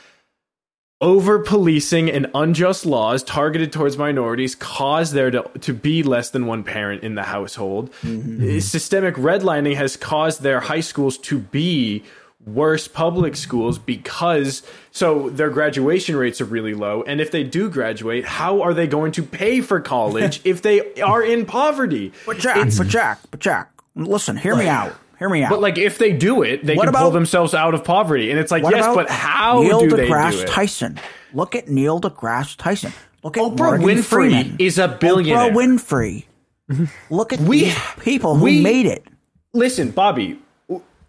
over 1.02 1.40
policing 1.40 2.08
and 2.08 2.30
unjust 2.32 2.86
laws 2.86 3.24
targeted 3.24 3.72
towards 3.72 3.98
minorities 3.98 4.54
cause 4.54 5.10
there 5.10 5.32
to, 5.32 5.42
to 5.60 5.74
be 5.74 6.04
less 6.04 6.30
than 6.30 6.46
one 6.46 6.62
parent 6.62 7.02
in 7.02 7.16
the 7.16 7.24
household. 7.24 7.90
Mm-hmm. 8.02 8.60
Systemic 8.60 9.16
redlining 9.16 9.74
has 9.74 9.96
caused 9.96 10.42
their 10.42 10.60
high 10.60 10.80
schools 10.80 11.18
to 11.18 11.40
be 11.40 12.04
worse 12.44 12.88
public 12.88 13.36
schools 13.36 13.78
because 13.78 14.62
so 14.90 15.30
their 15.30 15.48
graduation 15.48 16.16
rates 16.16 16.40
are 16.40 16.44
really 16.44 16.74
low 16.74 17.02
and 17.04 17.20
if 17.20 17.30
they 17.30 17.44
do 17.44 17.70
graduate 17.70 18.24
how 18.24 18.60
are 18.62 18.74
they 18.74 18.86
going 18.86 19.12
to 19.12 19.22
pay 19.22 19.60
for 19.60 19.80
college 19.80 20.40
if 20.44 20.60
they 20.60 20.92
are 21.00 21.22
in 21.22 21.46
poverty 21.46 22.12
But 22.26 22.38
Jack, 22.38 22.68
but 22.76 22.88
Jack, 22.88 23.20
but 23.30 23.38
Jack, 23.38 23.70
listen, 23.94 24.36
hear 24.36 24.56
me 24.56 24.66
out. 24.66 24.92
Hear 25.20 25.28
me 25.28 25.44
out. 25.44 25.50
but 25.50 25.60
like 25.60 25.78
if 25.78 25.98
they 25.98 26.12
do 26.12 26.42
it 26.42 26.66
they 26.66 26.74
What 26.74 26.86
can 26.86 26.94
pull 26.94 27.12
themselves 27.12 27.54
out 27.54 27.74
of 27.74 27.84
poverty 27.84 28.30
and 28.32 28.40
it's 28.40 28.50
like 28.50 28.64
What 28.64 28.74
yes 28.74 28.84
about 28.86 28.96
but 28.96 29.08
how 29.10 29.62
Neil 29.62 29.80
do 29.82 29.90
they 29.96 30.08
deGrasse 30.08 30.32
do 30.32 30.40
it 30.40 30.48
Tyson. 30.48 30.98
Look 31.32 31.54
at 31.54 31.68
Neil 31.68 32.00
deGrasse 32.00 32.56
Tyson. 32.56 32.92
Look 33.22 33.36
at 33.36 33.42
Oprah 33.44 33.56
Morgan 33.56 33.86
Winfrey 33.86 34.02
Freeman. 34.04 34.56
is 34.58 34.78
a 34.80 34.88
billionaire. 34.88 35.52
Oprah 35.52 35.78
Winfrey. 35.78 36.88
Look 37.10 37.32
at 37.32 37.38
We- 37.38 37.66
these 37.66 37.78
people 38.00 38.34
who 38.34 38.44
we- 38.46 38.62
made 38.62 38.86
it. 38.86 39.06
Listen, 39.54 39.92
Bobby, 39.92 40.40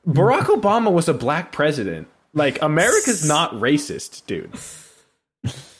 Barack 0.07 0.43
Obama 0.45 0.91
was 0.91 1.07
a 1.07 1.13
black 1.13 1.51
president. 1.51 2.07
Like 2.33 2.61
America's 2.61 3.25
not 3.27 3.53
racist, 3.53 4.25
dude. 4.25 4.51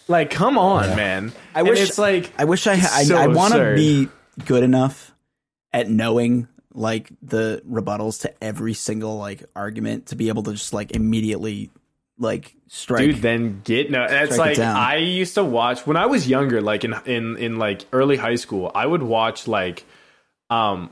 Like, 0.08 0.30
come 0.32 0.58
on, 0.58 0.96
man. 0.96 1.32
I 1.56 1.60
And 1.60 1.70
wish 1.70 1.80
it's 1.82 1.98
like 1.98 2.32
I 2.38 2.46
wish 2.46 2.68
I 2.68 2.76
it's 2.76 2.94
I, 2.94 3.04
so 3.04 3.18
I 3.18 3.28
want 3.28 3.54
to 3.54 3.74
be 3.76 4.10
good 4.46 4.64
enough 4.64 5.14
at 5.72 5.90
knowing 5.90 6.48
like 6.74 7.10
the 7.22 7.62
rebuttals 7.70 8.22
to 8.22 8.44
every 8.44 8.74
single 8.74 9.18
like 9.18 9.44
argument 9.56 10.08
to 10.08 10.16
be 10.16 10.30
able 10.30 10.44
to 10.44 10.54
just 10.54 10.74
like 10.74 10.92
immediately 10.92 11.70
like 12.18 12.56
strike. 12.68 13.02
dude 13.02 13.16
then 13.18 13.62
get 13.64 13.92
no 13.92 14.08
that's 14.08 14.34
Strike 14.34 14.58
it 14.58 14.62
like 14.62 14.76
i 14.76 14.98
used 14.98 15.36
to 15.36 15.44
watch 15.44 15.86
when 15.86 15.98
i 15.98 16.06
was 16.06 16.28
younger 16.28 16.62
like 16.62 16.84
in 16.84 16.94
in 17.06 17.38
in 17.38 17.58
like 17.58 17.86
early 17.92 18.18
high 18.18 18.36
school 18.36 18.72
i 18.74 18.86
would 18.86 19.04
watch 19.04 19.48
like 19.48 19.84
um 20.50 20.92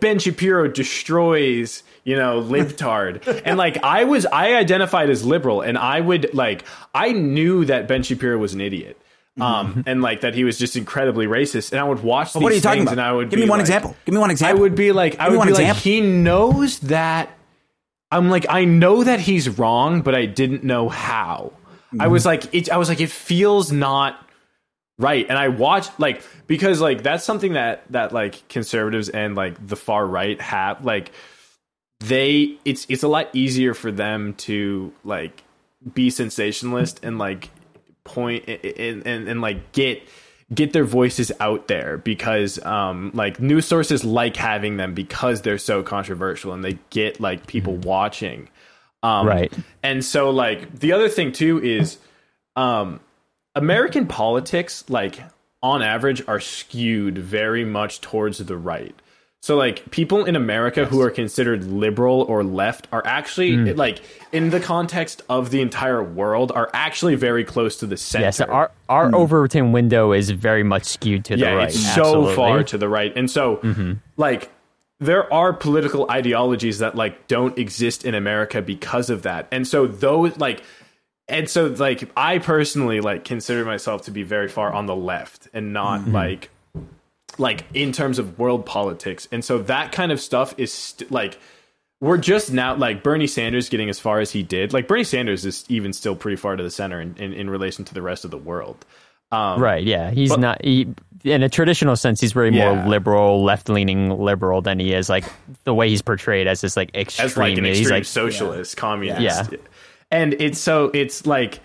ben 0.00 0.18
shapiro 0.18 0.68
destroys 0.68 1.82
you 2.04 2.16
know 2.16 2.42
libtard 2.42 3.42
and 3.46 3.56
like 3.58 3.82
i 3.84 4.04
was 4.04 4.26
i 4.26 4.54
identified 4.54 5.08
as 5.10 5.24
liberal 5.24 5.60
and 5.60 5.78
i 5.78 6.00
would 6.00 6.32
like 6.34 6.64
i 6.94 7.12
knew 7.12 7.64
that 7.64 7.86
ben 7.88 8.02
shapiro 8.02 8.36
was 8.38 8.54
an 8.54 8.60
idiot 8.60 8.98
um 9.40 9.82
and 9.86 10.02
like 10.02 10.20
that 10.20 10.34
he 10.34 10.44
was 10.44 10.58
just 10.58 10.76
incredibly 10.76 11.26
racist 11.26 11.72
and 11.72 11.80
i 11.80 11.84
would 11.84 12.02
watch 12.02 12.28
these 12.28 12.34
Mm-hmm. 12.34 12.42
what 12.42 12.52
are 12.52 12.54
you 12.56 12.60
talking 12.60 12.82
about? 12.82 12.92
and 12.92 13.00
i 13.00 13.12
would 13.12 13.30
Give 13.30 13.38
be 13.38 13.44
me 13.44 13.48
one 13.50 13.58
like- 13.60 13.64
example. 13.64 13.96
Give 14.04 14.14
me 14.14 14.20
one 14.20 14.30
example. 14.30 14.58
I 14.58 14.60
would 14.60 14.74
be 14.74 14.92
like, 14.92 15.18
I 15.18 15.28
would 15.30 15.38
one 15.38 15.46
be 15.48 15.54
like, 15.54 15.62
example. 15.62 15.82
he 15.82 16.00
knows 16.02 16.78
that. 16.80 17.30
I'm 18.10 18.28
like, 18.28 18.44
I 18.50 18.66
know 18.66 19.02
that 19.04 19.20
he's 19.20 19.48
wrong, 19.58 20.02
but 20.02 20.14
I 20.14 20.26
didn't 20.26 20.64
know 20.64 20.90
how. 20.90 21.52
I 21.54 21.96
Mm-hmm. 22.04 22.12
was 22.12 22.26
like, 22.26 22.54
it. 22.54 22.70
I 22.70 22.76
was 22.76 22.88
like, 22.90 23.00
it 23.00 23.10
feels 23.10 23.72
not 23.72 24.18
right. 24.98 25.26
And 25.28 25.38
I 25.38 25.48
watched 25.48 25.98
like 25.98 26.22
because 26.46 26.80
like 26.80 27.02
that's 27.02 27.24
something 27.24 27.54
that 27.54 27.84
that 27.90 28.12
like 28.12 28.46
conservatives 28.48 29.08
and 29.08 29.34
like 29.34 29.66
the 29.66 29.76
far 29.76 30.06
right 30.06 30.40
have 30.40 30.84
like 30.84 31.12
they 32.00 32.56
it's 32.64 32.86
it's 32.88 33.02
a 33.02 33.08
lot 33.08 33.28
easier 33.32 33.74
for 33.74 33.92
them 33.92 34.34
to 34.34 34.92
like 35.04 35.44
be 35.94 36.10
sensationalist 36.10 37.04
and 37.04 37.18
like 37.18 37.50
point 38.04 38.48
and 38.48 39.06
and, 39.06 39.28
and 39.28 39.40
like 39.40 39.72
get 39.72 40.02
get 40.52 40.72
their 40.72 40.84
voices 40.84 41.30
out 41.40 41.68
there 41.68 41.98
because 41.98 42.62
um 42.64 43.10
like 43.14 43.40
news 43.40 43.66
sources 43.66 44.04
like 44.04 44.36
having 44.36 44.76
them 44.76 44.94
because 44.94 45.42
they're 45.42 45.58
so 45.58 45.82
controversial 45.82 46.52
and 46.52 46.64
they 46.64 46.78
get 46.90 47.20
like 47.20 47.46
people 47.46 47.76
watching 47.76 48.48
um 49.04 49.26
Right. 49.26 49.52
and 49.84 50.04
so 50.04 50.30
like 50.30 50.78
the 50.80 50.92
other 50.92 51.08
thing 51.08 51.30
too 51.32 51.62
is 51.62 51.98
um 52.56 52.98
american 53.54 54.06
politics 54.06 54.84
like 54.88 55.22
on 55.62 55.82
average 55.82 56.22
are 56.26 56.40
skewed 56.40 57.18
very 57.18 57.64
much 57.64 58.00
towards 58.00 58.38
the 58.38 58.56
right 58.56 58.94
so 59.42 59.56
like 59.56 59.90
people 59.90 60.24
in 60.24 60.36
America 60.36 60.84
who 60.84 61.00
are 61.00 61.10
considered 61.10 61.64
liberal 61.64 62.22
or 62.22 62.44
left 62.44 62.86
are 62.92 63.02
actually 63.04 63.56
hmm. 63.56 63.76
like 63.76 64.00
in 64.30 64.50
the 64.50 64.60
context 64.60 65.20
of 65.28 65.50
the 65.50 65.60
entire 65.60 66.00
world 66.02 66.52
are 66.52 66.70
actually 66.72 67.16
very 67.16 67.42
close 67.44 67.76
to 67.78 67.86
the 67.86 67.96
center. 67.96 68.26
Yeah, 68.26 68.30
so 68.30 68.44
our 68.44 68.70
our 68.88 69.08
hmm. 69.08 69.16
Overton 69.16 69.72
window 69.72 70.12
is 70.12 70.30
very 70.30 70.62
much 70.62 70.84
skewed 70.84 71.24
to 71.24 71.34
the 71.34 71.42
yeah, 71.42 71.54
right. 71.54 71.68
it's 71.70 71.84
Absolutely. 71.84 72.30
so 72.30 72.36
far 72.36 72.62
to 72.62 72.78
the 72.78 72.88
right. 72.88 73.12
And 73.16 73.28
so 73.28 73.56
mm-hmm. 73.56 73.94
like 74.16 74.48
there 75.00 75.30
are 75.32 75.52
political 75.52 76.08
ideologies 76.08 76.78
that 76.78 76.94
like 76.94 77.26
don't 77.26 77.58
exist 77.58 78.04
in 78.04 78.14
America 78.14 78.62
because 78.62 79.10
of 79.10 79.22
that. 79.22 79.48
And 79.50 79.66
so 79.66 79.88
those 79.88 80.36
like 80.36 80.62
and 81.32 81.48
so 81.48 81.66
like 81.66 82.08
I 82.16 82.38
personally 82.38 83.00
like 83.00 83.24
consider 83.24 83.64
myself 83.64 84.02
to 84.02 84.10
be 84.10 84.22
very 84.22 84.48
far 84.48 84.72
on 84.72 84.86
the 84.86 84.94
left 84.96 85.48
and 85.52 85.72
not 85.72 86.06
like 86.08 86.50
like 87.38 87.64
in 87.74 87.92
terms 87.92 88.18
of 88.18 88.38
world 88.38 88.66
politics. 88.66 89.26
And 89.32 89.44
so 89.44 89.58
that 89.62 89.92
kind 89.92 90.12
of 90.12 90.20
stuff 90.20 90.54
is 90.58 90.72
st- 90.72 91.10
like 91.10 91.38
we're 92.00 92.18
just 92.18 92.52
now 92.52 92.74
like 92.74 93.02
Bernie 93.02 93.26
Sanders 93.26 93.68
getting 93.68 93.88
as 93.88 93.98
far 93.98 94.20
as 94.20 94.30
he 94.32 94.42
did. 94.42 94.72
Like 94.72 94.86
Bernie 94.88 95.04
Sanders 95.04 95.44
is 95.46 95.64
even 95.68 95.92
still 95.92 96.14
pretty 96.16 96.36
far 96.36 96.56
to 96.56 96.62
the 96.62 96.70
center 96.70 97.00
in, 97.00 97.14
in, 97.16 97.32
in 97.32 97.48
relation 97.48 97.84
to 97.86 97.94
the 97.94 98.02
rest 98.02 98.24
of 98.24 98.30
the 98.30 98.38
world. 98.38 98.84
Um, 99.30 99.60
Right, 99.62 99.82
yeah. 99.82 100.10
He's 100.10 100.30
But- 100.30 100.40
not 100.40 100.64
he, 100.64 100.88
in 101.24 101.42
a 101.44 101.48
traditional 101.48 101.94
sense 101.96 102.20
he's 102.20 102.32
very 102.32 102.50
Yeah. 102.54 102.74
more 102.74 102.86
liberal, 102.88 103.42
left-leaning 103.44 104.10
liberal 104.20 104.60
than 104.60 104.78
he 104.80 104.92
is 104.92 105.08
like 105.08 105.24
the 105.64 105.72
way 105.72 105.88
he's 105.88 106.02
portrayed 106.02 106.46
as 106.48 106.60
this 106.60 106.76
like 106.76 106.94
extreme. 106.94 107.26
as 107.26 107.36
like 107.36 107.56
an 107.56 107.64
he's 107.64 107.78
extreme 107.80 107.96
like 107.98 108.04
socialist, 108.04 108.76
communist. 108.76 109.22
Yeah. 109.52 109.58
And 110.12 110.34
it's 110.34 110.60
so 110.60 110.90
it's 110.94 111.26
like 111.26 111.60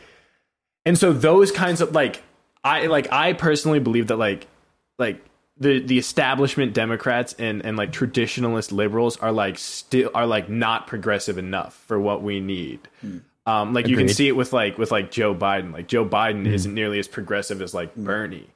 and 0.85 0.97
so 0.97 1.13
those 1.13 1.51
kinds 1.51 1.81
of 1.81 1.93
like 1.93 2.23
I 2.63 2.87
like 2.87 3.11
I 3.11 3.33
personally 3.33 3.79
believe 3.79 4.07
that 4.07 4.17
like 4.17 4.47
like 4.97 5.23
the 5.59 5.79
the 5.79 5.97
establishment 5.97 6.73
Democrats 6.73 7.35
and 7.37 7.65
and 7.65 7.77
like 7.77 7.91
traditionalist 7.91 8.71
liberals 8.71 9.17
are 9.17 9.31
like 9.31 9.57
still 9.57 10.09
are 10.15 10.25
like 10.25 10.49
not 10.49 10.87
progressive 10.87 11.37
enough 11.37 11.75
for 11.87 11.99
what 11.99 12.23
we 12.23 12.39
need. 12.39 12.79
Um, 13.47 13.73
like 13.73 13.87
you 13.87 13.95
can 13.95 14.09
see 14.09 14.27
it 14.27 14.35
with 14.35 14.51
like 14.51 14.77
with 14.77 14.91
like 14.91 15.09
Joe 15.09 15.33
Biden. 15.33 15.71
Like 15.71 15.87
Joe 15.87 16.05
Biden 16.05 16.45
isn't 16.45 16.73
nearly 16.73 16.99
as 16.99 17.07
progressive 17.07 17.61
as 17.61 17.73
like 17.73 17.95
Bernie. 17.95 18.49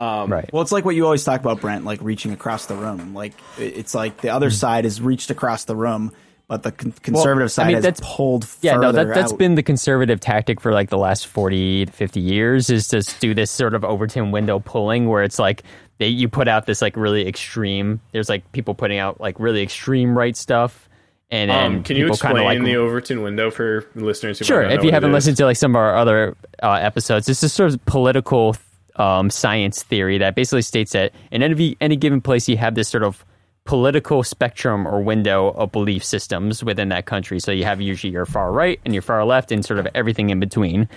Um, 0.00 0.32
right. 0.32 0.50
Well, 0.50 0.62
it's 0.62 0.72
like 0.72 0.86
what 0.86 0.94
you 0.94 1.04
always 1.04 1.24
talk 1.24 1.40
about, 1.40 1.60
Brent, 1.60 1.84
like 1.84 2.00
reaching 2.00 2.32
across 2.32 2.64
the 2.64 2.74
room. 2.74 3.12
Like 3.14 3.34
it's 3.58 3.94
like 3.94 4.22
the 4.22 4.30
other 4.30 4.50
side 4.50 4.84
has 4.84 5.00
reached 5.00 5.30
across 5.30 5.64
the 5.64 5.76
room, 5.76 6.12
but 6.50 6.64
the 6.64 6.72
con- 6.72 6.92
conservative 7.02 7.50
side 7.52 7.62
I 7.62 7.66
mean, 7.68 7.74
has 7.76 7.84
that's- 7.84 8.00
pulled 8.16 8.44
Yeah, 8.60 8.74
no, 8.76 8.90
that 8.92 9.06
that's 9.14 9.32
out. 9.32 9.38
been 9.38 9.54
the 9.54 9.62
conservative 9.62 10.18
tactic 10.18 10.60
for 10.60 10.72
like 10.72 10.90
the 10.90 10.98
last 10.98 11.28
40 11.28 11.86
to 11.86 11.92
50 11.92 12.18
years 12.20 12.68
is 12.70 12.88
to 12.88 13.02
do 13.20 13.32
this 13.34 13.52
sort 13.52 13.72
of 13.72 13.84
Overton 13.84 14.32
window 14.32 14.58
pulling 14.58 15.08
where 15.08 15.22
it's 15.22 15.38
like 15.38 15.62
they 15.98 16.08
you 16.08 16.28
put 16.28 16.48
out 16.48 16.66
this 16.66 16.82
like 16.82 16.96
really 16.96 17.26
extreme 17.28 18.00
there's 18.10 18.28
like 18.28 18.50
people 18.50 18.74
putting 18.74 18.98
out 18.98 19.20
like 19.20 19.38
really 19.38 19.62
extreme 19.62 20.18
right 20.18 20.36
stuff 20.36 20.88
and 21.30 21.50
then 21.52 21.64
Um, 21.76 21.82
can 21.84 21.96
you 21.96 22.06
people 22.06 22.14
explain 22.14 22.34
kinda, 22.34 22.48
like 22.48 22.64
the 22.64 22.74
Overton 22.76 23.22
window 23.22 23.52
for 23.52 23.86
listeners 23.94 24.40
who 24.40 24.44
Sure. 24.44 24.64
might 24.64 24.72
If 24.72 24.82
you 24.82 24.90
haven't 24.90 25.12
listened 25.12 25.36
to 25.36 25.44
like 25.44 25.56
some 25.56 25.70
of 25.72 25.76
our 25.76 25.96
other 25.96 26.36
uh, 26.64 26.72
episodes, 26.72 27.28
it's 27.28 27.40
this 27.40 27.50
is 27.50 27.52
sort 27.52 27.72
of 27.72 27.84
political 27.86 28.56
um, 28.96 29.30
science 29.30 29.84
theory 29.84 30.18
that 30.18 30.34
basically 30.34 30.62
states 30.62 30.90
that 30.92 31.12
in 31.30 31.44
any 31.44 31.76
any 31.80 31.94
given 31.94 32.20
place 32.20 32.48
you 32.48 32.56
have 32.56 32.74
this 32.74 32.88
sort 32.88 33.04
of 33.04 33.24
political 33.70 34.24
spectrum 34.24 34.84
or 34.84 35.00
window 35.00 35.50
of 35.50 35.70
belief 35.70 36.02
systems 36.02 36.64
within 36.64 36.88
that 36.88 37.06
country. 37.06 37.38
So 37.38 37.52
you 37.52 37.62
have 37.62 37.80
usually 37.80 38.12
your 38.12 38.26
far 38.26 38.50
right 38.50 38.80
and 38.84 38.92
your 38.92 39.00
far 39.00 39.24
left, 39.24 39.52
and 39.52 39.64
sort 39.64 39.78
of 39.78 39.86
everything 39.94 40.30
in 40.30 40.40
between. 40.40 40.88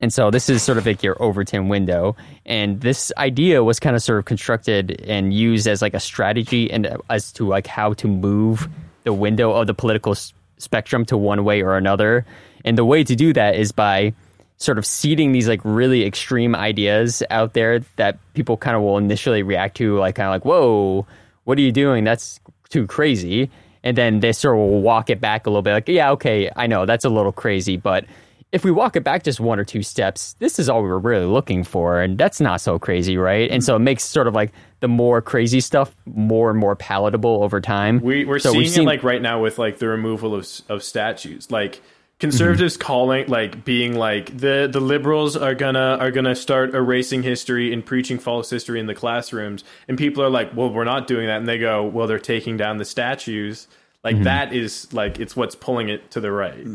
And 0.00 0.12
so 0.12 0.32
this 0.32 0.48
is 0.48 0.64
sort 0.64 0.78
of 0.78 0.86
like 0.86 1.04
your 1.04 1.14
Overton 1.22 1.68
window. 1.68 2.16
And 2.44 2.80
this 2.80 3.12
idea 3.16 3.62
was 3.62 3.78
kind 3.78 3.94
of 3.94 4.02
sort 4.02 4.18
of 4.18 4.24
constructed 4.24 5.00
and 5.06 5.32
used 5.32 5.68
as 5.68 5.80
like 5.80 5.94
a 5.94 6.00
strategy 6.00 6.68
and 6.72 6.88
as 7.08 7.30
to 7.34 7.46
like 7.46 7.68
how 7.68 7.92
to 7.92 8.08
move 8.08 8.68
the 9.04 9.12
window 9.12 9.52
of 9.52 9.68
the 9.68 9.74
political 9.74 10.16
spectrum 10.58 11.04
to 11.04 11.16
one 11.16 11.44
way 11.44 11.62
or 11.62 11.76
another. 11.76 12.26
And 12.64 12.76
the 12.76 12.84
way 12.84 13.04
to 13.04 13.14
do 13.14 13.32
that 13.34 13.54
is 13.54 13.70
by 13.70 14.12
sort 14.56 14.76
of 14.76 14.84
seeding 14.84 15.30
these 15.30 15.46
like 15.46 15.60
really 15.62 16.04
extreme 16.04 16.56
ideas 16.56 17.22
out 17.30 17.52
there 17.52 17.78
that 17.94 18.18
people 18.34 18.56
kind 18.56 18.76
of 18.76 18.82
will 18.82 18.98
initially 18.98 19.44
react 19.44 19.76
to 19.76 19.98
like 19.98 20.16
kind 20.16 20.26
of 20.26 20.32
like, 20.32 20.44
whoa, 20.44 21.06
what 21.50 21.58
are 21.58 21.62
you 21.62 21.72
doing? 21.72 22.04
That's 22.04 22.38
too 22.68 22.86
crazy. 22.86 23.50
And 23.82 23.96
then 23.98 24.20
they 24.20 24.32
sort 24.32 24.54
of 24.54 24.60
will 24.60 24.82
walk 24.82 25.10
it 25.10 25.20
back 25.20 25.46
a 25.46 25.50
little 25.50 25.62
bit 25.62 25.72
like, 25.72 25.88
yeah, 25.88 26.12
okay, 26.12 26.48
I 26.54 26.68
know 26.68 26.86
that's 26.86 27.04
a 27.04 27.08
little 27.08 27.32
crazy, 27.32 27.76
but 27.76 28.04
if 28.52 28.64
we 28.64 28.70
walk 28.70 28.94
it 28.94 29.02
back 29.02 29.24
just 29.24 29.40
one 29.40 29.58
or 29.58 29.64
two 29.64 29.82
steps, 29.82 30.36
this 30.38 30.60
is 30.60 30.68
all 30.68 30.80
we 30.80 30.88
were 30.88 31.00
really 31.00 31.26
looking 31.26 31.64
for, 31.64 32.00
and 32.00 32.16
that's 32.16 32.40
not 32.40 32.60
so 32.60 32.78
crazy, 32.78 33.16
right? 33.16 33.50
And 33.50 33.64
so 33.64 33.74
it 33.74 33.80
makes 33.80 34.04
sort 34.04 34.28
of 34.28 34.34
like 34.34 34.52
the 34.78 34.86
more 34.86 35.20
crazy 35.20 35.60
stuff 35.60 35.92
more 36.06 36.50
and 36.50 36.58
more 36.58 36.76
palatable 36.76 37.42
over 37.42 37.60
time. 37.60 37.98
We 38.00 38.24
we're 38.24 38.38
So 38.38 38.52
seeing 38.52 38.62
we've 38.62 38.78
it 38.78 38.84
like 38.84 39.02
right 39.02 39.20
now 39.20 39.42
with 39.42 39.58
like 39.58 39.78
the 39.78 39.88
removal 39.88 40.36
of 40.36 40.48
of 40.68 40.84
statues. 40.84 41.50
Like 41.50 41.82
conservatives 42.20 42.74
Mm-hmm. 42.74 42.82
calling 42.86 43.26
like 43.28 43.64
being 43.64 43.94
like 43.96 44.36
the 44.36 44.68
the 44.70 44.80
liberals 44.80 45.36
are 45.36 45.54
gonna 45.54 45.96
are 46.00 46.10
gonna 46.10 46.36
start 46.36 46.74
erasing 46.74 47.22
history 47.22 47.72
and 47.72 47.84
preaching 47.84 48.18
false 48.18 48.48
history 48.50 48.78
in 48.78 48.86
the 48.86 48.94
classrooms 48.94 49.64
and 49.88 49.98
people 49.98 50.22
are 50.22 50.30
like 50.30 50.54
well 50.54 50.70
we're 50.72 50.84
not 50.84 51.06
doing 51.06 51.26
that 51.26 51.38
and 51.38 51.48
they 51.48 51.58
go 51.58 51.82
well 51.84 52.06
they're 52.06 52.18
taking 52.18 52.56
down 52.56 52.76
the 52.78 52.84
statues 52.84 53.66
like 54.04 54.14
Mm-hmm. 54.16 54.24
that 54.24 54.52
is 54.52 54.92
like 54.92 55.18
it's 55.18 55.34
what's 55.34 55.54
pulling 55.54 55.88
it 55.88 56.10
to 56.12 56.20
the 56.20 56.30
right 56.30 56.66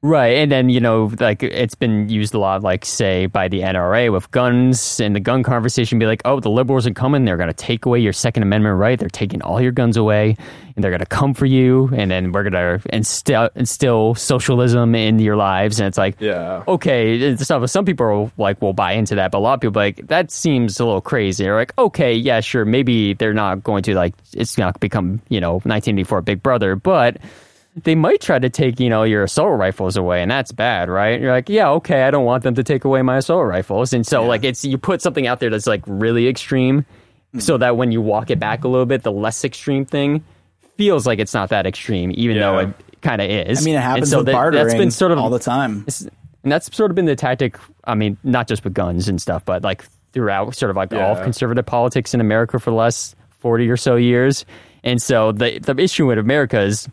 Right, 0.00 0.36
and 0.36 0.52
then 0.52 0.68
you 0.68 0.78
know, 0.78 1.10
like 1.18 1.42
it's 1.42 1.74
been 1.74 2.08
used 2.08 2.32
a 2.32 2.38
lot, 2.38 2.62
like 2.62 2.84
say 2.84 3.26
by 3.26 3.48
the 3.48 3.62
NRA 3.62 4.12
with 4.12 4.30
guns 4.30 5.00
and 5.00 5.16
the 5.16 5.18
gun 5.18 5.42
conversation. 5.42 5.98
Be 5.98 6.06
like, 6.06 6.22
oh, 6.24 6.38
the 6.38 6.50
liberals 6.50 6.86
are 6.86 6.92
coming; 6.92 7.24
they're 7.24 7.36
going 7.36 7.48
to 7.48 7.52
take 7.52 7.84
away 7.84 7.98
your 7.98 8.12
Second 8.12 8.44
Amendment 8.44 8.78
right. 8.78 8.96
They're 8.96 9.08
taking 9.08 9.42
all 9.42 9.60
your 9.60 9.72
guns 9.72 9.96
away, 9.96 10.36
and 10.76 10.84
they're 10.84 10.92
going 10.92 11.00
to 11.00 11.06
come 11.06 11.34
for 11.34 11.46
you. 11.46 11.90
And 11.96 12.12
then 12.12 12.30
we're 12.30 12.48
going 12.48 12.52
to 12.52 12.80
instill 12.94 13.50
instill 13.56 14.14
socialism 14.14 14.94
into 14.94 15.24
your 15.24 15.34
lives. 15.34 15.80
And 15.80 15.88
it's 15.88 15.98
like, 15.98 16.14
Yeah. 16.20 16.62
okay, 16.68 17.34
stuff. 17.34 17.68
Some 17.68 17.84
people 17.84 18.06
are 18.06 18.30
like 18.38 18.62
will 18.62 18.74
buy 18.74 18.92
into 18.92 19.16
that, 19.16 19.32
but 19.32 19.38
a 19.38 19.40
lot 19.40 19.54
of 19.54 19.60
people 19.62 19.82
are 19.82 19.86
like 19.86 20.06
that 20.06 20.30
seems 20.30 20.78
a 20.78 20.84
little 20.84 21.00
crazy. 21.00 21.42
They're 21.42 21.56
like, 21.56 21.76
okay, 21.76 22.14
yeah, 22.14 22.38
sure, 22.38 22.64
maybe 22.64 23.14
they're 23.14 23.34
not 23.34 23.64
going 23.64 23.82
to 23.82 23.96
like 23.96 24.14
it's 24.32 24.56
not 24.58 24.78
become 24.78 25.20
you 25.28 25.40
know 25.40 25.54
1984 25.54 26.22
Big 26.22 26.40
Brother, 26.40 26.76
but 26.76 27.16
they 27.84 27.94
might 27.94 28.20
try 28.20 28.38
to 28.38 28.48
take 28.50 28.78
you 28.80 28.88
know 28.88 29.02
your 29.02 29.22
assault 29.24 29.58
rifles 29.58 29.96
away 29.96 30.22
and 30.22 30.30
that's 30.30 30.52
bad 30.52 30.88
right? 30.88 31.20
You're 31.20 31.32
like 31.32 31.48
yeah 31.48 31.68
okay 31.70 32.02
i 32.04 32.10
don't 32.10 32.24
want 32.24 32.42
them 32.42 32.54
to 32.54 32.62
take 32.64 32.84
away 32.84 33.02
my 33.02 33.16
assault 33.18 33.46
rifles. 33.46 33.92
And 33.92 34.06
so 34.06 34.24
like 34.24 34.44
it's 34.44 34.64
you 34.64 34.78
put 34.78 35.02
something 35.02 35.26
out 35.26 35.40
there 35.40 35.50
that's 35.50 35.66
like 35.66 35.82
really 35.86 36.28
extreme 36.28 36.82
mm-hmm. 36.82 37.40
so 37.40 37.58
that 37.58 37.76
when 37.76 37.92
you 37.92 38.00
walk 38.00 38.30
it 38.30 38.38
back 38.38 38.64
a 38.64 38.68
little 38.68 38.86
bit 38.86 39.02
the 39.02 39.12
less 39.12 39.44
extreme 39.44 39.84
thing 39.84 40.24
feels 40.76 41.06
like 41.06 41.18
it's 41.18 41.34
not 41.34 41.48
that 41.50 41.66
extreme 41.66 42.12
even 42.14 42.38
though 42.38 42.58
it 42.58 42.68
kind 43.00 43.20
of 43.20 43.30
is. 43.30 43.60
I 43.60 43.64
mean, 43.64 43.74
it 43.74 43.78
And 43.78 43.84
happens 43.84 44.10
so 44.10 44.18
with 44.18 44.26
that- 44.26 44.32
bartering 44.32 44.64
that's 44.66 44.78
been 44.78 44.90
sort 44.90 45.12
of 45.12 45.18
all 45.18 45.30
the 45.30 45.38
time. 45.38 45.84
and 46.42 46.52
that's 46.52 46.74
sort 46.76 46.90
of 46.90 46.94
been 46.94 47.06
the 47.06 47.16
tactic 47.16 47.56
i 47.84 47.94
mean 47.94 48.16
not 48.24 48.48
just 48.48 48.64
with 48.64 48.74
guns 48.74 49.08
and 49.08 49.20
stuff 49.20 49.44
but 49.44 49.62
like 49.62 49.84
throughout 50.12 50.54
sort 50.54 50.70
of 50.70 50.76
like 50.76 50.92
all 50.92 51.14
Yeah. 51.16 51.22
conservative 51.22 51.66
politics 51.66 52.14
in 52.14 52.20
america 52.20 52.58
for 52.58 52.70
the 52.70 52.76
last 52.76 53.14
40 53.40 53.68
or 53.70 53.76
so 53.76 53.94
years. 53.96 54.44
And 54.84 55.00
so 55.02 55.32
the 55.32 55.58
the 55.58 55.76
issue 55.80 56.06
with 56.06 56.18
america 56.18 56.60
is 56.60 56.88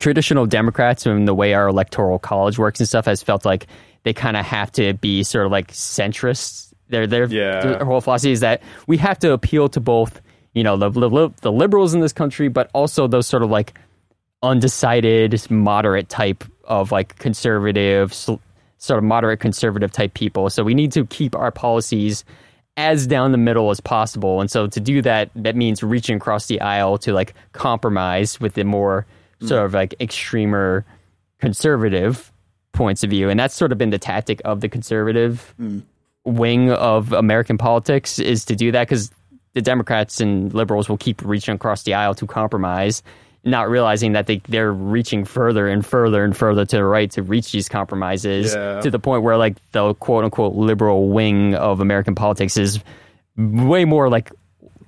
traditional 0.00 0.46
Democrats 0.46 1.06
and 1.06 1.26
the 1.26 1.34
way 1.34 1.54
our 1.54 1.68
electoral 1.68 2.18
college 2.18 2.58
works 2.58 2.80
and 2.80 2.88
stuff 2.88 3.06
has 3.06 3.22
felt 3.22 3.44
like 3.44 3.66
they 4.04 4.12
kind 4.12 4.36
of 4.36 4.44
have 4.44 4.70
to 4.72 4.94
be 4.94 5.22
sort 5.22 5.46
of 5.46 5.52
like 5.52 5.72
centrists. 5.72 6.72
Their 6.88 7.06
their, 7.06 7.24
Yeah. 7.24 7.60
their 7.60 7.84
whole 7.84 8.00
philosophy 8.00 8.32
is 8.32 8.40
that 8.40 8.62
we 8.86 8.96
have 8.98 9.18
to 9.20 9.32
appeal 9.32 9.68
to 9.70 9.80
both, 9.80 10.20
you 10.54 10.62
know, 10.62 10.76
the, 10.76 10.90
the 10.90 11.32
the 11.40 11.50
liberals 11.52 11.94
in 11.94 12.00
this 12.00 12.12
country, 12.12 12.48
but 12.48 12.70
also 12.74 13.08
those 13.08 13.26
sort 13.26 13.42
of 13.42 13.50
like 13.50 13.74
undecided, 14.42 15.50
moderate 15.50 16.08
type 16.08 16.44
of 16.64 16.92
like 16.92 17.18
conservative, 17.18 18.12
sort 18.14 18.38
of 18.98 19.02
moderate 19.02 19.40
conservative 19.40 19.90
type 19.92 20.14
people. 20.14 20.48
So 20.50 20.62
we 20.62 20.74
need 20.74 20.92
to 20.92 21.06
keep 21.06 21.34
our 21.34 21.50
policies 21.50 22.24
as 22.76 23.06
down 23.06 23.32
the 23.32 23.38
middle 23.38 23.70
as 23.70 23.80
possible. 23.80 24.40
And 24.40 24.50
so 24.50 24.66
to 24.66 24.80
do 24.80 25.00
that, 25.02 25.30
that 25.34 25.56
means 25.56 25.82
reaching 25.82 26.16
across 26.16 26.46
the 26.46 26.60
aisle 26.60 26.98
to 26.98 27.12
like 27.12 27.32
compromise 27.52 28.38
with 28.38 28.54
the 28.54 28.64
more 28.64 29.06
Mm. 29.40 29.48
sort 29.48 29.66
of 29.66 29.74
like 29.74 29.94
extremer 30.00 30.84
conservative 31.40 32.32
points 32.72 33.02
of 33.04 33.10
view. 33.10 33.28
And 33.28 33.38
that's 33.38 33.54
sort 33.54 33.72
of 33.72 33.78
been 33.78 33.90
the 33.90 33.98
tactic 33.98 34.40
of 34.44 34.60
the 34.60 34.68
conservative 34.68 35.54
mm. 35.60 35.82
wing 36.24 36.70
of 36.70 37.12
American 37.12 37.58
politics 37.58 38.18
is 38.18 38.44
to 38.46 38.56
do 38.56 38.72
that 38.72 38.88
because 38.88 39.10
the 39.54 39.62
Democrats 39.62 40.20
and 40.20 40.52
liberals 40.52 40.88
will 40.88 40.98
keep 40.98 41.22
reaching 41.22 41.54
across 41.54 41.82
the 41.84 41.94
aisle 41.94 42.14
to 42.14 42.26
compromise, 42.26 43.02
not 43.44 43.70
realizing 43.70 44.12
that 44.12 44.26
they, 44.26 44.38
they're 44.48 44.72
reaching 44.72 45.24
further 45.24 45.66
and 45.66 45.84
further 45.86 46.24
and 46.24 46.36
further 46.36 46.66
to 46.66 46.76
the 46.76 46.84
right 46.84 47.10
to 47.12 47.22
reach 47.22 47.52
these 47.52 47.68
compromises 47.68 48.54
Yeah. 48.54 48.80
to 48.80 48.90
the 48.90 48.98
point 48.98 49.22
where 49.22 49.36
like 49.36 49.56
the 49.72 49.94
quote 49.94 50.24
unquote 50.24 50.54
liberal 50.54 51.08
wing 51.08 51.54
of 51.54 51.80
American 51.80 52.14
politics 52.14 52.56
is 52.56 52.80
way 53.36 53.84
more 53.84 54.08
like 54.10 54.30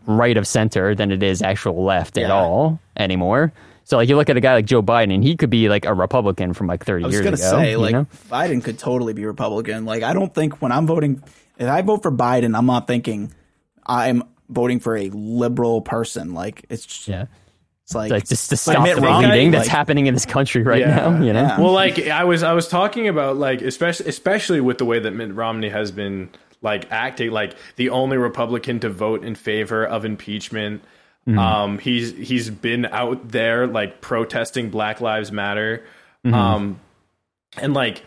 right 0.07 0.37
of 0.37 0.47
center 0.47 0.95
than 0.95 1.11
it 1.11 1.23
is 1.23 1.43
actual 1.43 1.85
left 1.85 2.17
at 2.19 2.31
all 2.31 2.81
anymore. 2.97 3.53
So 3.89 3.97
like 3.97 4.09
you 4.11 4.17
look 4.17 4.29
at 4.29 4.37
a 4.37 4.41
guy 4.41 4.53
like 4.53 4.67
Joe 4.67 4.83
Biden 4.83 5.15
and 5.15 5.25
he 5.25 5.35
could 5.35 5.49
be 5.49 5.71
like 5.71 5.87
a 5.87 5.95
Republican 5.95 6.53
from 6.53 6.67
like 6.67 6.85
30 6.85 7.05
years 7.05 7.15
ago. 7.21 7.29
I 7.29 7.31
was 7.31 7.41
years 7.41 7.51
gonna 7.51 7.59
ago. 7.63 7.71
say, 7.71 7.77
like, 7.77 7.93
know? 7.93 8.07
Biden 8.31 8.63
could 8.63 8.79
totally 8.79 9.15
be 9.15 9.25
Republican. 9.25 9.87
Like, 9.87 10.03
I 10.03 10.13
don't 10.13 10.35
think 10.35 10.61
when 10.61 10.73
I'm 10.73 10.87
voting, 10.87 11.23
if 11.57 11.67
I 11.69 11.81
vote 11.81 12.03
for 12.03 12.13
Biden, 12.13 12.55
I'm 12.55 12.67
not 12.67 12.87
thinking 12.87 13.33
I'm 13.87 14.23
voting 14.51 14.81
for 14.81 14.95
a 14.95 15.09
liberal 15.09 15.81
person. 15.81 16.35
Like, 16.35 16.67
it's 16.69 16.85
just, 16.85 17.09
yeah. 17.09 17.25
it's 17.85 17.95
like, 17.95 18.11
Like 18.11 18.29
just 18.29 18.51
to 18.51 18.59
stop 18.59 18.83
Mitt 18.83 18.97
the 18.97 19.01
Romney, 19.01 19.29
bleeding 19.29 19.51
that's 19.53 19.67
like- 19.69 19.75
happening 19.75 20.07
in 20.07 20.13
this 20.13 20.27
country 20.27 20.63
right 20.63 20.81
Yeah. 20.81 20.95
now, 20.95 21.23
you 21.25 21.33
know? 21.33 21.41
Yeah. 21.43 21.59
well 21.59 21.73
like 21.73 21.99
i 22.09 22.25
was 22.25 22.43
i 22.43 22.53
was 22.53 22.69
talking 22.69 23.09
about 23.09 23.39
like 23.39 23.63
especially 23.63 24.07
especially 24.11 24.61
with 24.61 24.77
the 24.77 24.85
way 24.85 24.99
that 24.99 25.13
mitt 25.13 25.35
romney 25.35 25.71
has 25.71 25.91
been 25.93 26.29
like 26.61 26.91
acting 26.93 27.31
like 27.31 27.57
the 27.77 27.89
only 27.89 28.19
republican 28.19 28.81
to 28.81 28.91
vote 28.91 29.25
in 29.25 29.35
favor 29.35 29.87
of 29.87 30.05
impeachment 30.05 30.83
um 31.37 31.79
he's 31.79 32.13
he's 32.17 32.49
been 32.49 32.87
out 32.87 33.29
there 33.29 33.67
like 33.67 34.01
protesting 34.01 34.71
black 34.71 35.01
lives 35.01 35.31
matter 35.31 35.85
um 36.25 36.81
and 37.57 37.75
like 37.75 38.03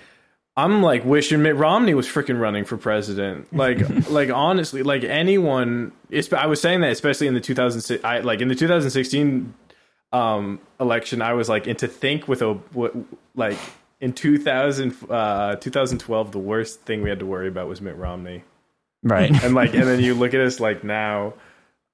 I'm 0.57 0.82
like 0.82 1.05
wishing 1.05 1.41
Mitt 1.41 1.55
Romney 1.55 1.93
was 1.93 2.07
freaking 2.07 2.39
running 2.39 2.65
for 2.65 2.76
president. 2.76 3.55
Like, 3.55 3.80
like 4.09 4.30
honestly, 4.30 4.84
like 4.84 5.03
anyone. 5.05 5.93
It's, 6.09 6.32
I 6.34 6.45
was 6.45 6.59
saying 6.59 6.82
that 6.82 6.91
especially 6.91 7.28
in 7.28 7.34
the 7.34 7.39
2006, 7.39 8.03
I 8.03 8.19
like 8.19 8.41
in 8.41 8.49
the 8.49 8.55
2016 8.55 9.53
um, 10.11 10.59
election. 10.80 11.22
I 11.22 11.34
was 11.34 11.47
like, 11.47 11.67
and 11.67 11.80
to 11.80 11.88
think 11.88 12.28
with 12.28 12.41
a 12.41 12.55
what 12.74 12.93
like 13.34 13.57
in 14.01 14.11
2000 14.11 14.93
uh, 15.09 15.55
2012, 15.55 16.32
the 16.34 16.38
worst 16.38 16.82
thing 16.82 17.01
we 17.01 17.09
had 17.09 17.19
to 17.19 17.26
worry 17.26 17.47
about 17.47 17.69
was 17.69 17.80
Mitt 17.80 17.95
Romney, 17.95 18.43
Right. 19.03 19.32
and 19.43 19.55
like, 19.55 19.74
and 19.74 19.84
then 19.84 19.99
you 20.03 20.15
look 20.15 20.34
at 20.34 20.41
us 20.41 20.59
like 20.59 20.84
now. 20.84 21.34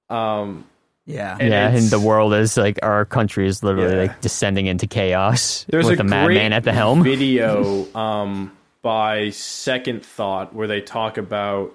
Um, 0.10 0.66
yeah. 1.08 1.36
And 1.40 1.50
yeah, 1.50 1.70
and 1.70 1.88
the 1.90 2.00
world 2.00 2.34
is 2.36 2.56
like 2.58 2.78
our 2.84 3.04
country 3.06 3.48
is 3.48 3.64
literally 3.64 3.96
Yeah. 3.96 4.02
like 4.04 4.22
descending 4.22 4.68
into 4.68 4.86
chaos 4.86 5.66
There's 5.70 5.88
with 5.88 6.00
a 6.00 6.04
a 6.04 6.06
madman 6.06 6.54
at 6.54 6.64
the 6.64 6.74
helm. 6.74 7.02
video 7.02 7.88
um, 7.96 8.52
by 8.84 9.32
Second 9.32 10.06
Thought 10.06 10.54
where 10.54 10.68
they 10.68 10.82
talk 10.82 11.18
about 11.18 11.74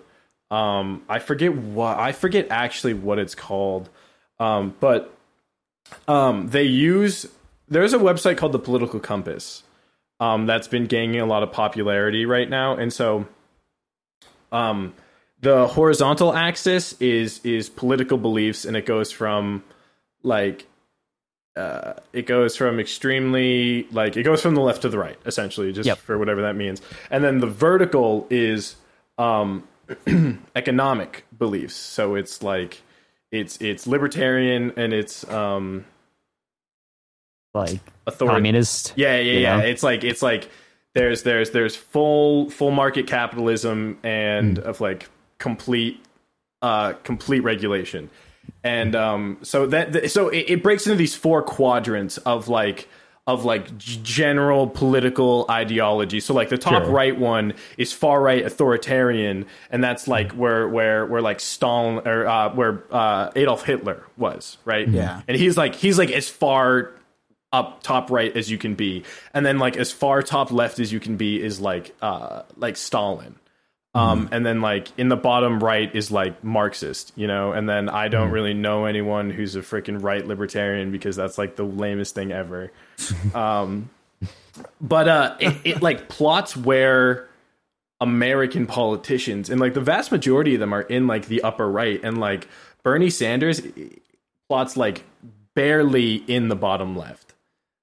um, 0.51 1.03
I 1.09 1.19
forget 1.19 1.55
what 1.55 1.99
I 1.99 2.13
forget 2.13 2.49
actually 2.51 2.93
what 2.95 3.19
it's 3.19 3.35
called, 3.35 3.89
um, 4.39 4.75
but 4.81 5.13
um, 6.07 6.49
they 6.49 6.65
use 6.65 7.27
there's 7.69 7.95
a 7.95 7.99
website 7.99 8.37
called 8.37 8.53
the 8.53 8.59
Political 8.59 9.01
Compass 9.01 9.63
um, 10.21 10.45
that's 10.45 10.69
been 10.69 10.85
gaining 10.87 11.21
a 11.21 11.25
lot 11.27 11.43
of 11.43 11.53
popularity 11.53 12.27
right 12.27 12.49
now, 12.49 12.77
and 12.77 12.93
so 12.93 13.27
um, 14.53 14.93
the 15.43 15.67
horizontal 15.69 16.35
axis 16.35 16.95
is 17.01 17.41
is 17.45 17.69
political 17.69 18.17
beliefs, 18.19 18.65
and 18.65 18.77
it 18.77 18.87
goes 18.87 19.13
from 19.13 19.63
like 20.23 20.67
uh, 21.57 21.95
it 22.15 22.27
goes 22.27 22.57
from 22.57 22.81
extremely 22.81 23.87
like 23.93 24.17
it 24.17 24.23
goes 24.23 24.41
from 24.41 24.55
the 24.55 24.61
left 24.63 24.83
to 24.83 24.89
the 24.89 24.99
right 24.99 25.19
essentially 25.27 25.73
just 25.73 25.87
Yep. 25.87 25.99
for 25.99 26.17
whatever 26.19 26.41
that 26.43 26.57
means 26.57 26.81
and 27.11 27.23
then 27.23 27.41
the 27.41 27.47
vertical 27.47 28.27
is 28.31 28.77
um 29.19 29.63
economic 30.57 31.27
beliefs 31.37 31.75
so 31.75 32.15
it's 32.15 32.43
like 32.43 32.81
it's 33.31 33.59
it's 33.61 33.87
libertarian 33.87 34.73
and 34.79 34.95
it's 34.95 35.29
um 35.31 35.85
like 37.53 37.81
authority 38.07 38.37
communist. 38.37 38.95
yeah, 38.97 39.19
yeah, 39.19 39.39
yeah. 39.39 39.57
know? 39.59 39.65
It's 39.65 39.83
like 39.83 40.05
it's 40.05 40.23
like 40.23 40.49
there's 40.95 41.23
there's 41.23 41.51
there's 41.51 41.77
full 41.77 42.49
full 42.49 42.71
market 42.71 43.07
capitalism 43.07 43.99
and 44.03 44.57
Hmm. 44.57 44.67
of 44.67 44.81
like 44.81 45.09
complete 45.43 46.01
uh 46.63 46.93
complete 47.03 47.41
regulation. 47.41 48.09
And 48.63 48.95
um 48.95 49.39
so 49.43 49.67
that 49.67 50.11
so 50.11 50.29
it, 50.29 50.45
it 50.49 50.63
breaks 50.63 50.87
into 50.87 50.97
these 50.97 51.15
four 51.17 51.43
quadrants 51.43 52.17
of 52.19 52.47
like 52.49 52.89
of 53.27 53.45
like 53.45 53.77
general 53.79 54.67
political 54.69 55.47
ideology. 55.51 56.21
So 56.21 56.35
like 56.35 56.49
the 56.49 56.59
top 56.59 56.85
Sure. 56.85 56.93
right 56.93 57.17
one 57.17 57.55
is 57.77 57.93
far 57.93 58.21
right 58.21 58.45
authoritarian 58.45 59.47
and 59.71 59.83
that's 59.83 60.07
like 60.09 60.33
where 60.33 60.69
where 60.69 61.07
where 61.07 61.23
like 61.23 61.41
Stalin 61.41 62.07
or 62.07 62.27
uh 62.27 62.55
where 62.55 62.85
uh 62.93 63.31
Adolf 63.35 63.65
Hitler 63.65 64.05
was, 64.17 64.59
right? 64.65 64.89
Yeah. 64.89 65.23
And 65.27 65.37
he's 65.37 65.57
like 65.57 65.75
he's 65.75 65.99
like 65.99 66.11
as 66.11 66.29
far 66.29 66.93
up 67.53 67.83
top 67.83 68.11
right 68.11 68.35
as 68.37 68.51
you 68.51 68.59
can 68.59 68.75
be 68.77 69.05
and 69.35 69.45
then 69.45 69.59
like 69.59 69.77
as 69.77 69.93
far 69.93 70.23
top 70.23 70.51
left 70.51 70.79
as 70.79 70.91
you 70.93 70.99
can 71.01 71.17
be 71.17 71.41
is 71.43 71.61
like 71.61 71.95
uh 72.01 72.43
like 72.57 72.77
stalin 72.79 73.35
um 73.95 74.29
and 74.33 74.45
then 74.45 74.61
like 74.61 74.89
in 74.97 75.09
the 75.09 75.17
bottom 75.17 75.63
right 75.63 75.95
is 75.95 76.11
like 76.11 76.43
marxist 76.43 77.13
you 77.15 77.27
know 77.27 77.53
and 77.53 77.69
then 77.69 77.89
i 77.89 78.09
don't 78.09 78.31
really 78.31 78.55
know 78.55 78.87
anyone 78.87 79.31
who's 79.31 79.55
a 79.55 79.61
freaking 79.61 80.03
right 80.03 80.27
libertarian 80.27 80.91
because 80.91 81.17
that's 81.17 81.37
like 81.37 81.57
the 81.57 81.65
lamest 81.65 82.15
thing 82.15 82.33
ever 82.33 82.73
um 83.35 83.91
but 84.81 85.09
uh 85.09 85.37
it, 85.41 85.57
it 85.65 85.83
like 85.83 86.09
plots 86.09 86.57
where 86.57 87.29
american 88.01 88.67
politicians 88.67 89.51
and 89.51 89.61
like 89.61 89.75
the 89.75 89.81
vast 89.81 90.11
majority 90.11 90.55
of 90.55 90.61
them 90.61 90.73
are 90.73 90.83
in 90.83 91.07
like 91.07 91.27
the 91.27 91.43
upper 91.43 91.71
right 91.71 92.03
and 92.03 92.19
like 92.19 92.49
bernie 92.83 93.11
sanders 93.11 93.61
plots 94.49 94.77
like 94.77 95.05
barely 95.55 96.15
in 96.15 96.49
the 96.49 96.57
bottom 96.57 96.97
left 96.97 97.33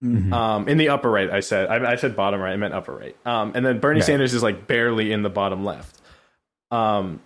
um, 0.01 0.69
in 0.69 0.77
the 0.77 0.89
upper 0.89 1.09
right, 1.11 1.29
I 1.29 1.41
said. 1.41 1.67
I, 1.67 1.91
I 1.91 1.95
said 1.97 2.15
bottom 2.15 2.39
right. 2.39 2.53
I 2.53 2.55
meant 2.55 2.73
upper 2.73 2.93
right. 2.93 3.17
Um, 3.25 3.51
and 3.53 3.65
then 3.65 3.79
Bernie. 3.79 3.99
Sanders 4.01 4.33
is 4.33 4.41
like 4.41 4.65
barely 4.65 5.11
in 5.11 5.23
the 5.23 5.29
bottom 5.29 5.65
left. 5.65 5.98
Um, 6.71 7.21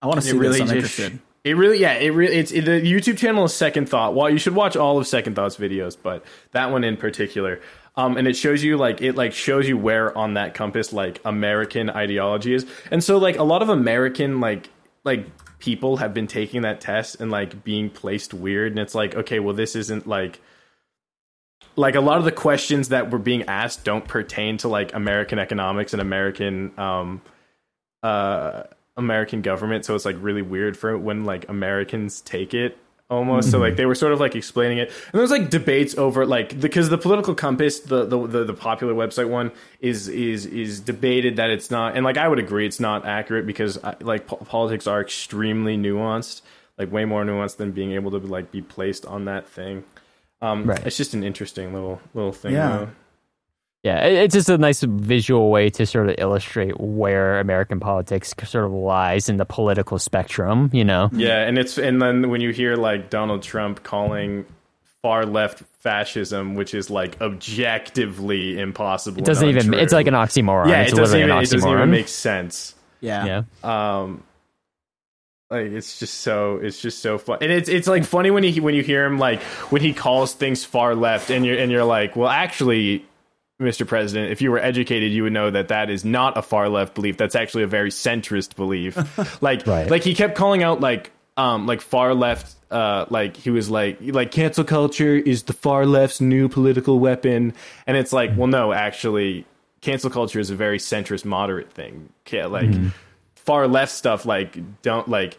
I 0.00 0.06
want 0.06 0.20
to 0.20 0.26
see 0.26 0.36
it 0.36 0.38
really 0.38 0.60
this. 0.60 0.70
I'm 0.70 0.76
interested. 0.76 1.18
it 1.44 1.56
really, 1.56 1.80
yeah, 1.80 1.94
it 1.94 2.10
really, 2.10 2.36
it's 2.36 2.52
it, 2.52 2.64
the 2.64 2.80
YouTube 2.80 3.18
channel 3.18 3.44
is 3.44 3.54
Second 3.54 3.88
Thought. 3.88 4.14
Well, 4.14 4.30
you 4.30 4.38
should 4.38 4.54
watch 4.54 4.76
all 4.76 4.98
of 4.98 5.06
Second 5.06 5.34
Thought's 5.34 5.56
videos, 5.56 5.96
but 6.00 6.24
that 6.52 6.70
one 6.70 6.84
in 6.84 6.96
particular. 6.96 7.60
Um, 7.96 8.16
and 8.16 8.28
it 8.28 8.36
shows 8.36 8.62
you 8.62 8.76
like 8.76 9.02
it 9.02 9.16
like 9.16 9.32
shows 9.32 9.68
you 9.68 9.76
where 9.76 10.16
on 10.16 10.34
that 10.34 10.54
compass 10.54 10.92
like 10.92 11.20
American 11.24 11.90
ideology 11.90 12.54
is, 12.54 12.64
and 12.92 13.02
so 13.02 13.18
like 13.18 13.36
a 13.36 13.42
lot 13.42 13.60
of 13.60 13.68
American 13.68 14.40
like 14.40 14.70
like 15.02 15.26
people 15.58 15.96
have 15.96 16.14
been 16.14 16.28
taking 16.28 16.62
that 16.62 16.80
test 16.80 17.20
and 17.20 17.32
like 17.32 17.64
being 17.64 17.90
placed 17.90 18.32
weird, 18.32 18.70
and 18.70 18.78
it's 18.78 18.94
like 18.94 19.16
okay, 19.16 19.40
well 19.40 19.54
this 19.54 19.74
isn't 19.74 20.06
like 20.06 20.38
like 21.74 21.96
a 21.96 22.00
lot 22.00 22.18
of 22.18 22.24
the 22.24 22.32
questions 22.32 22.90
that 22.90 23.10
were 23.10 23.18
being 23.18 23.42
asked 23.44 23.84
don't 23.84 24.06
pertain 24.06 24.58
to 24.58 24.68
like 24.68 24.94
American 24.94 25.40
economics 25.40 25.92
and 25.92 26.00
American 26.00 26.78
um 26.78 27.20
uh 28.02 28.62
American 28.96 29.42
government 29.42 29.84
so 29.84 29.94
it's 29.94 30.04
like 30.04 30.16
really 30.20 30.42
weird 30.42 30.76
for 30.76 30.96
when 30.98 31.24
like 31.24 31.48
Americans 31.48 32.20
take 32.20 32.52
it 32.54 32.76
almost 33.10 33.50
so 33.50 33.58
like 33.58 33.76
they 33.76 33.86
were 33.86 33.94
sort 33.94 34.12
of 34.12 34.20
like 34.20 34.36
explaining 34.36 34.76
it 34.78 34.88
and 34.88 35.12
there 35.14 35.22
was 35.22 35.30
like 35.30 35.48
debates 35.48 35.96
over 35.96 36.26
like 36.26 36.60
because 36.60 36.90
the 36.90 36.98
political 36.98 37.34
compass 37.34 37.80
the, 37.80 38.04
the 38.04 38.26
the 38.26 38.44
the 38.44 38.52
popular 38.52 38.92
website 38.92 39.28
one 39.30 39.50
is 39.80 40.08
is 40.08 40.44
is 40.46 40.80
debated 40.80 41.36
that 41.36 41.48
it's 41.48 41.70
not 41.70 41.96
and 41.96 42.04
like 42.04 42.18
I 42.18 42.28
would 42.28 42.38
agree 42.38 42.66
it's 42.66 42.80
not 42.80 43.06
accurate 43.06 43.46
because 43.46 43.82
uh, 43.82 43.94
like 44.00 44.26
po- 44.26 44.36
politics 44.36 44.86
are 44.86 45.00
extremely 45.00 45.78
nuanced 45.78 46.42
like 46.76 46.92
way 46.92 47.04
more 47.06 47.24
nuanced 47.24 47.56
than 47.56 47.72
being 47.72 47.92
able 47.92 48.10
to 48.10 48.18
like 48.18 48.50
be 48.52 48.60
placed 48.60 49.06
on 49.06 49.24
that 49.24 49.48
thing 49.48 49.84
um 50.42 50.64
Right. 50.64 50.86
it's 50.86 50.96
just 50.98 51.14
an 51.14 51.24
interesting 51.24 51.72
little 51.72 52.00
little 52.14 52.32
thing 52.32 52.52
Yeah. 52.52 52.68
though. 52.68 52.88
Yeah, 53.84 54.04
it's 54.04 54.34
just 54.34 54.48
a 54.48 54.58
nice 54.58 54.82
visual 54.82 55.50
way 55.50 55.70
to 55.70 55.86
sort 55.86 56.08
of 56.08 56.16
illustrate 56.18 56.80
where 56.80 57.38
American 57.38 57.78
politics 57.78 58.34
sort 58.44 58.64
of 58.64 58.72
lies 58.72 59.28
in 59.28 59.36
the 59.36 59.44
political 59.44 60.00
spectrum, 60.00 60.68
you 60.72 60.84
know? 60.84 61.10
Yeah, 61.12 61.46
and 61.46 61.56
it's 61.58 61.78
and 61.78 62.02
then 62.02 62.28
when 62.28 62.40
you 62.40 62.50
hear 62.50 62.74
like 62.74 63.08
Donald 63.08 63.42
Trump 63.42 63.84
calling 63.84 64.46
far 65.02 65.24
left 65.24 65.62
fascism, 65.78 66.54
which 66.54 66.74
is 66.74 66.90
like 66.90 67.20
objectively 67.20 68.58
impossible. 68.58 69.18
It 69.18 69.24
doesn't 69.24 69.48
even. 69.48 69.66
untrue. 69.66 69.78
It's 69.78 69.92
like 69.92 70.06
an 70.06 70.14
oxymoron. 70.14 70.68
yeah, 70.68 70.82
it's 70.82 70.92
it 70.92 70.96
doesn't 70.96 71.18
even 71.18 71.30
an 71.30 71.38
it 71.38 71.50
doesn't 71.50 71.70
even 71.70 71.90
make 71.90 72.08
sense. 72.08 72.74
Yeah. 73.00 73.44
yeah. 73.62 74.00
Um, 74.00 74.24
like 75.50 75.66
it's 75.66 75.98
just 75.98 76.14
so 76.20 76.56
it's 76.56 76.80
just 76.80 77.00
so 77.00 77.16
fun, 77.16 77.38
and 77.40 77.50
it's 77.50 77.68
it's 77.68 77.88
like 77.88 78.04
funny 78.04 78.30
when 78.30 78.42
he 78.42 78.60
when 78.60 78.74
you 78.74 78.82
hear 78.82 79.04
him 79.06 79.18
like 79.18 79.40
when 79.70 79.80
he 79.80 79.94
calls 79.94 80.34
things 80.34 80.64
far 80.64 80.94
left, 80.94 81.30
and 81.30 81.46
you're 81.46 81.58
and 81.58 81.70
you're 81.70 81.84
like, 81.84 82.16
well, 82.16 82.28
actually. 82.28 83.04
Mr. 83.60 83.86
President, 83.86 84.30
if 84.30 84.40
you 84.40 84.50
were 84.52 84.58
educated, 84.60 85.10
you 85.12 85.24
would 85.24 85.32
know 85.32 85.50
that 85.50 85.68
that 85.68 85.90
is 85.90 86.04
not 86.04 86.38
a 86.38 86.42
far 86.42 86.68
left 86.68 86.94
belief. 86.94 87.16
That's 87.16 87.34
actually 87.34 87.64
a 87.64 87.66
very 87.68 87.90
centrist 87.90 88.54
belief. 88.54 88.96
like, 89.42 89.66
Right. 89.66 89.90
like 89.90 90.04
he 90.04 90.14
kept 90.14 90.36
calling 90.36 90.62
out 90.62 90.80
like, 90.80 91.10
um, 91.36 91.66
like 91.66 91.80
far 91.80 92.14
left. 92.14 92.54
Uh, 92.70 93.06
like 93.08 93.36
he 93.36 93.48
was 93.50 93.70
like, 93.70 93.96
like 94.00 94.30
cancel 94.30 94.62
culture 94.62 95.14
is 95.16 95.44
the 95.44 95.52
far 95.54 95.86
left's 95.86 96.20
new 96.20 96.48
political 96.48 97.00
weapon, 97.00 97.54
and 97.86 97.96
it's 97.96 98.12
like, 98.12 98.30
well, 98.36 98.46
no, 98.46 98.72
actually, 98.74 99.46
cancel 99.80 100.10
culture 100.10 100.38
is 100.38 100.50
a 100.50 100.54
very 100.54 100.78
centrist, 100.78 101.24
moderate 101.24 101.72
thing. 101.72 102.10
Yeah, 102.30 102.44
like 102.46 102.68
far 103.36 103.66
left 103.66 103.92
stuff, 103.92 104.26
like 104.26 104.82
don't 104.82 105.08
like 105.08 105.38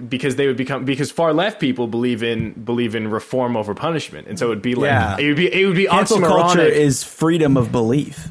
because 0.00 0.36
they 0.36 0.46
would 0.46 0.56
become 0.56 0.84
because 0.84 1.10
far 1.10 1.32
left 1.32 1.60
people 1.60 1.86
believe 1.86 2.22
in 2.22 2.52
believe 2.52 2.94
in 2.94 3.08
reform 3.10 3.56
over 3.56 3.74
punishment, 3.74 4.26
and 4.28 4.38
so 4.38 4.46
it 4.46 4.48
would 4.50 4.62
be 4.62 4.74
like 4.74 4.88
Yeah. 4.90 5.16
it 5.18 5.26
would 5.26 5.36
be 5.36 5.52
it 5.52 5.66
would 5.66 5.76
be 5.76 5.86
Cancel 5.86 6.18
oxymoronic. 6.18 6.28
culture 6.30 6.62
is 6.62 7.02
freedom 7.02 7.56
of 7.56 7.70
belief. 7.72 8.30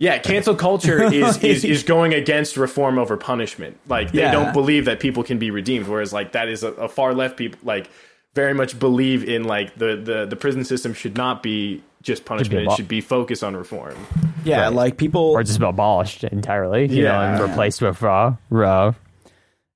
Yeah, 0.00 0.18
cancel 0.18 0.54
culture 0.54 1.02
is, 1.12 1.42
is 1.42 1.64
is 1.64 1.82
going 1.82 2.14
against 2.14 2.56
reform 2.56 2.98
over 2.98 3.16
punishment. 3.16 3.78
Like 3.88 4.12
they 4.12 4.20
Yeah. 4.20 4.32
don't 4.32 4.52
believe 4.52 4.84
that 4.84 5.00
people 5.00 5.24
can 5.24 5.38
be 5.38 5.50
redeemed, 5.50 5.88
whereas 5.88 6.12
like 6.12 6.32
that 6.32 6.48
is 6.48 6.62
a, 6.62 6.68
a 6.72 6.88
far 6.88 7.14
left 7.14 7.36
people 7.36 7.58
like 7.64 7.90
very 8.34 8.54
much 8.54 8.78
believe 8.78 9.28
in 9.28 9.44
like 9.44 9.74
the, 9.76 9.96
the 9.96 10.26
the 10.26 10.36
prison 10.36 10.64
system 10.64 10.94
should 10.94 11.16
not 11.16 11.42
be 11.42 11.82
just 12.02 12.24
punishment; 12.24 12.68
abo- 12.68 12.72
it 12.72 12.76
should 12.76 12.86
be 12.86 13.00
focused 13.00 13.42
on 13.42 13.56
reform. 13.56 13.96
Yeah, 14.44 14.68
like 14.68 14.96
people. 14.98 15.32
or 15.32 15.42
just 15.42 15.60
abolished 15.60 16.22
entirely, 16.22 16.86
you 16.86 17.02
know, 17.02 17.20
and 17.20 17.40
replaced 17.42 17.82
with 17.82 18.00
uh, 18.04 18.32
uh, 18.54 18.92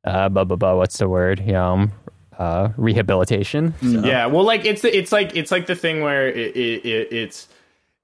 uh, 0.04 0.28
blah, 0.28 0.44
blah, 0.44 0.56
blah, 0.56 0.76
what's 0.76 0.98
the 0.98 1.08
word? 1.08 1.42
Yeah, 1.44 1.70
um, 1.70 1.92
uh, 2.38 2.70
rehabilitation. 2.76 3.74
So, 3.80 4.04
Yeah, 4.04 4.26
well, 4.26 4.44
like 4.44 4.64
it's 4.64 4.82
the, 4.82 4.96
it's 4.96 5.12
like 5.12 5.36
it's 5.36 5.50
like 5.50 5.66
the 5.66 5.76
thing 5.76 6.00
where 6.00 6.28
it, 6.28 6.56
it, 6.56 6.84
it 6.84 7.12
it's 7.12 7.48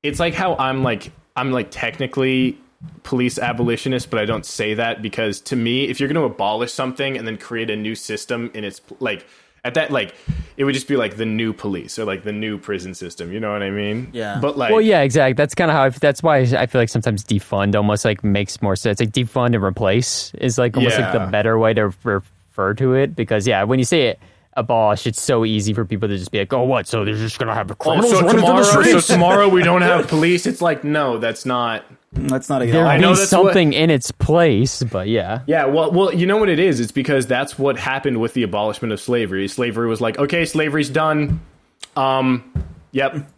it's 0.03 0.20
like 0.20 0.34
how 0.34 0.55
I'm 0.57 0.82
like 0.82 1.12
I'm 1.36 1.51
like 1.51 1.70
technically 1.70 2.59
police 3.03 3.38
abolitionist, 3.38 4.11
but 4.11 4.20
I 4.20 4.24
don't 4.24 4.46
say 4.46 4.74
that 4.74 5.03
because 5.03 5.40
to 5.42 5.57
me, 5.57 5.88
if 5.88 5.99
you're 5.99 6.09
going 6.09 6.20
to 6.20 6.32
abolish 6.32 6.72
something 6.72 7.16
and 7.16 7.26
then 7.26 7.36
create 7.36 7.70
a 7.70 7.76
new 7.76 7.94
system 7.94 8.51
in 8.55 8.64
its 8.64 8.80
like 9.01 9.26
at 9.68 9.74
that 9.74 9.90
like 9.92 10.14
it 10.56 10.64
would 10.64 10.74
just 10.74 10.88
be 10.88 10.96
like 10.96 11.16
the 11.16 11.24
new 11.24 11.52
police 11.52 12.00
or 12.00 12.04
like 12.04 12.24
the 12.24 12.32
new 12.32 12.58
prison 12.58 12.92
system. 12.92 13.32
You 13.32 13.38
know 13.38 13.52
what 13.52 13.62
I 13.62 13.70
mean? 13.70 14.08
Yeah. 14.12 14.40
But 14.40 14.58
like, 14.58 14.72
Well, 14.72 14.80
yeah, 14.80 15.02
exactly. 15.02 15.34
That's 15.34 15.54
kind 15.54 15.70
of 15.70 15.76
how. 15.76 15.84
I, 15.84 15.88
that's 15.90 16.20
why 16.20 16.38
I 16.38 16.66
feel 16.66 16.80
like 16.80 16.88
sometimes 16.88 17.22
defund 17.22 17.76
almost 17.76 18.04
like 18.04 18.24
makes 18.24 18.60
more 18.60 18.74
sense. 18.74 18.98
Like 18.98 19.10
defund 19.10 19.54
and 19.54 19.62
replace 19.62 20.34
is 20.34 20.58
like 20.58 20.76
almost 20.76 20.98
like 20.98 21.12
the 21.12 21.28
better 21.30 21.58
way 21.60 21.74
to 21.74 21.92
refer 22.02 22.74
to 22.74 22.94
it 22.94 23.14
because 23.14 23.46
yeah, 23.46 23.62
when 23.62 23.78
you 23.78 23.84
say 23.84 24.08
it 24.08 24.18
abolish, 24.54 25.06
it's 25.06 25.20
so 25.22 25.44
easy 25.44 25.72
for 25.72 25.84
people 25.84 26.08
to 26.08 26.18
just 26.18 26.32
be 26.32 26.40
like, 26.40 26.52
oh, 26.52 26.64
what? 26.64 26.88
So 26.88 27.04
they're 27.04 27.14
just 27.14 27.38
gonna 27.38 27.54
have 27.54 27.70
Oh, 27.70 27.74
criminals 27.76 28.10
so 28.10 28.22
running 28.22 28.44
through 28.44 28.64
tomorrow, 28.64 28.98
so 28.98 29.14
tomorrow 29.14 29.48
we 29.48 29.62
don't 29.62 29.82
have 29.82 30.08
police. 30.08 30.44
It's 30.44 30.60
like 30.60 30.82
no, 30.82 31.18
that's 31.18 31.46
not. 31.46 31.84
That's 32.12 32.48
not 32.48 32.62
a 32.62 32.66
There 32.66 32.86
I 32.86 32.96
be 32.96 33.02
know 33.02 33.09
that's 33.11 33.20
what- 33.20 33.28
something 33.28 33.72
in 33.74 33.90
its 33.90 34.11
place, 34.12 34.82
but 34.82 35.09
yeah, 35.09 35.40
Yeah, 35.46 35.66
well, 35.66 35.92
well, 35.92 36.12
you 36.14 36.26
know 36.26 36.38
what 36.38 36.48
it 36.48 36.59
is? 36.59 36.80
It's 36.80 36.90
because 36.92 37.26
that's 37.26 37.59
what 37.59 37.78
happened 37.78 38.20
with 38.20 38.32
the 38.34 38.42
abolishment 38.42 38.92
of 38.92 39.00
slavery. 39.00 39.46
Slavery 39.48 39.86
was 39.88 40.00
like, 40.00 40.18
okay, 40.18 40.44
slavery's 40.46 40.88
done. 40.88 41.40
Um, 41.96 42.50
yep. 42.92 43.28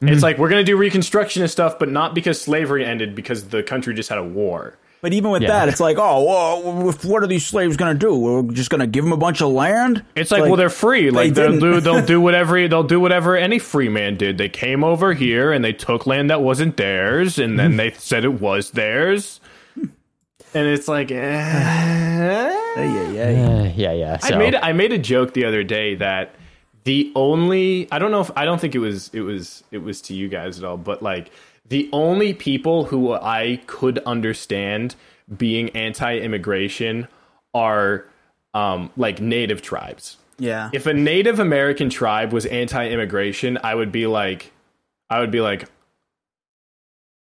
It's 0.00 0.22
like 0.22 0.38
we're 0.38 0.48
gonna 0.48 0.64
do 0.64 0.76
reconstructionist 0.76 1.50
stuff, 1.50 1.78
but 1.78 1.88
not 1.90 2.14
because 2.14 2.40
slavery 2.40 2.84
ended, 2.84 3.14
because 3.14 3.48
the 3.48 3.62
country 3.62 3.94
just 3.94 4.08
had 4.08 4.18
a 4.18 4.24
war. 4.24 4.76
But 5.00 5.12
even 5.12 5.30
with 5.30 5.42
Yeah. 5.42 5.48
that, 5.50 5.68
it's 5.68 5.78
like, 5.78 5.96
oh, 5.98 6.24
well, 6.24 6.92
what 7.04 7.22
are 7.22 7.26
these 7.28 7.46
slaves 7.46 7.76
going 7.76 7.96
to 7.96 7.98
do? 7.98 8.16
We're 8.18 8.42
just 8.52 8.68
going 8.68 8.80
to 8.80 8.86
give 8.86 9.04
them 9.04 9.12
a 9.12 9.16
bunch 9.16 9.40
of 9.40 9.52
land? 9.52 10.04
It's 10.16 10.32
like, 10.32 10.42
well, 10.42 10.56
they're 10.56 10.68
free. 10.68 11.10
Like 11.10 11.34
they 11.34 11.42
they'll 11.42 11.60
do 11.60 11.80
they'll 11.80 12.04
do 12.14 12.20
whatever 12.20 12.66
they'll 12.66 12.82
do 12.82 12.98
whatever 12.98 13.36
any 13.36 13.60
free 13.60 13.88
man 13.88 14.16
did. 14.16 14.38
They 14.38 14.48
came 14.48 14.82
over 14.82 15.12
here 15.14 15.52
and 15.52 15.64
they 15.64 15.72
took 15.72 16.06
land 16.06 16.30
that 16.30 16.42
wasn't 16.42 16.76
theirs, 16.76 17.38
and 17.38 17.58
then 17.58 17.76
they 17.76 17.92
said 17.92 18.24
it 18.24 18.40
was 18.40 18.72
theirs. 18.72 19.40
And 20.54 20.66
it's 20.66 20.88
like, 20.88 21.10
eh. 21.10 21.14
yeah, 22.76 23.10
yeah. 23.10 23.48
Uh, 23.48 23.72
yeah, 23.76 23.92
yeah. 23.92 24.16
So, 24.18 24.34
I 24.34 24.38
made 24.38 24.54
I 24.54 24.72
made 24.72 24.92
a 24.92 24.98
joke 24.98 25.34
the 25.34 25.44
other 25.44 25.62
day 25.62 25.94
that 25.96 26.34
the 26.84 27.12
only 27.14 27.86
I 27.92 27.98
don't 27.98 28.10
know 28.10 28.20
if 28.22 28.30
I 28.36 28.44
don't 28.44 28.60
think 28.60 28.74
it 28.74 28.78
was 28.78 29.10
it 29.12 29.20
was 29.20 29.62
it 29.70 29.78
was 29.78 30.00
to 30.02 30.14
you 30.14 30.28
guys 30.28 30.58
at 30.58 30.64
all, 30.64 30.76
but 30.78 31.02
like 31.02 31.30
the 31.68 31.88
only 31.92 32.34
people 32.34 32.84
who 32.84 33.12
I 33.12 33.60
could 33.66 33.98
understand 34.00 34.94
being 35.36 35.70
anti-immigration 35.70 37.08
are 37.54 38.06
um, 38.54 38.90
like 38.96 39.20
native 39.20 39.62
tribes. 39.62 40.16
Yeah. 40.38 40.70
If 40.72 40.86
a 40.86 40.94
Native 40.94 41.40
American 41.40 41.90
tribe 41.90 42.32
was 42.32 42.46
anti-immigration, 42.46 43.58
I 43.62 43.74
would 43.74 43.92
be 43.92 44.06
like, 44.06 44.52
I 45.10 45.20
would 45.20 45.30
be 45.30 45.40
like, 45.40 45.64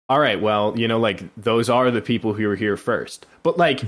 all 0.07 0.19
right, 0.19 0.41
well, 0.41 0.77
you 0.77 0.87
know, 0.87 0.99
like 0.99 1.23
those 1.37 1.69
are 1.69 1.91
the 1.91 2.01
people 2.01 2.33
who 2.33 2.47
were 2.47 2.55
here 2.55 2.77
first. 2.77 3.25
But 3.43 3.57
like 3.57 3.81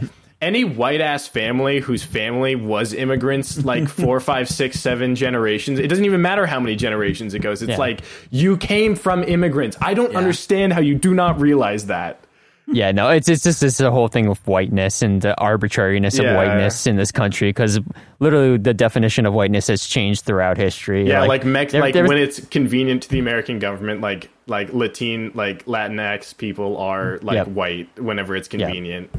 any 0.43 0.63
white 0.63 1.01
ass 1.01 1.27
family 1.27 1.79
whose 1.79 2.03
family 2.03 2.55
was 2.55 2.93
immigrants, 2.93 3.63
like 3.65 3.87
four, 4.01 4.19
five, 4.19 4.47
six, 4.49 4.79
seven 4.79 5.15
generations, 5.15 5.79
it 5.79 5.87
doesn't 5.87 6.05
even 6.05 6.21
matter 6.21 6.45
how 6.45 6.59
many 6.59 6.75
generations 6.75 7.33
it 7.33 7.39
goes. 7.39 7.61
It's 7.61 7.71
Yeah. 7.71 7.77
like 7.77 8.01
you 8.29 8.57
came 8.57 8.95
from 8.95 9.23
immigrants. 9.23 9.77
I 9.81 9.93
don't 9.93 10.11
Yeah. 10.11 10.17
understand 10.19 10.73
how 10.73 10.81
you 10.81 10.95
do 10.95 11.13
not 11.13 11.39
realize 11.41 11.87
that. 11.87 12.19
Yeah, 12.65 12.93
no, 12.93 13.09
it's 13.09 13.27
it's 13.27 13.43
just 13.43 13.59
this 13.59 13.79
whole 13.79 14.07
thing 14.07 14.27
of 14.27 14.39
whiteness 14.47 15.01
and 15.01 15.21
the 15.21 15.37
arbitrariness 15.37 16.17
of 16.17 16.25
whiteness 16.33 16.87
in 16.87 16.95
this 16.95 17.11
country 17.11 17.49
because 17.49 17.77
literally 18.21 18.57
the 18.57 18.73
definition 18.73 19.25
of 19.25 19.33
whiteness 19.33 19.67
has 19.67 19.85
changed 19.85 20.23
throughout 20.23 20.55
history. 20.55 21.05
Yeah, 21.05 21.23
like, 21.25 21.43
Mex- 21.43 21.73
there- 21.73 21.81
like 21.81 21.93
there 21.93 22.03
was- 22.03 22.09
when 22.09 22.17
it's 22.19 22.39
convenient 22.47 23.03
to 23.03 23.09
the 23.09 23.19
American 23.19 23.59
government, 23.59 23.99
like 23.99 24.29
like 24.47 24.69
Latin, 24.73 25.31
like 25.35 25.65
Latinx 25.65 26.37
people 26.37 26.77
are 26.77 27.19
like 27.21 27.35
Yep. 27.35 27.47
white 27.49 27.89
whenever 27.99 28.33
it's 28.33 28.47
convenient. 28.47 29.09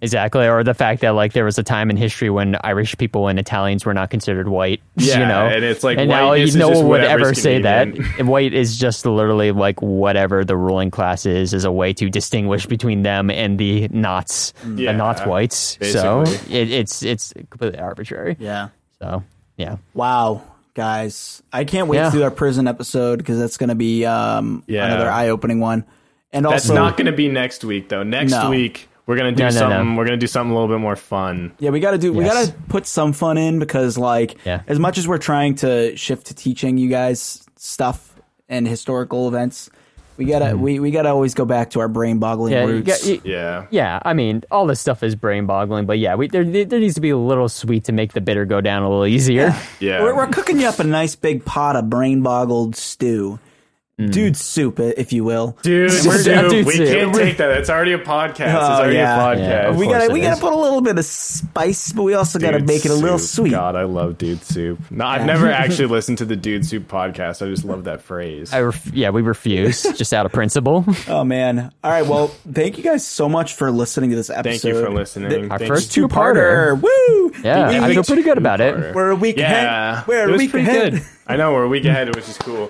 Exactly, 0.00 0.46
or 0.46 0.64
the 0.64 0.74
fact 0.74 1.00
that 1.02 1.10
like 1.10 1.32
there 1.32 1.44
was 1.44 1.58
a 1.58 1.62
time 1.62 1.90
in 1.90 1.96
history 1.96 2.30
when 2.30 2.56
Irish 2.62 2.96
people 2.98 3.28
and 3.28 3.38
Italians 3.38 3.84
were 3.84 3.94
not 3.94 4.10
considered 4.10 4.48
white. 4.48 4.80
Yeah, 4.96 5.20
you 5.20 5.26
know, 5.26 5.46
and 5.46 5.64
it's 5.64 5.84
like 5.84 5.96
and 5.98 6.08
now 6.08 6.28
whiteness 6.30 6.54
no 6.54 6.68
just 6.70 6.80
one 6.82 6.88
would 6.90 7.00
ever 7.04 7.32
say 7.34 7.62
that. 7.62 7.84
convenient. 7.84 8.14
And 8.18 8.28
white 8.28 8.52
is 8.52 8.76
just 8.78 9.06
literally 9.06 9.52
like 9.52 9.80
whatever 9.80 10.44
the 10.44 10.56
ruling 10.56 10.90
class 10.90 11.24
is, 11.26 11.54
is 11.54 11.64
a 11.64 11.72
way 11.72 11.92
to 11.94 12.10
distinguish 12.10 12.66
between 12.66 13.02
them 13.02 13.30
and 13.30 13.58
the 13.58 13.88
knots, 13.88 14.52
Yeah, 14.66 14.92
the 14.92 14.98
not 14.98 15.26
whites. 15.26 15.78
So 15.82 16.22
it, 16.22 16.70
it's 16.70 17.02
it's 17.02 17.32
completely 17.50 17.78
arbitrary. 17.78 18.36
Yeah. 18.40 18.68
So 19.00 19.22
yeah. 19.56 19.76
Wow, 19.94 20.42
guys. 20.74 21.42
I 21.52 21.64
can't 21.64 21.88
wait 21.88 21.98
Yeah. 21.98 22.10
to 22.10 22.16
do 22.18 22.22
our 22.24 22.30
prison 22.30 22.66
episode 22.68 23.18
because 23.18 23.38
that's 23.38 23.56
going 23.56 23.68
to 23.70 23.74
be 23.74 24.04
um, 24.04 24.62
Yeah. 24.66 24.86
another 24.86 25.10
eye 25.10 25.28
opening 25.28 25.60
one. 25.60 25.84
And 26.32 26.44
That's 26.44 26.68
also, 26.68 26.74
not 26.74 26.96
going 26.96 27.06
to 27.06 27.12
be 27.12 27.28
next 27.28 27.64
week 27.64 27.88
though. 27.88 28.02
Next 28.02 28.32
No. 28.32 28.50
week 28.50 28.87
we're 29.08 29.16
gonna 29.16 29.32
do 29.32 29.42
No, 29.42 29.48
no, 29.48 29.54
no. 29.54 29.58
something. 29.58 29.96
We're 29.96 30.04
gonna 30.04 30.16
do 30.18 30.26
something 30.28 30.52
a 30.52 30.54
little 30.54 30.68
bit 30.72 30.80
more 30.80 30.94
fun. 30.94 31.52
yeah, 31.58 31.70
we 31.70 31.80
got 31.80 31.90
to 31.92 31.98
do, 31.98 32.12
we 32.12 32.22
got 32.24 32.46
to 32.46 32.52
put 32.68 32.86
some 32.86 33.12
fun 33.12 33.38
in 33.38 33.58
because, 33.58 33.98
like, 33.98 34.36
Yeah. 34.44 34.60
as 34.68 34.78
much 34.78 34.98
as 34.98 35.08
we're 35.08 35.18
trying 35.18 35.56
to 35.56 35.96
shift 35.96 36.26
to 36.28 36.34
teaching 36.34 36.78
you 36.78 36.88
guys 36.88 37.44
stuff 37.56 38.14
and 38.48 38.68
historical 38.68 39.26
events, 39.26 39.70
we 40.18 40.24
gotta 40.24 40.46
mm-hmm. 40.46 40.60
we, 40.60 40.80
we 40.80 40.90
gotta 40.90 41.08
always 41.10 41.32
go 41.34 41.44
back 41.44 41.70
to 41.70 41.80
our 41.80 41.86
brain 41.88 42.18
boggling 42.18 42.52
Yeah, 42.52 42.62
you 42.66 42.68
roots. 42.72 42.86
got- 43.02 43.06
you- 43.08 43.20
Yeah. 43.24 43.66
Yeah, 43.70 44.00
I 44.04 44.14
mean, 44.14 44.42
all 44.50 44.66
this 44.66 44.80
stuff 44.80 45.02
is 45.02 45.14
brain 45.14 45.46
boggling, 45.46 45.86
but 45.86 45.98
yeah, 46.00 46.16
we, 46.16 46.26
there, 46.28 46.44
there 46.44 46.80
needs 46.80 46.94
to 46.96 47.00
be 47.00 47.10
a 47.10 47.16
little 47.16 47.48
sweet 47.48 47.84
to 47.84 47.92
make 47.92 48.12
the 48.14 48.20
bitter 48.20 48.44
go 48.44 48.60
down 48.60 48.82
a 48.82 48.88
little 48.88 49.06
easier. 49.06 49.54
Yeah. 49.80 50.02
We're, 50.02 50.16
we're 50.16 50.26
cooking 50.26 50.58
you 50.60 50.66
up 50.66 50.80
a 50.80 50.84
nice 50.84 51.14
big 51.14 51.44
pot 51.44 51.76
of 51.76 51.88
brain 51.88 52.22
boggled 52.22 52.74
stew, 52.74 53.38
Mm. 53.98 54.12
dude 54.12 54.36
soup, 54.36 54.78
if 54.78 55.12
you 55.12 55.24
will. 55.24 55.56
Dude, 55.62 55.90
We're- 56.06 56.22
dude, 56.22 56.50
dude, 56.50 56.66
we 56.66 56.76
dude. 56.76 56.88
can't 56.88 57.14
take 57.14 57.36
that. 57.38 57.50
It's 57.58 57.68
already 57.68 57.94
a 57.94 57.98
podcast. 57.98 58.30
It's 58.46 58.54
Oh, 58.54 58.58
already 58.82 58.94
yeah. 58.94 59.16
a 59.16 59.36
podcast. 59.36 59.38
Yeah, 59.40 59.70
we 59.76 59.86
gotta 59.88 60.04
it 60.04 60.12
we 60.12 60.20
gotta 60.20 60.40
put 60.40 60.52
a 60.52 60.56
little 60.56 60.80
bit 60.80 60.96
of 60.98 61.04
spice, 61.04 61.92
but 61.92 62.04
we 62.04 62.14
also 62.14 62.38
gotta 62.38 62.58
Dude 62.58 62.68
make 62.68 62.84
it 62.84 62.92
a 62.92 62.94
little 62.94 63.18
soup. 63.18 63.42
sweet. 63.46 63.50
God, 63.50 63.74
I 63.74 63.82
love 63.82 64.16
dude 64.16 64.44
soup. 64.44 64.78
No, 64.92 65.04
I've 65.04 65.26
never 65.26 65.50
actually 65.50 65.86
listened 65.88 66.18
to 66.18 66.24
the 66.24 66.36
dude 66.36 66.64
soup 66.64 66.86
podcast. 66.86 67.44
I 67.44 67.50
just 67.50 67.64
love 67.64 67.84
that 67.84 68.00
phrase. 68.02 68.52
I 68.52 68.60
ref- 68.60 68.92
yeah, 68.94 69.10
we 69.10 69.22
refuse 69.22 69.82
just 69.96 70.14
out 70.14 70.26
of 70.26 70.32
principle. 70.32 70.84
Oh 71.08 71.24
man! 71.24 71.72
All 71.82 71.90
right, 71.90 72.06
well, 72.06 72.28
thank 72.52 72.76
you 72.78 72.84
guys 72.84 73.04
so 73.04 73.28
much 73.28 73.54
for 73.54 73.70
listening 73.72 74.10
to 74.10 74.16
this 74.16 74.30
episode. 74.30 74.50
Thank 74.50 74.64
you 74.76 74.84
for 74.84 74.90
listening. 74.92 75.50
Our 75.50 75.58
Thank 75.58 75.68
first 75.68 75.96
you. 75.96 76.06
two-parter. 76.06 76.80
Woo! 76.80 77.32
Yeah, 77.42 77.68
We- 77.70 77.76
I 77.78 77.88
we- 77.88 77.94
feel 77.94 78.04
pretty 78.04 78.22
good 78.22 78.38
about 78.38 78.60
it. 78.60 78.94
We're 78.94 79.10
a 79.10 79.16
week 79.16 79.38
Yeah, 79.38 79.92
ahead. 79.94 80.06
We're 80.06 80.28
a 80.32 80.36
week 80.36 80.54
ahead. 80.54 81.02
I 81.26 81.36
know 81.36 81.52
we're 81.52 81.64
a 81.64 81.68
week 81.68 81.84
ahead, 81.84 82.14
which 82.14 82.28
is 82.28 82.36
cool. 82.38 82.68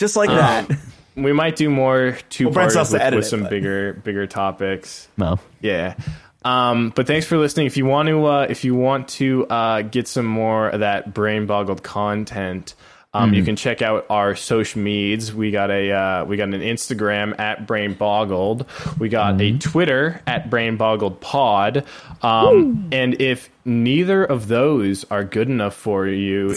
Just 0.00 0.16
like 0.16 0.30
that. 0.30 0.68
We 1.16 1.32
might 1.32 1.56
do 1.56 1.68
more 1.68 2.16
two 2.30 2.50
Brent 2.50 2.72
parts 2.72 2.88
to 2.90 2.94
with, 2.94 3.02
edit 3.02 3.16
with 3.18 3.26
it, 3.26 3.28
some 3.28 3.40
but- 3.42 3.50
bigger 3.50 3.92
bigger 3.94 4.26
topics. 4.26 5.08
Well, 5.18 5.38
Yeah. 5.60 5.94
Um, 6.44 6.92
but 6.94 7.06
thanks 7.06 7.26
for 7.26 7.36
listening. 7.36 7.66
If 7.66 7.76
you 7.76 7.84
want 7.84 8.08
to, 8.08 8.24
uh, 8.24 8.46
if 8.48 8.64
you 8.64 8.74
want 8.74 9.08
to 9.08 9.46
uh, 9.48 9.82
get 9.82 10.08
some 10.08 10.24
more 10.24 10.68
of 10.70 10.80
that 10.80 11.12
brain 11.12 11.46
boggled 11.46 11.82
content, 11.82 12.74
Um, 13.12 13.34
You 13.34 13.42
can 13.42 13.56
check 13.56 13.82
out 13.82 14.06
our 14.08 14.36
social 14.36 14.80
medias. 14.80 15.34
We 15.34 15.50
got 15.50 15.68
a 15.70 15.90
uh, 15.90 16.24
we 16.26 16.36
got 16.36 16.44
an 16.54 16.60
Instagram 16.62 17.38
at 17.40 17.66
Brain 17.66 17.94
Boggled. 17.94 18.64
We 19.00 19.08
got 19.08 19.40
a 19.40 19.58
Twitter 19.58 20.22
at 20.28 20.48
Brain 20.48 20.76
Boggled 20.76 21.20
Pod. 21.20 21.84
Um, 22.22 22.88
and 22.92 23.20
if 23.20 23.50
neither 23.64 24.24
of 24.24 24.46
those 24.46 25.04
are 25.10 25.24
good 25.24 25.48
enough 25.50 25.74
for 25.74 26.06
you, 26.06 26.50
and 26.50 26.56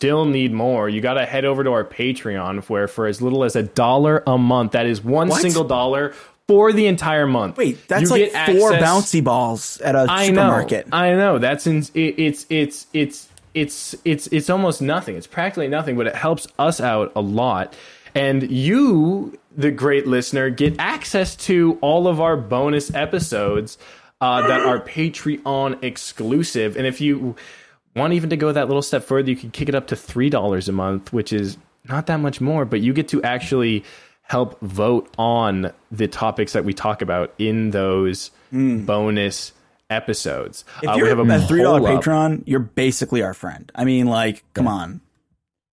still 0.00 0.24
need 0.24 0.50
more, 0.50 0.88
you 0.88 1.02
got 1.02 1.14
to 1.14 1.26
head 1.26 1.44
over 1.44 1.62
to 1.62 1.70
our 1.72 1.84
Patreon, 1.84 2.64
where 2.70 2.88
for 2.88 3.06
as 3.06 3.20
little 3.20 3.44
as 3.44 3.54
a 3.54 3.62
dollar 3.62 4.22
a 4.26 4.38
month, 4.38 4.72
that 4.72 4.86
is 4.86 5.04
one 5.04 5.28
What? 5.28 5.42
single 5.42 5.64
dollar 5.64 6.14
for 6.48 6.72
the 6.72 6.86
entire 6.86 7.26
month. 7.26 7.58
Wait, 7.58 7.86
that's 7.86 8.04
you 8.04 8.08
like 8.08 8.30
four 8.32 8.72
access- 8.72 8.82
bouncy 8.82 9.22
balls 9.22 9.78
at 9.82 9.94
a 9.94 10.06
I 10.08 10.28
supermarket. 10.28 10.88
know. 10.88 10.96
I 10.96 11.14
know. 11.14 11.38
That's 11.38 11.66
in, 11.66 11.80
it, 11.92 12.14
it's 12.16 12.46
it's 12.48 12.86
it's 12.94 13.28
it's 13.52 13.94
it's 14.06 14.26
it's 14.28 14.48
almost 14.48 14.80
nothing. 14.80 15.16
It's 15.16 15.26
practically 15.26 15.68
nothing, 15.68 15.98
but 15.98 16.06
it 16.06 16.16
helps 16.16 16.48
us 16.58 16.80
out 16.80 17.12
a 17.14 17.20
lot. 17.20 17.74
And 18.14 18.50
you, 18.50 19.38
the 19.54 19.70
great 19.70 20.06
listener, 20.06 20.48
get 20.48 20.76
access 20.78 21.36
to 21.36 21.76
all 21.82 22.08
of 22.08 22.22
our 22.22 22.38
bonus 22.38 22.92
episodes 22.94 23.76
uh, 24.22 24.48
that 24.48 24.60
are 24.62 24.80
Patreon 24.80 25.84
exclusive. 25.84 26.78
And 26.78 26.86
if 26.86 27.02
you 27.02 27.36
want 27.96 28.12
even 28.12 28.30
to 28.30 28.36
go 28.36 28.52
that 28.52 28.68
little 28.68 28.82
step 28.82 29.04
further, 29.04 29.30
you 29.30 29.36
can 29.36 29.50
kick 29.50 29.68
it 29.68 29.74
up 29.74 29.88
to 29.88 29.96
three 29.96 30.30
dollars 30.30 30.68
a 30.68 30.72
month, 30.72 31.12
which 31.12 31.32
is 31.32 31.56
not 31.88 32.06
that 32.06 32.18
much 32.18 32.40
more, 32.40 32.64
but 32.64 32.80
you 32.80 32.92
get 32.92 33.08
to 33.08 33.22
actually 33.22 33.84
help 34.22 34.60
vote 34.60 35.12
on 35.18 35.72
the 35.90 36.06
topics 36.06 36.52
that 36.52 36.64
we 36.64 36.72
talk 36.72 37.02
about 37.02 37.34
in 37.38 37.70
those 37.70 38.30
bonus 38.52 39.52
episodes. 39.88 40.64
If 40.82 40.88
Uh, 40.90 40.94
you're 40.94 41.08
have 41.08 41.18
a 41.18 41.46
three 41.46 41.62
dollar 41.62 41.80
poll 41.80 41.88
up. 41.98 42.04
you're 42.46 42.60
basically 42.60 43.22
our 43.22 43.34
friend. 43.34 43.70
I 43.74 43.84
mean, 43.84 44.06
like, 44.06 44.44
come 44.54 44.68
on. 44.68 45.00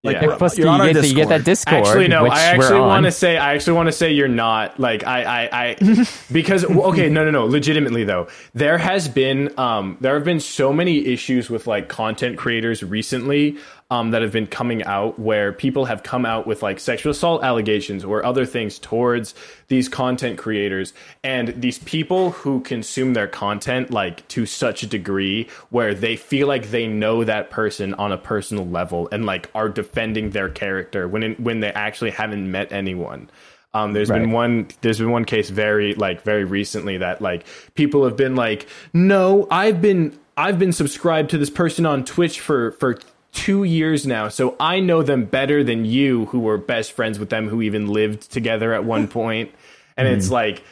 Like, 0.03 0.21
Yeah. 0.21 0.35
Plus, 0.37 0.57
you're 0.57 0.67
you 0.67 0.73
on 0.73 0.81
our 0.81 0.93
get, 0.93 1.07
you 1.07 1.15
get 1.15 1.29
that 1.29 1.43
Discord. 1.43 1.83
Discord. 1.83 1.87
Actually, 1.87 2.07
no. 2.09 2.23
which 2.23 2.31
I 2.31 2.43
actually 2.43 2.79
want 2.79 3.05
to 3.05 3.11
say. 3.11 3.37
I 3.37 3.55
actually 3.55 3.73
want 3.73 3.87
to 3.87 3.91
say 3.91 4.11
you're 4.11 4.27
not. 4.27 4.79
Like 4.79 5.03
I, 5.05 5.23
I, 5.23 5.49
I, 5.51 6.05
because 6.31 6.63
okay, 6.65 7.09
no, 7.09 7.25
no, 7.25 7.31
no. 7.31 7.45
Legitimately 7.45 8.03
though, 8.03 8.27
there 8.53 8.77
has 8.77 9.07
been, 9.07 9.57
um, 9.59 9.97
there 9.99 10.13
have 10.13 10.23
been 10.23 10.39
so 10.39 10.71
many 10.71 11.07
issues 11.07 11.49
with 11.49 11.65
like 11.65 11.89
content 11.89 12.37
creators 12.37 12.83
recently, 12.83 13.57
um, 13.89 14.11
that 14.11 14.21
have 14.21 14.33
been 14.33 14.47
coming 14.47 14.83
out 14.83 15.17
where 15.17 15.53
people 15.53 15.85
have 15.85 16.03
come 16.03 16.25
out 16.25 16.45
with 16.45 16.61
like 16.61 16.79
sexual 16.79 17.11
assault 17.11 17.43
allegations 17.43 18.03
or 18.03 18.25
other 18.25 18.45
things 18.45 18.79
towards 18.79 19.33
these 19.69 19.87
content 19.87 20.37
creators, 20.37 20.93
and 21.23 21.49
these 21.61 21.79
people 21.79 22.31
who 22.31 22.59
consume 22.61 23.13
their 23.13 23.27
content 23.27 23.89
like 23.91 24.27
to 24.27 24.45
such 24.45 24.83
a 24.83 24.87
degree 24.87 25.47
where 25.69 25.93
they 25.93 26.17
feel 26.17 26.47
like 26.47 26.69
they 26.69 26.85
know 26.85 27.23
that 27.23 27.49
person 27.49 27.93
on 27.93 28.11
a 28.11 28.17
personal 28.17 28.67
level 28.67 29.07
and 29.11 29.25
like 29.25 29.49
are 29.55 29.69
defending 29.69 30.31
their 30.31 30.49
character 30.49 31.07
when 31.07 31.23
in, 31.23 31.35
when 31.35 31.61
they 31.61 31.71
actually 31.71 32.11
haven't 32.11 32.49
met 32.51 32.71
anyone. 32.73 33.29
Um, 33.73 33.93
there's 33.93 34.09
been 34.09 34.31
one 34.31 34.67
there's 34.81 34.97
been 34.97 35.11
one 35.11 35.25
case 35.25 35.49
very 35.49 35.93
like 35.93 36.23
very 36.23 36.45
recently 36.45 36.97
that 36.97 37.21
like 37.21 37.45
people 37.75 38.03
have 38.05 38.17
been 38.17 38.35
like, 38.35 38.67
no, 38.91 39.47
I've 39.51 39.81
been 39.81 40.17
I've 40.35 40.59
been 40.59 40.73
subscribed 40.73 41.29
to 41.31 41.37
this 41.37 41.49
person 41.49 41.85
on 41.85 42.03
Twitch 42.03 42.39
for 42.39 42.71
for 42.73 42.97
two 43.37 43.63
years 43.63 44.05
now, 44.07 44.27
so 44.29 44.55
I 44.59 44.79
know 44.79 45.03
them 45.03 45.25
better 45.25 45.63
than 45.63 45.85
you, 45.85 46.25
who 46.25 46.39
were 46.39 46.57
best 46.57 46.91
friends 46.91 47.19
with 47.19 47.29
them, 47.29 47.47
who 47.47 47.61
even 47.61 47.87
lived 47.87 48.31
together 48.31 48.73
at 48.73 48.83
one 48.83 49.07
point. 49.19 49.51
And 49.95 50.07
it's 50.07 50.29
like 50.29 50.63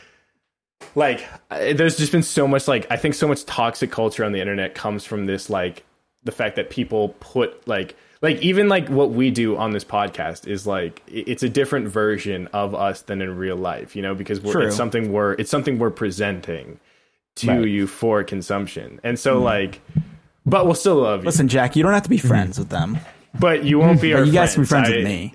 like 0.94 1.26
uh, 1.52 1.74
there's 1.74 1.98
just 1.98 2.12
been 2.12 2.22
so 2.22 2.48
much 2.48 2.68
like 2.68 2.86
i 2.92 2.98
think 2.98 3.16
so 3.16 3.28
much 3.28 3.44
toxic 3.46 3.90
culture 3.92 4.24
on 4.24 4.34
the 4.34 4.40
internet 4.40 4.76
comes 4.76 5.04
from 5.04 5.26
this 5.26 5.50
like 5.50 5.84
the 6.24 6.32
fact 6.32 6.58
that 6.58 6.70
people 6.70 7.10
put 7.22 7.66
like 7.68 7.96
like 8.22 8.38
even 8.42 8.68
like 8.70 8.88
what 8.90 9.10
we 9.12 9.32
do 9.32 9.58
on 9.58 9.72
this 9.72 9.84
podcast 9.86 10.48
is 10.48 10.68
like 10.68 11.02
it's 11.08 11.42
a 11.44 11.50
different 11.50 11.88
version 11.88 12.48
of 12.48 12.76
us 12.76 13.02
than 13.04 13.22
in 13.22 13.36
real 13.38 13.56
life 13.56 13.96
you 13.96 14.02
know 14.02 14.14
because 14.14 14.40
we're, 14.42 14.68
it's 14.68 14.76
something 14.76 15.12
we're 15.12 15.34
it's 15.34 15.50
something 15.50 15.80
we're 15.80 15.90
presenting 15.90 16.80
to 17.38 17.48
Right. 17.48 17.68
you 17.68 17.88
for 17.88 18.24
consumption 18.24 19.00
and 19.04 19.18
so 19.18 19.40
like 19.40 19.82
but 20.46 20.66
we'll 20.66 20.76
still 20.76 20.96
love 20.96 21.22
you 21.22 21.26
Listen, 21.26 21.48
Jack, 21.48 21.76
you 21.76 21.84
don't 21.84 21.94
have 21.94 22.04
to 22.04 22.10
be 22.10 22.18
friends 22.18 22.58
with 22.60 22.70
them. 22.70 22.98
but 23.40 23.64
you 23.64 23.80
won't 23.80 24.02
be 24.02 24.14
our 24.14 24.22
But 24.22 24.28
you 24.28 24.34
guys 24.34 24.54
can 24.54 24.64
be 24.64 24.68
friends 24.68 24.90
I- 24.90 24.96
with 24.98 25.06
me. 25.06 25.34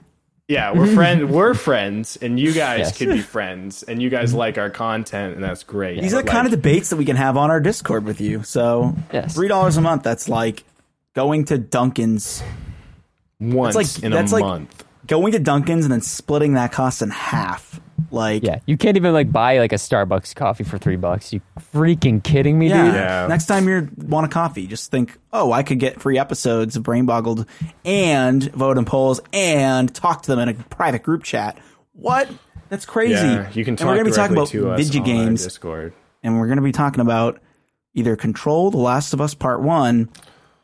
yeah 0.49 0.73
we're 0.73 0.93
friends 0.95 1.25
we're 1.25 1.55
friends 1.55 2.17
and 2.21 2.39
you 2.41 2.53
guys 2.53 2.79
Yes. 2.81 2.99
could 2.99 3.09
be 3.11 3.21
friends 3.21 3.83
and 3.85 4.01
you 4.03 4.11
guys 4.11 4.35
like 4.35 4.59
our 4.59 4.71
content 4.71 5.35
and 5.35 5.45
that's 5.45 5.63
great 5.63 6.01
These 6.01 6.13
are 6.13 6.19
But, 6.19 6.27
the 6.27 6.31
kind 6.33 6.47
of 6.47 6.51
debates 6.51 6.91
that 6.91 6.97
we 6.97 7.05
can 7.05 7.17
have 7.17 7.37
on 7.37 7.51
our 7.51 7.61
Discord 7.61 8.05
with 8.05 8.21
you. 8.21 8.43
So, 8.43 8.97
Yes. 9.13 9.35
three 9.35 9.49
dollars 9.49 9.77
a 9.77 9.81
month. 9.81 10.03
That's 10.03 10.29
like 10.29 10.65
going 11.15 11.45
to 11.47 11.59
Dunkin's, 11.59 12.43
once 13.41 13.75
like- 13.77 14.03
in 14.03 14.11
that's 14.13 14.33
a 14.33 14.37
like- 14.37 14.45
month 14.45 14.85
going 15.07 15.33
to 15.33 15.39
Dunkin's, 15.41 15.85
and 15.85 15.91
then 15.93 16.01
splitting 16.03 16.53
that 16.55 16.71
cost 16.71 17.03
in 17.03 17.11
half. 17.11 17.81
Like, 18.13 18.43
Yeah, 18.43 18.59
you 18.67 18.77
can't 18.77 18.97
even 18.97 19.13
like 19.13 19.31
buy 19.31 19.59
like 19.59 19.73
a 19.73 19.77
Starbucks 19.77 20.35
coffee 20.35 20.65
for 20.65 20.79
three 20.79 20.97
bucks. 20.97 21.33
You 21.33 21.41
freaking 21.75 22.23
kidding 22.23 22.59
me, 22.59 22.69
Yeah. 22.69 22.85
dude? 22.85 22.95
Yeah. 22.95 23.27
Next 23.29 23.47
time 23.47 23.69
you 23.69 23.89
want 23.97 24.27
a 24.27 24.29
coffee, 24.29 24.67
just 24.67 24.91
think, 24.91 25.17
oh, 25.33 25.53
I 25.53 25.63
could 25.63 25.79
get 25.79 26.01
free 26.01 26.19
episodes 26.19 26.77
of 26.77 26.83
Brain 26.83 27.07
Boggled 27.07 27.47
and 27.85 28.43
vote 28.53 28.79
in 28.79 28.85
polls 28.85 29.21
and 29.33 29.95
talk 29.95 30.23
to 30.23 30.35
them 30.35 30.39
in 30.41 30.49
a 30.49 30.55
private 30.55 31.03
group 31.03 31.23
chat. 31.23 31.59
What? 31.93 32.29
That's 32.69 32.87
crazy. 32.87 33.15
Yeah, 33.15 33.49
you 33.53 33.65
can 33.65 33.77
and 33.79 33.89
we're 33.89 33.97
gonna 33.97 34.05
be 34.11 34.13
talking 34.13 34.37
about 34.37 34.49
to 34.49 34.75
video 34.77 35.03
games, 35.03 35.43
Discord. 35.45 35.93
and 36.23 36.39
we're 36.39 36.47
going 36.47 36.59
to 36.59 36.63
be 36.63 36.73
talking 36.73 37.01
about 37.01 37.41
either 37.95 38.15
Control, 38.17 38.71
The 38.71 38.79
Last 38.79 39.13
of 39.13 39.21
Us 39.21 39.35
Part 39.35 39.61
One, 39.63 40.09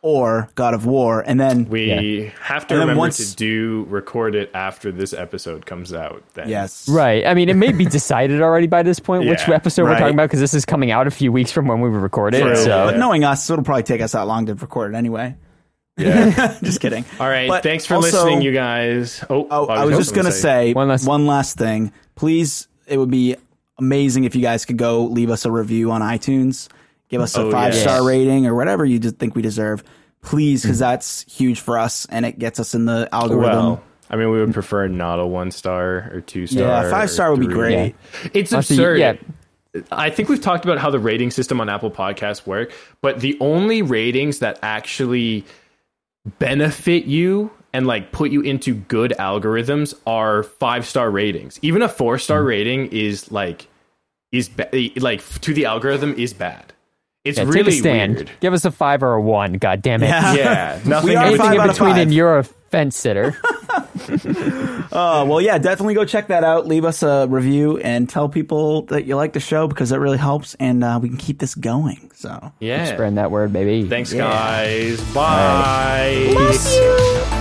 or 0.06 0.48
God 0.54 0.72
of 0.72 0.86
War, 0.86 1.20
and 1.26 1.40
then 1.40 1.64
We 1.68 2.32
have 2.40 2.64
to 2.68 2.74
And 2.74 2.80
remember 2.82 3.00
once- 3.00 3.16
to 3.30 3.34
do 3.36 3.86
record 3.88 4.36
it 4.36 4.52
after 4.54 4.92
this 4.92 5.12
episode 5.12 5.66
comes 5.66 5.92
out. 5.92 6.22
Then 6.34 6.48
yes, 6.48 6.88
Right. 6.88 7.26
I 7.26 7.34
mean, 7.34 7.48
it 7.48 7.56
may 7.56 7.72
be 7.72 7.84
decided 7.98 8.40
already 8.40 8.68
by 8.68 8.84
this 8.84 9.00
point 9.00 9.28
which 9.28 9.48
Yeah, 9.48 9.54
episode 9.54 9.82
we're 9.84 9.98
talking 9.98 10.14
about 10.14 10.28
because 10.28 10.38
this 10.38 10.54
is 10.54 10.64
coming 10.64 10.92
out 10.92 11.08
a 11.08 11.10
few 11.10 11.32
weeks 11.32 11.50
from 11.50 11.66
when 11.66 11.80
we 11.80 11.88
were 11.88 11.98
recorded. 11.98 12.40
True. 12.42 12.54
So 12.54 12.86
But 12.86 12.98
knowing 12.98 13.24
us, 13.24 13.50
it'll 13.50 13.64
probably 13.64 13.82
take 13.82 14.00
us 14.00 14.12
that 14.12 14.22
long 14.28 14.46
to 14.46 14.54
record 14.54 14.94
it 14.94 14.96
anyway. 14.96 15.34
Yeah. 15.96 16.56
Just 16.62 16.80
kidding. 16.80 17.04
All 17.18 17.28
right. 17.28 17.48
But 17.48 17.64
thanks 17.64 17.84
for 17.84 17.94
also- 17.96 18.06
listening, 18.26 18.42
you 18.42 18.52
guys. 18.52 19.24
Oh, 19.28 19.48
Oh, 19.50 19.66
oh 19.66 19.66
I 19.66 19.86
was 19.86 19.96
just 19.98 20.14
gonna 20.14 20.30
say, 20.30 20.72
One 20.72 20.86
one 20.88 21.26
last- 21.26 21.56
last, 21.56 21.58
thing. 21.58 21.92
Please, 22.14 22.68
it 22.86 22.96
would 22.98 23.10
be 23.10 23.34
amazing 23.78 24.22
if 24.22 24.36
you 24.36 24.42
guys 24.42 24.64
could 24.66 24.76
go 24.76 25.04
leave 25.04 25.30
us 25.30 25.44
a 25.46 25.50
review 25.50 25.90
on 25.90 26.00
iTunes, 26.02 26.68
give 27.08 27.20
us 27.20 27.36
a 27.36 27.42
Oh, 27.42 27.50
five 27.50 27.72
yes. 27.74 27.82
star 27.82 28.04
rating 28.04 28.46
or 28.46 28.54
whatever 28.54 28.84
you 28.84 28.98
just 28.98 29.16
think 29.16 29.34
we 29.34 29.42
deserve. 29.42 29.82
Please, 30.22 30.62
because 30.62 30.78
that's 30.80 31.22
huge 31.32 31.60
for 31.60 31.78
us 31.78 32.06
and 32.10 32.26
it 32.26 32.38
gets 32.38 32.58
us 32.58 32.74
in 32.74 32.84
the 32.86 33.08
algorithm. 33.12 33.42
Well, 33.66 33.82
I 34.10 34.16
mean, 34.16 34.30
we 34.30 34.40
would 34.40 34.52
prefer 34.54 34.88
not 34.88 35.18
a 35.20 35.26
one 35.26 35.50
star 35.50 36.10
or 36.12 36.20
two 36.20 36.46
star. 36.46 36.62
yeah, 36.62 36.90
five 36.90 37.10
star 37.10 37.30
would 37.30 37.40
be 37.40 37.46
three. 37.46 37.54
great. 37.54 37.94
It's 38.34 38.52
Honestly, 38.52 38.76
absurd. 38.76 38.98
yeah. 38.98 39.14
I 39.92 40.08
think 40.10 40.28
we've 40.28 40.40
talked 40.40 40.64
about 40.64 40.78
how 40.78 40.90
the 40.90 40.98
rating 40.98 41.30
system 41.30 41.60
on 41.60 41.68
Apple 41.68 41.90
Podcasts 41.90 42.46
work, 42.46 42.72
but 43.02 43.20
the 43.20 43.36
only 43.40 43.82
ratings 43.82 44.38
that 44.38 44.58
actually 44.62 45.44
benefit 46.38 47.04
you 47.04 47.50
and 47.72 47.86
like 47.86 48.10
put 48.12 48.30
you 48.30 48.40
into 48.40 48.74
good 48.74 49.12
algorithms 49.18 49.94
are 50.06 50.42
five 50.44 50.86
star 50.86 51.10
ratings. 51.10 51.58
Even 51.62 51.82
a 51.82 51.88
four 51.88 52.18
star 52.18 52.40
Hmm. 52.40 52.46
rating 52.46 52.86
is 52.86 53.30
like 53.30 53.68
is 54.32 54.48
ba- 54.48 54.68
like 54.96 55.22
to 55.42 55.52
the 55.54 55.66
algorithm 55.66 56.14
is 56.14 56.32
bad. 56.32 56.72
It's 57.26 57.38
yeah, 57.38 57.44
really 57.44 57.64
take 57.64 57.68
a 57.68 57.72
stand. 57.78 58.14
weird. 58.16 58.30
Give 58.40 58.52
us 58.52 58.64
a 58.64 58.70
five 58.70 59.02
or 59.02 59.14
a 59.14 59.20
one. 59.20 59.54
God 59.54 59.82
damn 59.82 60.02
it. 60.02 60.06
Yeah. 60.08 60.34
Yeah, 60.34 60.80
nothing. 60.86 61.10
We 61.10 61.16
are 61.16 61.24
Anything 61.26 61.46
five 61.46 61.60
in 61.60 61.66
between, 61.68 61.96
and 61.98 62.14
you're 62.14 62.38
a 62.38 62.44
fence 62.44 62.96
sitter. 62.96 63.36
Uh, 64.96 65.26
well, 65.28 65.42
yeah, 65.42 65.58
definitely 65.58 65.92
go 65.92 66.06
check 66.06 66.28
that 66.28 66.42
out. 66.42 66.66
Leave 66.66 66.84
us 66.86 67.02
a 67.02 67.26
review 67.28 67.76
and 67.78 68.08
tell 68.08 68.30
people 68.30 68.82
that 68.82 69.04
you 69.04 69.14
like 69.14 69.34
the 69.34 69.40
show 69.40 69.66
because 69.68 69.92
it 69.92 69.96
really 69.96 70.16
helps 70.16 70.54
and 70.54 70.82
uh, 70.82 70.98
we 71.02 71.08
can 71.10 71.18
keep 71.18 71.38
this 71.38 71.54
going. 71.54 72.10
So, 72.14 72.52
yeah. 72.60 72.86
spread 72.86 73.16
that 73.16 73.30
word, 73.30 73.52
baby. 73.52 73.86
Thanks, 73.86 74.10
Yeah. 74.10 74.30
guys. 74.30 75.02
Bye. 75.12 76.30
Love 76.32 77.30
you. 77.30 77.35